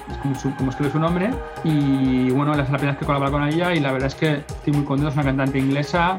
como, 0.57 0.71
escribe 0.71 0.93
su 0.93 1.01
nombre. 1.01 1.31
Y 1.65 2.31
bueno, 2.31 2.53
es 2.53 2.59
la 2.59 2.79
primera 2.79 2.93
vez 2.93 2.99
que 2.99 3.07
con 3.07 3.43
ella 3.49 3.75
y 3.75 3.81
la 3.81 3.91
verdad 3.91 4.07
es 4.07 4.15
que 4.15 4.35
estoy 4.35 4.73
muy 4.73 4.85
contento, 4.85 5.09
es 5.09 5.15
una 5.17 5.25
cantante 5.25 5.59
inglesa 5.59 6.17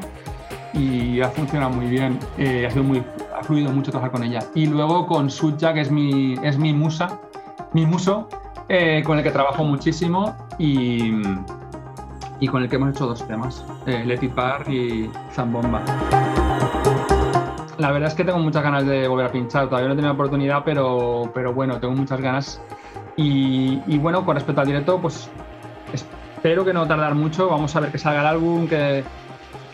y 0.74 1.22
ha 1.22 1.30
funcionado 1.30 1.72
muy 1.72 1.86
bien. 1.86 2.18
Eh, 2.36 2.66
ha 2.66 2.70
sido 2.70 2.84
muy, 2.84 3.02
ha 3.34 3.42
fluido 3.42 3.72
mucho 3.72 3.90
trabajar 3.90 4.12
con 4.12 4.24
ella. 4.24 4.40
Y 4.54 4.66
luego 4.66 5.06
con 5.06 5.30
Suja, 5.30 5.72
que 5.72 5.80
es 5.80 5.90
mi, 5.90 6.34
es 6.42 6.58
mi 6.58 6.74
musa, 6.74 7.18
mi 7.72 7.86
muso, 7.86 8.28
eh, 8.68 9.02
con 9.04 9.18
el 9.18 9.24
que 9.24 9.30
trabajo 9.30 9.64
muchísimo 9.64 10.36
y 10.58 11.12
y 12.40 12.48
con 12.48 12.62
el 12.62 12.68
que 12.68 12.76
hemos 12.76 12.90
hecho 12.90 13.06
dos 13.06 13.26
temas, 13.26 13.64
eh, 13.86 14.04
Let 14.04 14.22
It 14.22 14.32
Par 14.32 14.70
y 14.70 15.10
Zambomba. 15.32 15.82
La 17.78 17.92
verdad 17.92 18.08
es 18.08 18.14
que 18.14 18.24
tengo 18.24 18.38
muchas 18.38 18.62
ganas 18.62 18.86
de 18.86 19.06
volver 19.06 19.26
a 19.26 19.32
pinchar, 19.32 19.66
todavía 19.66 19.88
no 19.88 19.94
he 19.94 19.96
tenido 19.96 20.12
la 20.12 20.14
oportunidad, 20.14 20.62
pero, 20.64 21.30
pero 21.32 21.52
bueno, 21.52 21.78
tengo 21.78 21.94
muchas 21.94 22.20
ganas. 22.20 22.60
Y, 23.16 23.80
y 23.86 23.98
bueno, 23.98 24.24
con 24.24 24.34
respecto 24.36 24.60
al 24.60 24.66
directo, 24.66 25.00
pues 25.00 25.28
espero 25.92 26.64
que 26.64 26.72
no 26.72 26.86
tardar 26.86 27.14
mucho, 27.14 27.48
vamos 27.48 27.74
a 27.74 27.80
ver 27.80 27.90
que 27.90 27.98
salga 27.98 28.20
el 28.20 28.26
álbum, 28.26 28.68
que, 28.68 29.04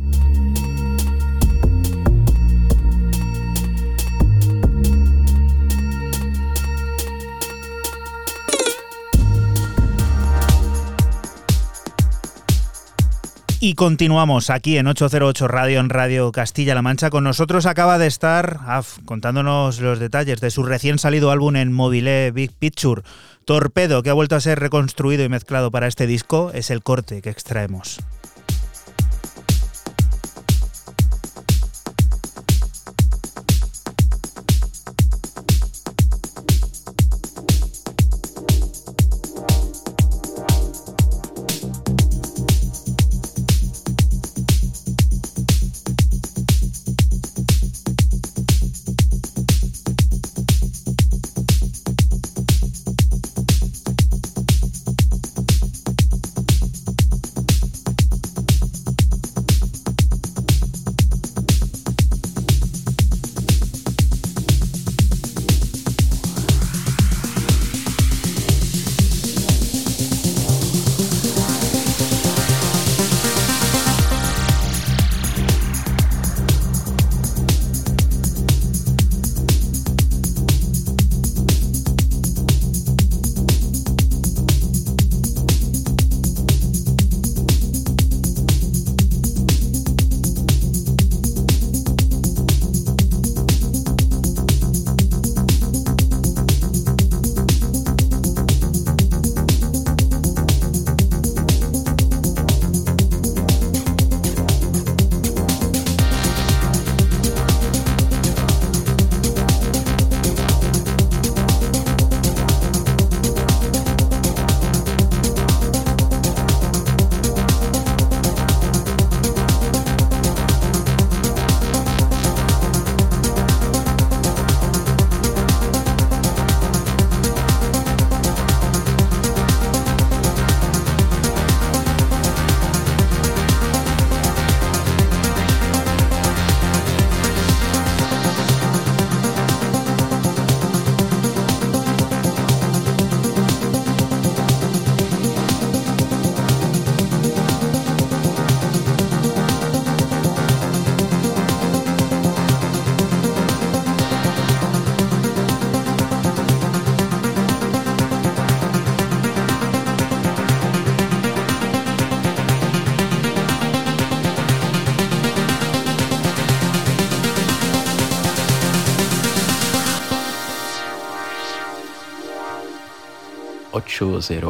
Y 13.61 13.73
continuamos 13.75 14.49
aquí 14.49 14.77
en 14.77 14.87
808 14.87 15.47
Radio, 15.47 15.79
en 15.79 15.89
Radio 15.89 16.31
Castilla-La 16.31 16.81
Mancha. 16.81 17.09
Con 17.09 17.23
nosotros 17.23 17.65
acaba 17.65 17.97
de 17.97 18.07
estar 18.07 18.59
Af, 18.67 18.99
contándonos 19.05 19.79
los 19.79 19.99
detalles 19.99 20.41
de 20.41 20.51
su 20.51 20.63
recién 20.63 20.99
salido 20.99 21.31
álbum 21.31 21.55
en 21.55 21.71
Mobile 21.71 22.31
Big 22.31 22.51
Picture. 22.51 23.01
Torpedo, 23.45 24.03
que 24.03 24.09
ha 24.09 24.13
vuelto 24.13 24.35
a 24.35 24.41
ser 24.41 24.59
reconstruido 24.59 25.23
y 25.23 25.29
mezclado 25.29 25.71
para 25.71 25.87
este 25.87 26.05
disco, 26.05 26.51
es 26.53 26.69
el 26.69 26.83
corte 26.83 27.21
que 27.21 27.29
extraemos. 27.29 27.99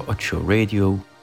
Ocho 0.07 0.39
Radio 0.39 1.14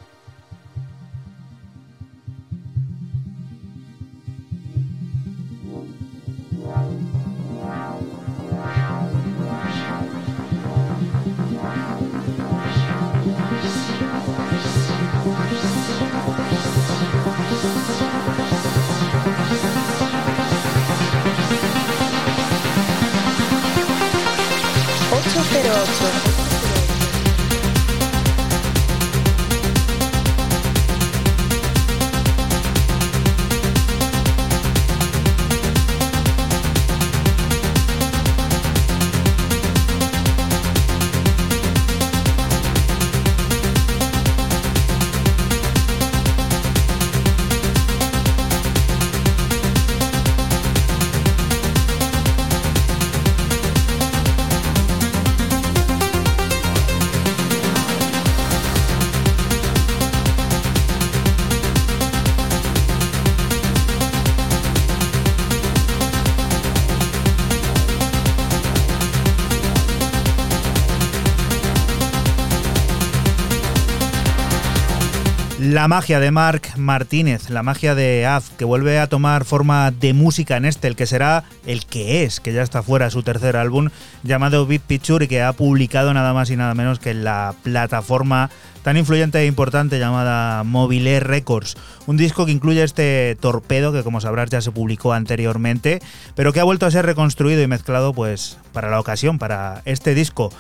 La 75.73 75.89
magia 75.89 76.21
de 76.21 76.31
Mark 76.31 76.65
Martínez, 76.77 77.49
la 77.49 77.63
magia 77.63 77.95
de 77.95 78.27
Az, 78.27 78.51
que 78.59 78.67
vuelve 78.67 78.99
a 78.99 79.07
tomar 79.07 79.47
forma 79.47 79.91
de 79.91 80.13
música 80.13 80.59
en 80.59 80.67
este, 80.67 80.87
el 80.87 80.97
que 80.97 81.07
será 81.07 81.45
el 81.65 81.87
que 81.87 82.25
es, 82.25 82.41
que 82.41 82.53
ya 82.53 82.61
está 82.61 82.83
fuera 82.83 83.09
su 83.09 83.23
tercer 83.23 83.57
álbum, 83.57 83.89
llamado 84.23 84.67
Beat 84.67 84.83
Picture, 84.83 85.25
y 85.25 85.29
que 85.29 85.41
ha 85.41 85.55
publicado 85.55 86.13
nada 86.13 86.35
más 86.35 86.51
y 86.51 86.57
nada 86.57 86.75
menos 86.75 86.99
que 86.99 87.13
en 87.13 87.25
la 87.25 87.55
plataforma 87.63 88.51
tan 88.83 88.99
influyente 88.99 89.39
e 89.39 89.47
importante 89.47 89.99
llamada 89.99 90.63
Mobile 90.63 91.21
Records. 91.21 91.79
Un 92.07 92.19
disco 92.19 92.45
que 92.45 92.53
incluye 92.53 92.83
este 92.83 93.39
torpedo 93.41 93.95
que 93.95 94.03
como 94.03 94.21
sabrás 94.21 94.51
ya 94.51 94.61
se 94.61 94.73
publicó 94.73 95.15
anteriormente, 95.15 96.03
pero 96.35 96.53
que 96.53 96.61
ha 96.61 96.65
vuelto 96.65 96.85
a 96.85 96.91
ser 96.91 97.07
reconstruido 97.07 97.63
y 97.63 97.67
mezclado 97.67 98.13
pues 98.13 98.59
para 98.75 98.91
la 98.91 99.01
ocasión, 99.01 99.39
para 99.39 99.81
este 99.87 100.15
disco. 100.15 100.53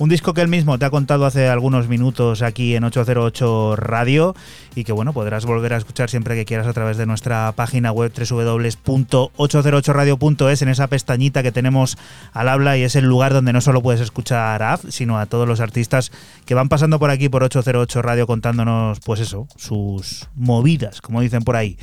Un 0.00 0.08
disco 0.08 0.32
que 0.32 0.42
él 0.42 0.48
mismo 0.48 0.78
te 0.78 0.84
ha 0.84 0.90
contado 0.90 1.26
hace 1.26 1.48
algunos 1.48 1.88
minutos 1.88 2.42
aquí 2.42 2.76
en 2.76 2.84
808 2.84 3.74
Radio 3.74 4.36
y 4.76 4.84
que 4.84 4.92
bueno, 4.92 5.12
podrás 5.12 5.44
volver 5.44 5.74
a 5.74 5.76
escuchar 5.76 6.08
siempre 6.08 6.36
que 6.36 6.44
quieras 6.44 6.68
a 6.68 6.72
través 6.72 6.98
de 6.98 7.06
nuestra 7.06 7.50
página 7.56 7.90
web 7.90 8.12
www.808radio.es 8.16 10.62
en 10.62 10.68
esa 10.68 10.86
pestañita 10.86 11.42
que 11.42 11.50
tenemos 11.50 11.98
al 12.32 12.48
habla 12.48 12.78
y 12.78 12.84
es 12.84 12.94
el 12.94 13.06
lugar 13.06 13.32
donde 13.32 13.52
no 13.52 13.60
solo 13.60 13.82
puedes 13.82 14.00
escuchar 14.00 14.62
a 14.62 14.74
AF, 14.74 14.84
sino 14.88 15.18
a 15.18 15.26
todos 15.26 15.48
los 15.48 15.58
artistas 15.58 16.12
que 16.46 16.54
van 16.54 16.68
pasando 16.68 17.00
por 17.00 17.10
aquí 17.10 17.28
por 17.28 17.42
808 17.42 18.00
Radio 18.00 18.28
contándonos 18.28 19.00
pues 19.00 19.18
eso, 19.18 19.48
sus 19.56 20.28
movidas, 20.36 21.00
como 21.00 21.22
dicen 21.22 21.42
por 21.42 21.56
ahí. 21.56 21.76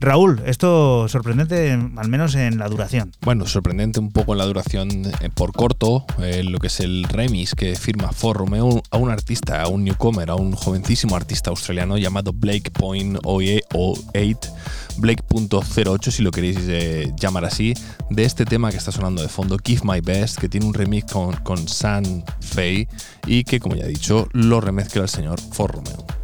Raúl, 0.00 0.40
esto 0.46 1.08
sorprendente, 1.08 1.72
al 1.72 2.08
menos 2.08 2.34
en 2.36 2.58
la 2.58 2.68
duración. 2.68 3.12
Bueno, 3.22 3.46
sorprendente 3.46 3.98
un 3.98 4.12
poco 4.12 4.32
en 4.32 4.38
la 4.38 4.44
duración 4.44 4.90
eh, 5.20 5.30
por 5.34 5.52
corto, 5.52 6.04
eh, 6.20 6.44
lo 6.44 6.58
que 6.58 6.68
es 6.68 6.78
el 6.80 7.04
remix 7.04 7.54
que 7.54 7.74
firma 7.74 8.12
For 8.12 8.36
Romeo 8.36 8.80
a 8.90 8.96
un 8.96 9.10
artista, 9.10 9.62
a 9.62 9.68
un 9.68 9.82
newcomer, 9.82 10.30
a 10.30 10.36
un 10.36 10.52
jovencísimo 10.52 11.16
artista 11.16 11.50
australiano 11.50 11.98
llamado 11.98 12.32
Blake 12.32 12.70
Point 12.70 13.18
08, 13.24 14.52
Blake.08 14.98 16.10
si 16.10 16.22
lo 16.22 16.30
queréis 16.30 16.58
eh, 16.68 17.12
llamar 17.18 17.44
así, 17.44 17.74
de 18.10 18.24
este 18.24 18.44
tema 18.44 18.70
que 18.70 18.76
está 18.76 18.92
sonando 18.92 19.22
de 19.22 19.28
fondo, 19.28 19.56
Give 19.64 19.82
My 19.82 20.00
Best, 20.00 20.38
que 20.38 20.48
tiene 20.48 20.66
un 20.66 20.74
remix 20.74 21.12
con, 21.12 21.34
con 21.36 21.66
San 21.66 22.24
Fei 22.40 22.88
y 23.26 23.42
que, 23.42 23.58
como 23.58 23.74
ya 23.74 23.84
he 23.84 23.88
dicho, 23.88 24.28
lo 24.32 24.60
remezcla 24.60 25.02
el 25.02 25.08
señor 25.08 25.40
For 25.40 25.72
Romeo. 25.72 26.17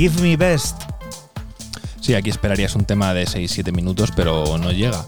Give 0.00 0.22
Me 0.22 0.34
Best. 0.34 0.80
Sí, 2.00 2.14
aquí 2.14 2.30
esperarías 2.30 2.74
un 2.74 2.86
tema 2.86 3.12
de 3.12 3.24
6-7 3.24 3.70
minutos, 3.70 4.10
pero 4.16 4.56
no 4.56 4.72
llega. 4.72 5.04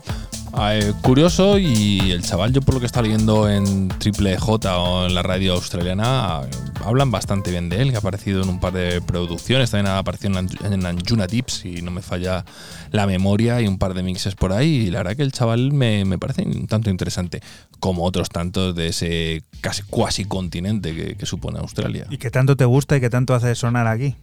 Eh, 0.71 0.93
curioso 1.01 1.59
y 1.59 2.11
el 2.11 2.21
chaval, 2.21 2.53
yo 2.53 2.61
por 2.61 2.75
lo 2.75 2.81
que 2.81 2.85
está 2.85 3.01
leyendo 3.01 3.49
en 3.49 3.89
Triple 3.89 4.37
J 4.37 4.79
o 4.79 5.07
en 5.07 5.15
la 5.15 5.23
radio 5.23 5.55
australiana, 5.55 6.43
hablan 6.85 7.11
bastante 7.11 7.51
bien 7.51 7.71
de 7.71 7.81
él, 7.81 7.89
que 7.89 7.97
ha 7.97 8.01
aparecido 8.01 8.43
en 8.43 8.51
un 8.51 8.61
par 8.61 8.75
de 8.75 9.01
producciones, 9.01 9.71
también 9.71 9.87
ha 9.87 9.97
aparecido 9.97 10.39
en, 10.39 10.85
Anjuna 10.85 11.27
Tips, 11.27 11.55
si 11.55 11.81
no 11.81 11.91
me 11.91 12.03
falla 12.03 12.45
la 12.91 13.07
memoria, 13.07 13.63
y 13.63 13.69
un 13.69 13.79
par 13.79 13.95
de 13.95 14.03
mixes 14.03 14.35
por 14.35 14.53
ahí, 14.53 14.75
y 14.75 14.91
la 14.91 14.99
verdad 14.99 15.17
que 15.17 15.23
el 15.23 15.33
chaval 15.33 15.73
me, 15.73 16.05
parece 16.19 16.43
un 16.43 16.67
tanto 16.67 16.91
interesante, 16.91 17.41
como 17.81 18.05
otros 18.05 18.29
tantos 18.29 18.75
de 18.75 18.89
ese 18.89 19.43
casi 19.63 19.85
cuasi 19.85 20.27
continente 20.27 20.95
que, 20.95 21.17
que 21.17 21.25
supone 21.25 21.61
Australia. 21.61 22.07
Y 22.11 22.19
que 22.19 22.31
tanto 22.31 22.59
te 22.59 22.67
gusta 22.67 22.95
y 22.99 23.01
que 23.01 23.09
tanto 23.09 23.35
hace 23.35 23.55
sonar 23.55 23.87
aquí. 23.87 24.17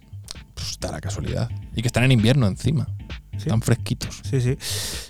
Pues 0.60 0.78
da 0.78 0.92
la 0.92 1.00
casualidad. 1.00 1.50
Y 1.74 1.80
que 1.80 1.88
están 1.88 2.04
en 2.04 2.12
invierno 2.12 2.46
encima. 2.46 2.86
Están 3.32 3.62
fresquitos. 3.62 4.20
Sí, 4.28 4.40
sí. 4.42 4.58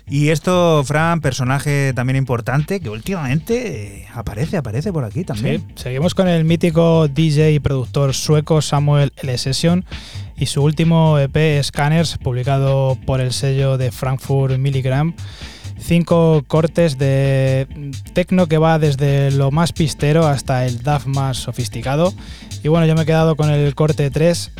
Y 0.07 0.29
esto, 0.29 0.81
Fran, 0.85 1.19
personaje 1.19 1.91
también 1.93 2.15
importante 2.15 2.79
que 2.79 2.89
últimamente 2.89 4.07
aparece, 4.13 4.55
aparece 4.55 4.93
por 4.93 5.03
aquí 5.03 5.25
también. 5.25 5.59
Sí, 5.75 5.83
seguimos 5.83 6.15
con 6.15 6.29
el 6.29 6.45
mítico 6.45 7.09
DJ 7.09 7.51
y 7.51 7.59
productor 7.59 8.13
sueco 8.13 8.61
Samuel 8.61 9.11
L. 9.17 9.37
Session 9.37 9.83
y 10.37 10.45
su 10.45 10.63
último 10.63 11.19
EP 11.19 11.61
Scanners, 11.61 12.17
publicado 12.19 12.97
por 13.05 13.19
el 13.19 13.33
sello 13.33 13.77
de 13.77 13.91
Frankfurt 13.91 14.57
Milligram 14.57 15.13
cinco 15.81 16.43
cortes 16.47 16.97
de 16.97 17.67
tecno 18.13 18.47
que 18.47 18.57
va 18.57 18.79
desde 18.79 19.31
lo 19.31 19.51
más 19.51 19.73
pistero 19.73 20.27
hasta 20.27 20.65
el 20.65 20.83
DAF 20.83 21.05
más 21.07 21.37
sofisticado. 21.37 22.13
Y 22.63 22.67
bueno, 22.67 22.85
yo 22.85 22.95
me 22.95 23.01
he 23.01 23.05
quedado 23.05 23.35
con 23.35 23.49
el 23.49 23.75
corte 23.75 24.09
3 24.11 24.51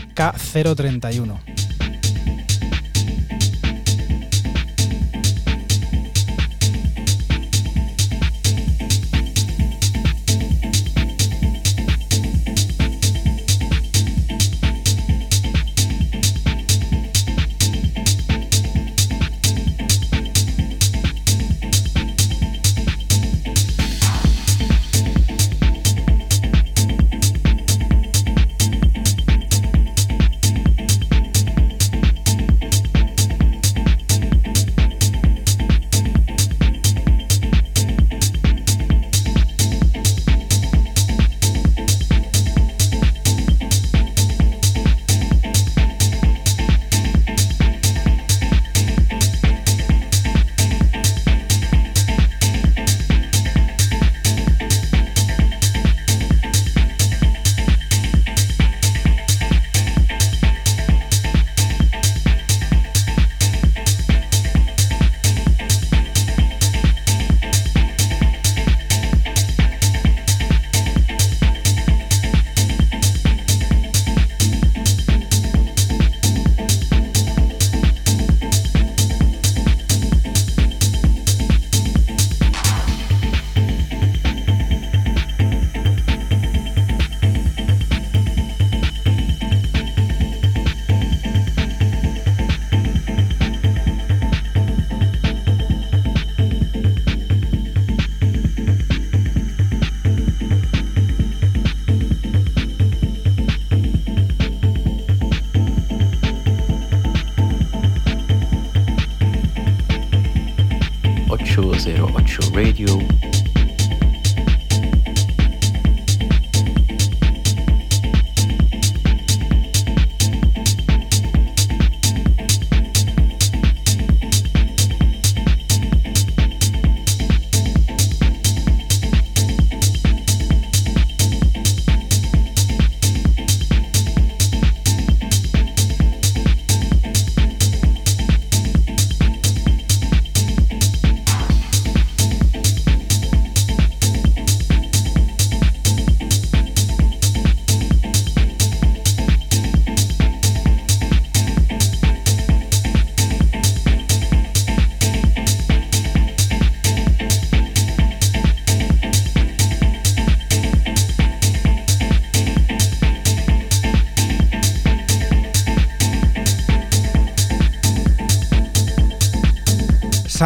K031. 111.82 112.12
808 112.12 112.54
Radio 112.54 113.31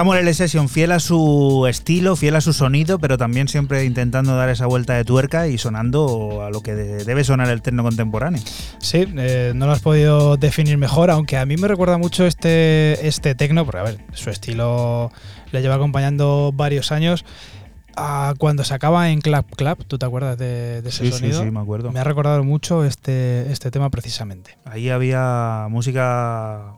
Samuel 0.06 0.22
L. 0.22 0.34
Session, 0.36 0.69
fiel 0.69 0.91
a 0.91 0.99
su 0.99 1.65
estilo, 1.68 2.15
fiel 2.15 2.36
a 2.36 2.41
su 2.41 2.53
sonido, 2.53 2.99
pero 2.99 3.18
también 3.18 3.48
siempre 3.48 3.86
intentando 3.86 4.36
dar 4.36 4.49
esa 4.49 4.68
vuelta 4.68 4.94
de 4.94 5.03
tuerca 5.03 5.48
y 5.48 5.57
sonando 5.57 6.44
a 6.44 6.52
lo 6.52 6.61
que 6.61 6.76
debe 6.76 7.23
sonar 7.23 7.49
el 7.49 7.64
techno 7.64 7.82
contemporáneo. 7.82 8.40
Sí, 8.77 9.07
eh, 9.18 9.53
no 9.56 9.65
lo 9.65 9.72
has 9.72 9.80
podido 9.80 10.38
definir 10.38 10.77
mejor, 10.77 11.10
aunque 11.10 11.38
a 11.38 11.45
mí 11.48 11.57
me 11.57 11.68
recuerda 11.68 11.98
mucho 11.98 12.27
este, 12.27 13.07
este 13.07 13.34
techno, 13.34 13.65
porque 13.65 13.80
a 13.80 13.82
ver, 13.82 13.98
su 14.14 14.30
estilo 14.30 15.11
le 15.52 15.64
lleva 15.64 15.73
acompañando 15.73 16.52
varios 16.53 16.91
años. 16.91 17.26
A 17.95 18.36
cuando 18.38 18.64
se 18.64 18.76
acaba 18.76 19.10
en 19.10 19.22
Clap 19.22 19.56
Clap, 19.56 19.86
¿tú 19.86 19.98
te 19.98 20.06
acuerdas 20.06 20.38
de, 20.38 20.84
ese 20.86 21.11
sonido? 21.11 21.40
Sí, 21.40 21.45
sí, 21.45 21.52
me 21.52 21.61
acuerdo. 21.61 21.91
Me 21.91 21.99
ha 21.99 22.03
recordado 22.03 22.44
mucho 22.44 22.86
este, 22.86 23.52
este 23.52 23.72
tema 23.72 23.90
precisamente. 23.90 24.56
Ahí 24.65 24.91
había 24.91 25.65
música 25.72 26.76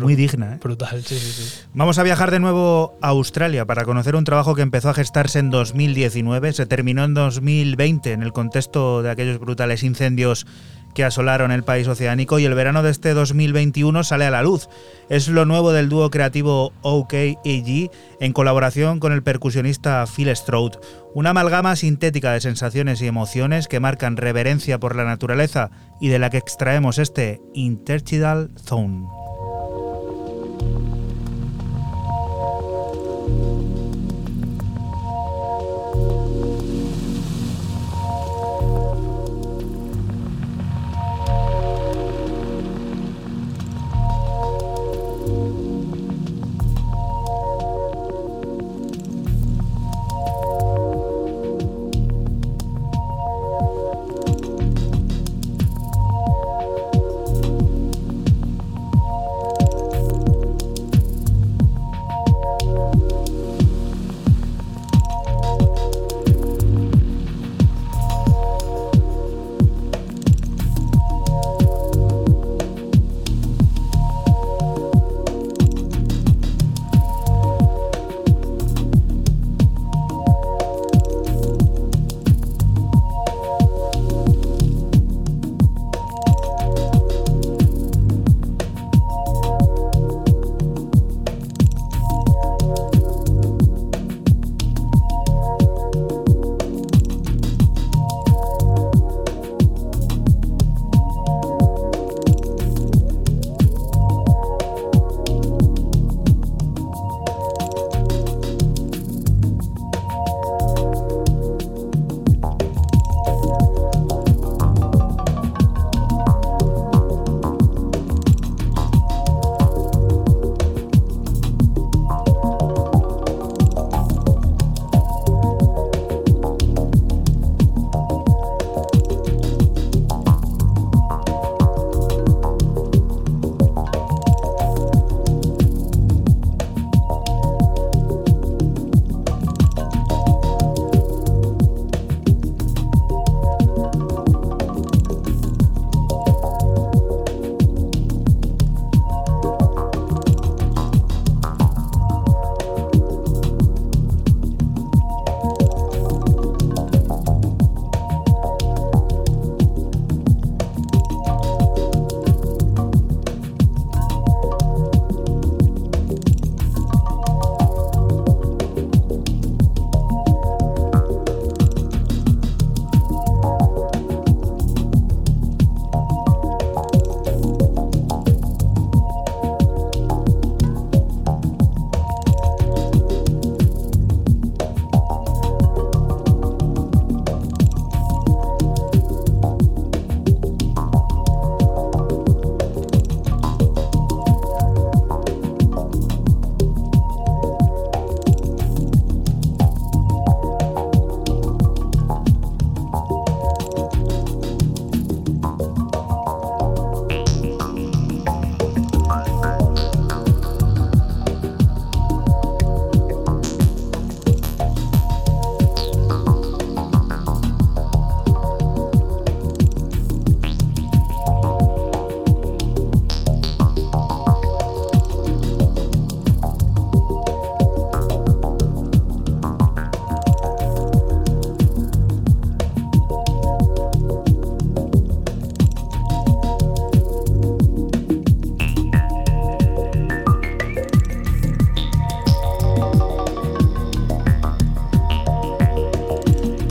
muy 0.00 0.16
digna. 0.16 0.54
¿eh? 0.54 0.58
Brutal, 0.62 1.02
sí, 1.04 1.18
sí, 1.18 1.32
sí. 1.32 1.60
Vamos 1.74 1.98
a 1.98 2.02
viajar 2.02 2.30
de 2.30 2.40
nuevo 2.40 2.98
a 3.00 3.08
Australia 3.08 3.66
para 3.66 3.84
conocer 3.84 4.16
un 4.16 4.24
trabajo 4.24 4.54
que 4.54 4.62
empezó 4.62 4.90
a 4.90 4.94
gestarse 4.94 5.38
en 5.38 5.50
2019, 5.50 6.52
se 6.52 6.66
terminó 6.66 7.04
en 7.04 7.14
2020 7.14 8.12
en 8.12 8.22
el 8.22 8.32
contexto 8.32 9.02
de 9.02 9.10
aquellos 9.10 9.38
brutales 9.38 9.82
incendios 9.82 10.46
que 10.94 11.04
asolaron 11.04 11.52
el 11.52 11.62
país 11.62 11.86
oceánico 11.86 12.38
y 12.38 12.44
el 12.44 12.54
verano 12.54 12.82
de 12.82 12.90
este 12.90 13.14
2021 13.14 14.02
sale 14.02 14.24
a 14.24 14.30
la 14.30 14.42
luz. 14.42 14.68
Es 15.08 15.28
lo 15.28 15.44
nuevo 15.44 15.72
del 15.72 15.88
dúo 15.88 16.10
creativo 16.10 16.72
OKEG 16.82 17.90
en 18.20 18.32
colaboración 18.32 18.98
con 18.98 19.12
el 19.12 19.22
percusionista 19.22 20.04
Phil 20.06 20.34
Stroud. 20.34 20.72
Una 21.14 21.30
amalgama 21.30 21.76
sintética 21.76 22.32
de 22.32 22.40
sensaciones 22.40 23.00
y 23.00 23.06
emociones 23.06 23.68
que 23.68 23.80
marcan 23.80 24.16
reverencia 24.16 24.80
por 24.80 24.96
la 24.96 25.04
naturaleza 25.04 25.70
y 26.00 26.08
de 26.08 26.18
la 26.18 26.30
que 26.30 26.38
extraemos 26.38 26.98
este 26.98 27.40
Intertidal 27.54 28.50
Zone. 28.56 29.06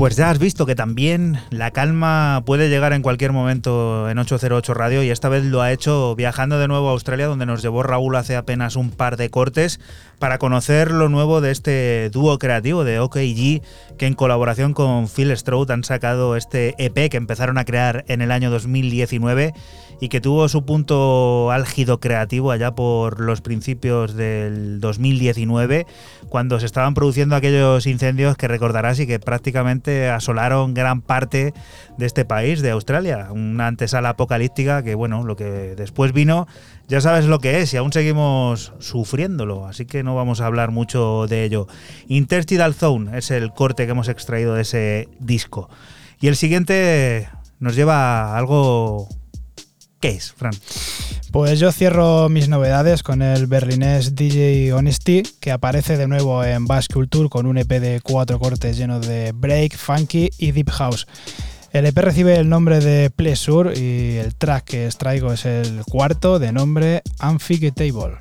Pues 0.07 0.15
ya 0.15 0.29
has 0.29 0.39
visto 0.39 0.65
que 0.65 0.73
también 0.73 1.37
la 1.49 1.71
calma 1.71 2.41
puede 2.45 2.69
llegar 2.69 2.93
en 2.93 3.01
cualquier 3.01 3.33
momento 3.33 4.09
en 4.09 4.17
808 4.17 4.73
Radio 4.73 5.03
y 5.03 5.09
esta 5.09 5.27
vez 5.27 5.43
lo 5.43 5.61
ha 5.61 5.73
hecho 5.73 6.15
viajando 6.15 6.59
de 6.59 6.69
nuevo 6.69 6.87
a 6.87 6.91
Australia 6.93 7.27
donde 7.27 7.45
nos 7.45 7.61
llevó 7.61 7.83
Raúl 7.83 8.15
hace 8.15 8.37
apenas 8.37 8.77
un 8.77 8.89
par 8.89 9.17
de 9.17 9.29
cortes 9.29 9.81
para 10.17 10.37
conocer 10.37 10.91
lo 10.91 11.09
nuevo 11.09 11.41
de 11.41 11.51
este 11.51 12.09
dúo 12.09 12.39
creativo 12.39 12.85
de 12.85 12.99
OKG 12.99 13.61
que 13.97 14.05
en 14.05 14.13
colaboración 14.13 14.73
con 14.73 15.07
Phil 15.07 15.35
Stroud 15.35 15.71
han 15.71 15.83
sacado 15.83 16.35
este 16.35 16.75
EP 16.77 17.09
que 17.09 17.17
empezaron 17.17 17.57
a 17.57 17.65
crear 17.65 18.05
en 18.07 18.21
el 18.21 18.31
año 18.31 18.49
2019 18.49 19.53
y 19.99 20.09
que 20.09 20.21
tuvo 20.21 20.47
su 20.47 20.63
punto 20.65 21.51
álgido 21.51 21.99
creativo 21.99 22.51
allá 22.51 22.75
por 22.75 23.19
los 23.19 23.41
principios 23.41 24.13
del 24.13 24.79
2019, 24.79 25.87
cuando 26.29 26.59
se 26.59 26.65
estaban 26.67 26.93
produciendo 26.93 27.35
aquellos 27.35 27.87
incendios 27.87 28.37
que 28.37 28.47
recordarás 28.47 28.99
y 28.99 29.07
que 29.07 29.19
prácticamente 29.19 30.09
asolaron 30.09 30.73
gran 30.73 31.01
parte 31.01 31.53
de 31.97 32.05
este 32.05 32.25
país, 32.25 32.61
de 32.61 32.71
Australia. 32.71 33.29
Una 33.31 33.67
antesala 33.67 34.09
apocalíptica 34.09 34.83
que, 34.83 34.93
bueno, 34.93 35.23
lo 35.23 35.35
que 35.35 35.75
después 35.75 36.13
vino, 36.13 36.47
ya 36.87 37.01
sabes 37.01 37.25
lo 37.25 37.39
que 37.39 37.61
es 37.61 37.73
y 37.73 37.77
aún 37.77 37.91
seguimos 37.91 38.73
sufriéndolo, 38.79 39.65
así 39.65 39.85
que 39.85 40.03
no 40.03 40.15
vamos 40.15 40.41
a 40.41 40.45
hablar 40.45 40.71
mucho 40.71 41.27
de 41.27 41.43
ello. 41.43 41.67
Interstitial 42.07 42.73
Zone 42.73 43.17
es 43.17 43.31
el 43.31 43.51
corte 43.51 43.85
que 43.85 43.91
hemos 43.91 44.07
extraído 44.07 44.55
de 44.55 44.61
ese 44.61 45.09
disco. 45.19 45.69
Y 46.19 46.27
el 46.27 46.35
siguiente 46.35 47.29
nos 47.59 47.75
lleva 47.75 48.33
a 48.33 48.37
algo 48.37 49.09
¿Qué 49.99 50.09
es, 50.09 50.31
Fran? 50.31 50.53
Pues 51.31 51.59
yo 51.59 51.71
cierro 51.71 52.29
mis 52.29 52.49
novedades 52.49 53.01
con 53.01 53.23
el 53.23 53.47
berlinés 53.47 54.15
DJ 54.15 54.71
Honesty, 54.73 55.23
que 55.39 55.51
aparece 55.51 55.97
de 55.97 56.07
nuevo 56.07 56.43
en 56.43 56.65
Bass 56.65 56.87
Culture 56.87 57.29
con 57.29 57.47
un 57.47 57.57
EP 57.57 57.67
de 57.67 57.99
cuatro 58.01 58.39
cortes 58.39 58.77
lleno 58.77 58.99
de 58.99 59.31
break, 59.33 59.75
funky 59.75 60.29
y 60.37 60.51
deep 60.51 60.69
house. 60.69 61.07
El 61.71 61.85
EP 61.85 61.97
recibe 61.97 62.37
el 62.37 62.47
nombre 62.47 62.79
de 62.79 63.09
Pleasure 63.09 63.77
y 63.77 64.17
el 64.17 64.35
track 64.35 64.63
que 64.63 64.85
extraigo 64.85 65.33
es 65.33 65.45
el 65.45 65.83
cuarto 65.85 66.39
de 66.39 66.51
nombre 66.51 67.01
Unforgettable. 67.21 68.17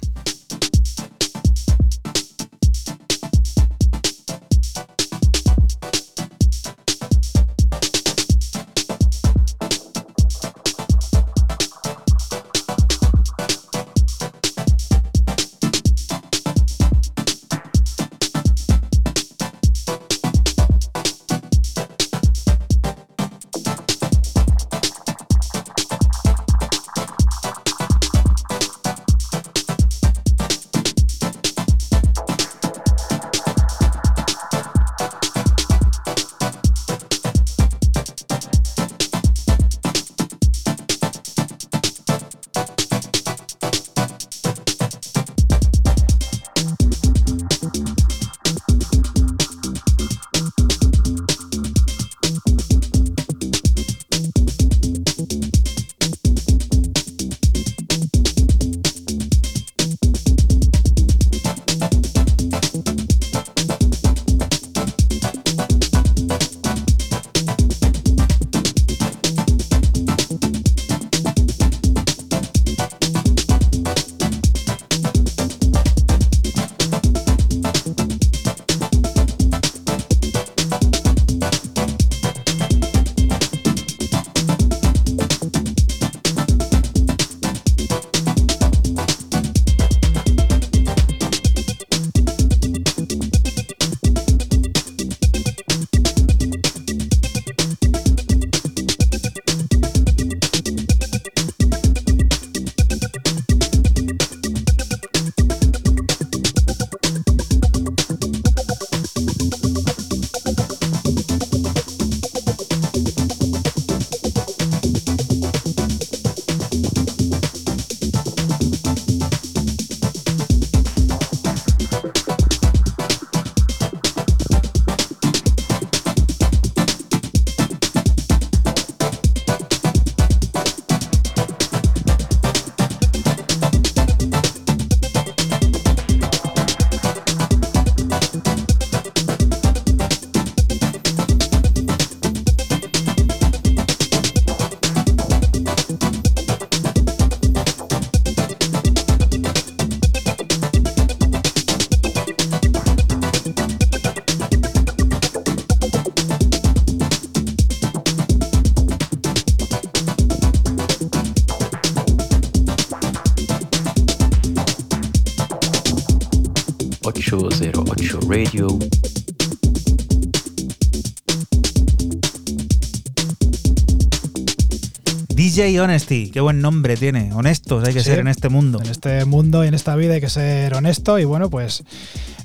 Honesty, 175.90 176.30
qué 176.32 176.40
buen 176.40 176.60
nombre 176.60 176.96
tiene. 176.96 177.32
Honestos 177.32 177.86
hay 177.86 177.94
que 177.94 178.00
Sí. 178.00 178.06
ser 178.06 178.18
en 178.18 178.26
este 178.26 178.48
mundo. 178.48 178.80
En 178.82 178.90
este 178.90 179.24
mundo 179.24 179.64
y 179.64 179.68
en 179.68 179.74
esta 179.74 179.94
vida 179.94 180.14
hay 180.14 180.20
que 180.20 180.28
ser 180.28 180.74
honesto 180.74 181.16
y 181.20 181.24
bueno, 181.24 181.48
pues 181.48 181.84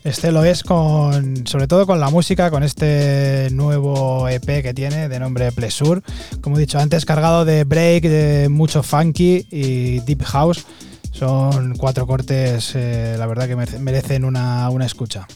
este 0.03 0.31
lo 0.31 0.43
es 0.43 0.61
con, 0.61 1.47
sobre 1.47 1.65
todo 1.67 1.87
con 1.87 1.99
la 1.99 2.11
música, 2.11 2.51
con 2.51 2.61
este 2.61 3.47
nuevo 3.51 4.29
EP 4.29 4.61
que 4.61 4.75
tiene 4.75 5.09
de 5.09 5.19
nombre 5.19 5.51
Plesur. 5.51 6.03
Como 6.41 6.57
he 6.57 6.59
dicho 6.59 6.77
antes, 6.77 7.03
cargado 7.03 7.43
de 7.43 7.63
break, 7.63 8.03
de 8.03 8.47
mucho 8.49 8.83
funky 8.83 9.47
y 9.49 10.01
deep 10.01 10.21
house. 10.23 10.63
Son 11.11 11.75
cuatro 11.77 12.05
cortes, 12.05 12.73
eh, 12.75 13.15
la 13.17 13.25
verdad 13.25 13.47
que 13.47 13.55
merece- 13.57 13.79
merecen 13.79 14.23
una, 14.23 14.69
una 14.69 14.85
escucha. 14.85 15.27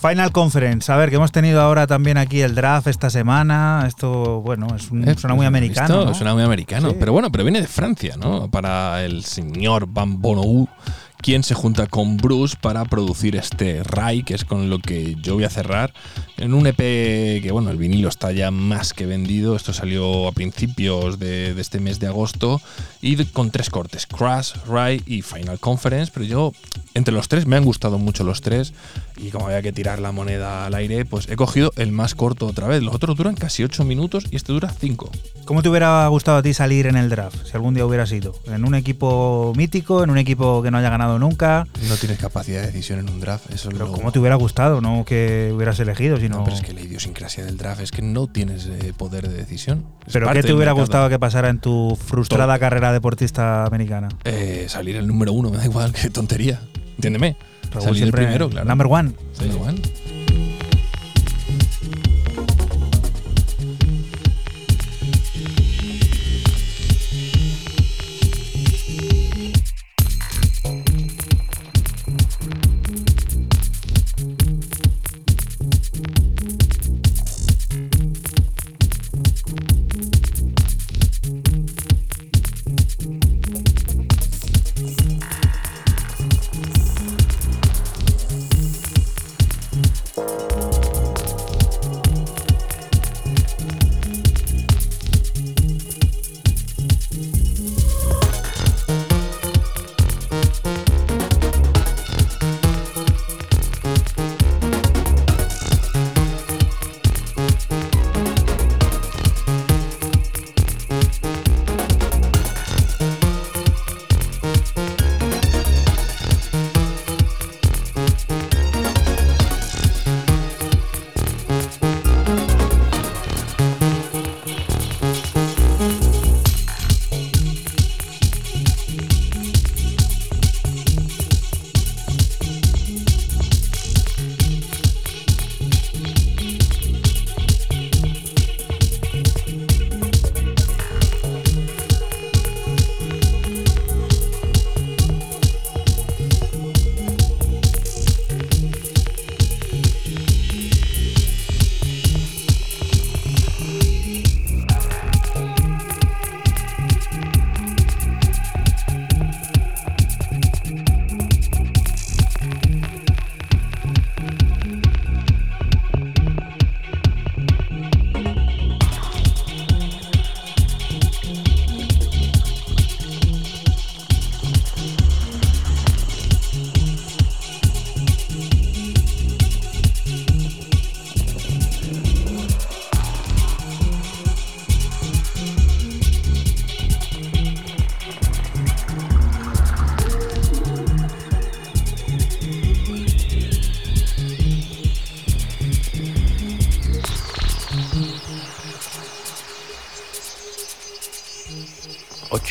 Final 0.00 0.30
Conference, 0.30 0.92
a 0.92 0.96
ver, 0.96 1.10
que 1.10 1.16
hemos 1.16 1.32
tenido 1.32 1.60
ahora 1.60 1.86
también 1.86 2.18
aquí 2.18 2.40
el 2.40 2.54
draft 2.54 2.86
esta 2.86 3.10
semana. 3.10 3.84
Esto, 3.86 4.42
bueno, 4.42 4.68
es 4.76 4.90
un, 4.90 5.08
Eh, 5.08 5.14
suena 5.18 5.34
muy 5.34 5.46
americano. 5.46 6.04
¿no? 6.04 6.14
Suena 6.14 6.34
muy 6.34 6.42
americano. 6.42 6.90
Sí. 6.90 6.96
Pero 6.98 7.12
bueno, 7.12 7.32
pero 7.32 7.44
viene 7.44 7.60
de 7.60 7.66
Francia, 7.66 8.16
¿no? 8.16 8.50
Para 8.50 9.04
el 9.04 9.24
señor 9.24 9.86
Van 9.88 10.20
Bonou, 10.20 10.68
quien 11.22 11.42
se 11.42 11.54
junta 11.54 11.86
con 11.86 12.18
Bruce 12.18 12.56
para 12.60 12.84
producir 12.84 13.36
este 13.36 13.82
Rai, 13.82 14.22
que 14.22 14.34
es 14.34 14.44
con 14.44 14.68
lo 14.68 14.78
que 14.80 15.16
yo 15.22 15.34
voy 15.34 15.44
a 15.44 15.50
cerrar, 15.50 15.92
en 16.36 16.52
un 16.52 16.66
EP 16.66 16.76
que, 16.76 17.48
bueno, 17.50 17.70
el 17.70 17.78
vinilo 17.78 18.08
está 18.08 18.32
ya 18.32 18.50
más 18.50 18.92
que 18.92 19.06
vendido. 19.06 19.56
Esto 19.56 19.72
salió 19.72 20.28
a 20.28 20.32
principios 20.32 21.18
de, 21.18 21.54
de 21.54 21.60
este 21.60 21.80
mes 21.80 21.98
de 21.98 22.06
agosto 22.06 22.60
y 23.00 23.24
con 23.24 23.50
tres 23.50 23.70
cortes: 23.70 24.06
Crash, 24.06 24.52
Ride 24.68 25.02
y 25.06 25.22
Final 25.22 25.58
Conference. 25.58 26.12
Pero 26.12 26.26
yo, 26.26 26.52
entre 26.94 27.14
los 27.14 27.28
tres, 27.28 27.46
me 27.46 27.56
han 27.56 27.64
gustado 27.64 27.98
mucho 27.98 28.22
los 28.22 28.42
tres. 28.42 28.74
Como 29.36 29.48
había 29.48 29.60
que 29.60 29.70
tirar 29.70 29.98
la 29.98 30.12
moneda 30.12 30.64
al 30.64 30.74
aire, 30.74 31.04
pues 31.04 31.28
he 31.28 31.36
cogido 31.36 31.70
el 31.76 31.92
más 31.92 32.14
corto 32.14 32.46
otra 32.46 32.66
vez. 32.68 32.82
Los 32.82 32.94
otros 32.94 33.18
duran 33.18 33.34
casi 33.34 33.62
8 33.64 33.84
minutos 33.84 34.24
y 34.30 34.36
este 34.36 34.50
dura 34.50 34.70
5. 34.70 35.10
¿Cómo 35.44 35.60
te 35.62 35.68
hubiera 35.68 36.06
gustado 36.08 36.38
a 36.38 36.42
ti 36.42 36.54
salir 36.54 36.86
en 36.86 36.96
el 36.96 37.10
draft, 37.10 37.36
si 37.44 37.52
algún 37.52 37.74
día 37.74 37.84
hubieras 37.84 38.10
ido? 38.12 38.34
¿En 38.46 38.64
un 38.64 38.74
equipo 38.74 39.52
mítico, 39.54 40.02
en 40.02 40.08
un 40.08 40.16
equipo 40.16 40.62
que 40.62 40.70
no 40.70 40.78
haya 40.78 40.88
ganado 40.88 41.18
nunca? 41.18 41.66
No 41.86 41.96
tienes 41.96 42.18
capacidad 42.18 42.62
de 42.62 42.68
decisión 42.68 42.98
en 42.98 43.10
un 43.10 43.20
draft. 43.20 43.50
Eso 43.50 43.68
es 43.68 43.74
Pero 43.74 43.88
lo- 43.88 43.92
¿cómo 43.92 44.10
te 44.10 44.20
hubiera 44.20 44.36
gustado? 44.36 44.80
No 44.80 45.04
que 45.04 45.52
hubieras 45.54 45.78
elegido, 45.80 46.16
sino... 46.16 46.38
No, 46.38 46.44
pero 46.44 46.56
es 46.56 46.62
que 46.62 46.72
la 46.72 46.80
idiosincrasia 46.80 47.44
del 47.44 47.58
draft 47.58 47.82
es 47.82 47.90
que 47.90 48.00
no 48.00 48.28
tienes 48.28 48.64
eh, 48.64 48.94
poder 48.96 49.28
de 49.28 49.36
decisión. 49.36 49.84
Es 50.06 50.14
¿Pero 50.14 50.32
qué 50.32 50.42
te 50.44 50.54
hubiera 50.54 50.72
gustado 50.72 51.10
que 51.10 51.18
pasara 51.18 51.50
en 51.50 51.58
tu 51.60 51.94
frustrada 52.06 52.54
Todo. 52.54 52.60
carrera 52.60 52.90
deportista 52.90 53.66
americana? 53.66 54.08
Eh, 54.24 54.64
salir 54.70 54.96
el 54.96 55.06
número 55.06 55.34
uno, 55.34 55.50
me 55.50 55.58
da 55.58 55.66
igual, 55.66 55.92
qué 56.00 56.08
tontería. 56.08 56.58
Entiéndeme. 56.96 57.36
Raúl 57.70 57.84
salir 57.84 57.98
siempre 57.98 58.22
primero, 58.22 58.48
claro. 58.48 58.66
Number 58.68 58.86
one. 58.86 59.12
Number 59.40 59.60
one. 59.60 59.82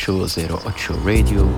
Ocho 0.07 0.27
zero 0.29 0.61
ocho 0.67 0.93
Radio. 1.03 1.49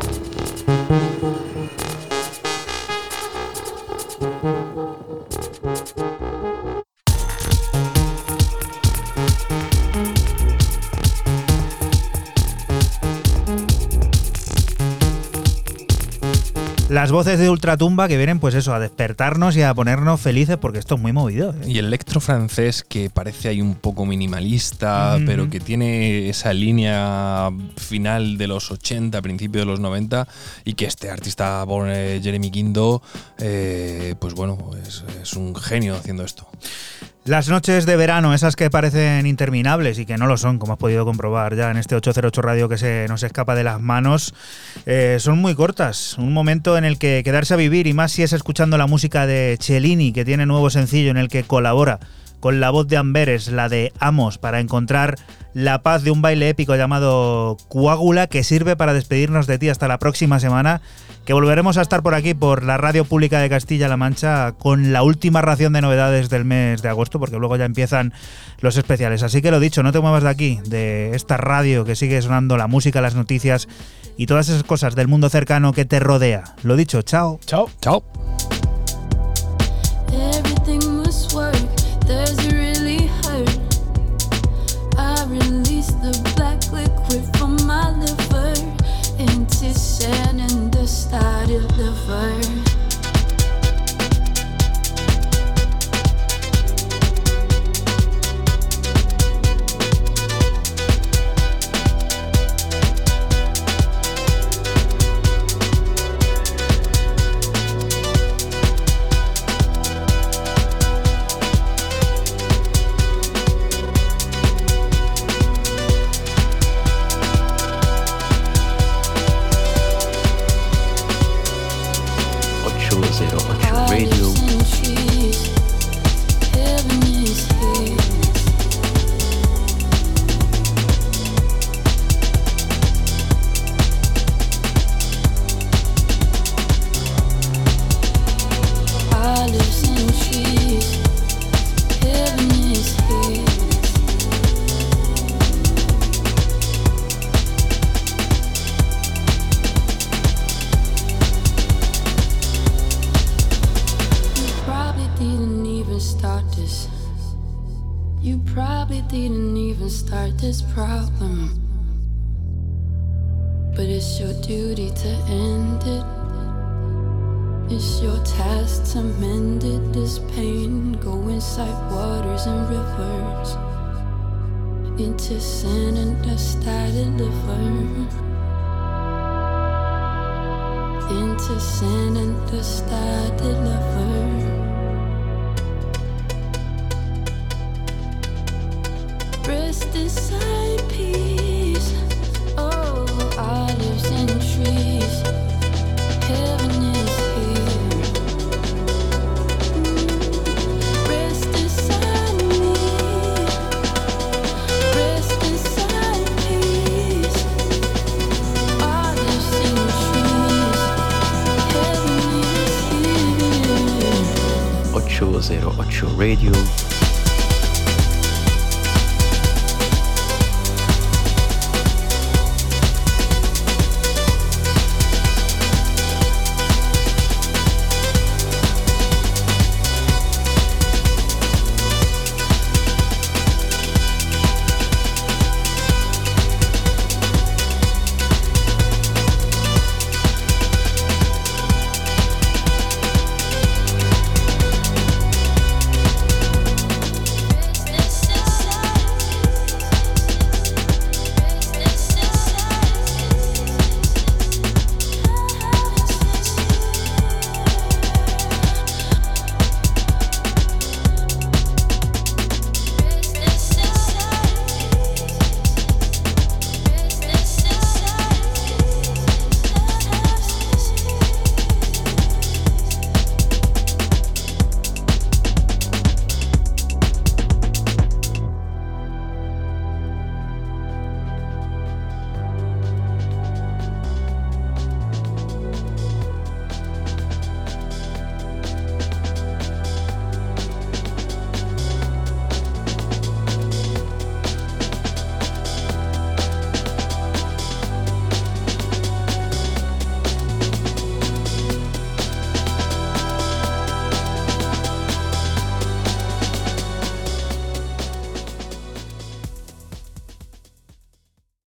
Las 16.89 17.11
voces 17.11 17.37
de 17.37 17.49
Ultratumba 17.49 18.07
que 18.07 18.15
vienen, 18.15 18.39
pues 18.39 18.55
eso, 18.55 18.73
a 18.73 18.79
despertarnos 18.79 19.57
y 19.57 19.61
a 19.61 19.73
ponernos 19.73 20.21
felices 20.21 20.55
porque 20.55 20.79
esto 20.79 20.95
es 20.95 21.01
muy 21.01 21.11
movido. 21.11 21.51
¿eh? 21.51 21.67
Y 21.67 21.79
el 21.79 21.87
electro 21.87 22.21
francés 22.21 22.81
que 22.87 23.09
parece 23.09 23.49
ahí 23.49 23.59
un 23.61 23.75
poco 23.75 24.05
minimalista, 24.05 25.17
Mm. 25.19 25.25
pero 25.25 25.49
que 25.49 25.59
tiene 25.59 26.29
esa 26.29 26.53
línea 26.53 27.49
final 27.77 28.37
de 28.37 28.47
los 28.47 28.71
80, 28.71 29.21
principio 29.21 29.61
de 29.61 29.65
los 29.65 29.79
90, 29.79 30.27
y 30.65 30.73
que 30.73 30.85
este 30.85 31.09
artista 31.09 31.65
eh, 31.87 32.19
Jeremy 32.21 32.51
Kindo, 32.51 33.01
eh, 33.37 34.15
pues 34.19 34.33
bueno, 34.33 34.71
es, 34.85 35.03
es 35.21 35.33
un 35.33 35.55
genio 35.55 35.95
haciendo 35.95 36.23
esto. 36.23 36.47
Las 37.27 37.49
noches 37.49 37.85
de 37.85 37.97
verano, 37.97 38.33
esas 38.33 38.55
que 38.55 38.69
parecen 38.69 39.27
interminables 39.27 39.99
y 39.99 40.05
que 40.05 40.17
no 40.17 40.27
lo 40.27 40.37
son, 40.37 40.59
como 40.59 40.71
has 40.71 40.79
podido 40.79 41.03
comprobar 41.03 41.57
ya 41.57 41.69
en 41.69 41.75
este 41.75 41.93
808 41.93 42.41
Radio 42.41 42.69
que 42.69 42.77
se 42.77 43.05
nos 43.09 43.21
escapa 43.21 43.53
de 43.53 43.65
las 43.65 43.81
manos, 43.81 44.33
eh, 44.85 45.17
son 45.19 45.37
muy 45.39 45.53
cortas. 45.53 46.17
Un 46.17 46.31
momento 46.31 46.77
en 46.77 46.85
el 46.85 46.97
que 46.97 47.23
quedarse 47.25 47.53
a 47.53 47.57
vivir, 47.57 47.85
y 47.85 47.93
más 47.93 48.13
si 48.13 48.23
es 48.23 48.31
escuchando 48.31 48.77
la 48.77 48.87
música 48.87 49.27
de 49.27 49.57
Cellini, 49.61 50.13
que 50.13 50.23
tiene 50.23 50.45
nuevo 50.45 50.69
sencillo 50.69 51.11
en 51.11 51.17
el 51.17 51.27
que 51.27 51.43
colabora 51.43 51.99
con 52.47 52.61
la 52.61 52.69
voz 52.69 52.87
de 52.87 52.95
Amberes, 52.95 53.49
la 53.49 53.67
de 53.67 53.91
Amos, 53.99 54.37
para 54.37 54.61
encontrar 54.61 55.17
la 55.53 55.83
paz 55.83 56.03
de 56.03 56.11
un 56.11 56.21
baile 56.21 56.47
épico 56.47 56.77
llamado 56.77 57.57
Coágula, 57.67 58.27
que 58.27 58.41
sirve 58.45 58.77
para 58.77 58.93
despedirnos 58.93 59.47
de 59.47 59.59
ti 59.59 59.67
hasta 59.67 59.89
la 59.89 59.99
próxima 59.99 60.39
semana, 60.39 60.79
que 61.25 61.33
volveremos 61.33 61.77
a 61.77 61.81
estar 61.81 62.01
por 62.03 62.15
aquí, 62.15 62.33
por 62.33 62.63
la 62.63 62.77
Radio 62.77 63.03
Pública 63.03 63.41
de 63.41 63.49
Castilla-La 63.49 63.97
Mancha, 63.97 64.53
con 64.53 64.93
la 64.93 65.03
última 65.03 65.41
ración 65.41 65.73
de 65.73 65.81
novedades 65.81 66.29
del 66.29 66.45
mes 66.45 66.81
de 66.81 66.87
agosto, 66.87 67.19
porque 67.19 67.35
luego 67.35 67.57
ya 67.57 67.65
empiezan 67.65 68.13
los 68.61 68.77
especiales. 68.77 69.23
Así 69.23 69.41
que 69.41 69.51
lo 69.51 69.59
dicho, 69.59 69.83
no 69.83 69.91
te 69.91 69.99
muevas 69.99 70.23
de 70.23 70.29
aquí, 70.29 70.61
de 70.69 71.15
esta 71.15 71.35
radio 71.35 71.83
que 71.83 71.97
sigue 71.97 72.21
sonando 72.21 72.55
la 72.55 72.67
música, 72.67 73.01
las 73.01 73.15
noticias 73.15 73.67
y 74.15 74.27
todas 74.27 74.47
esas 74.47 74.63
cosas 74.63 74.95
del 74.95 75.09
mundo 75.09 75.27
cercano 75.27 75.73
que 75.73 75.83
te 75.83 75.99
rodea. 75.99 76.55
Lo 76.63 76.77
dicho, 76.77 77.01
chao. 77.01 77.41
Chao. 77.45 77.69
Chao. 77.81 78.05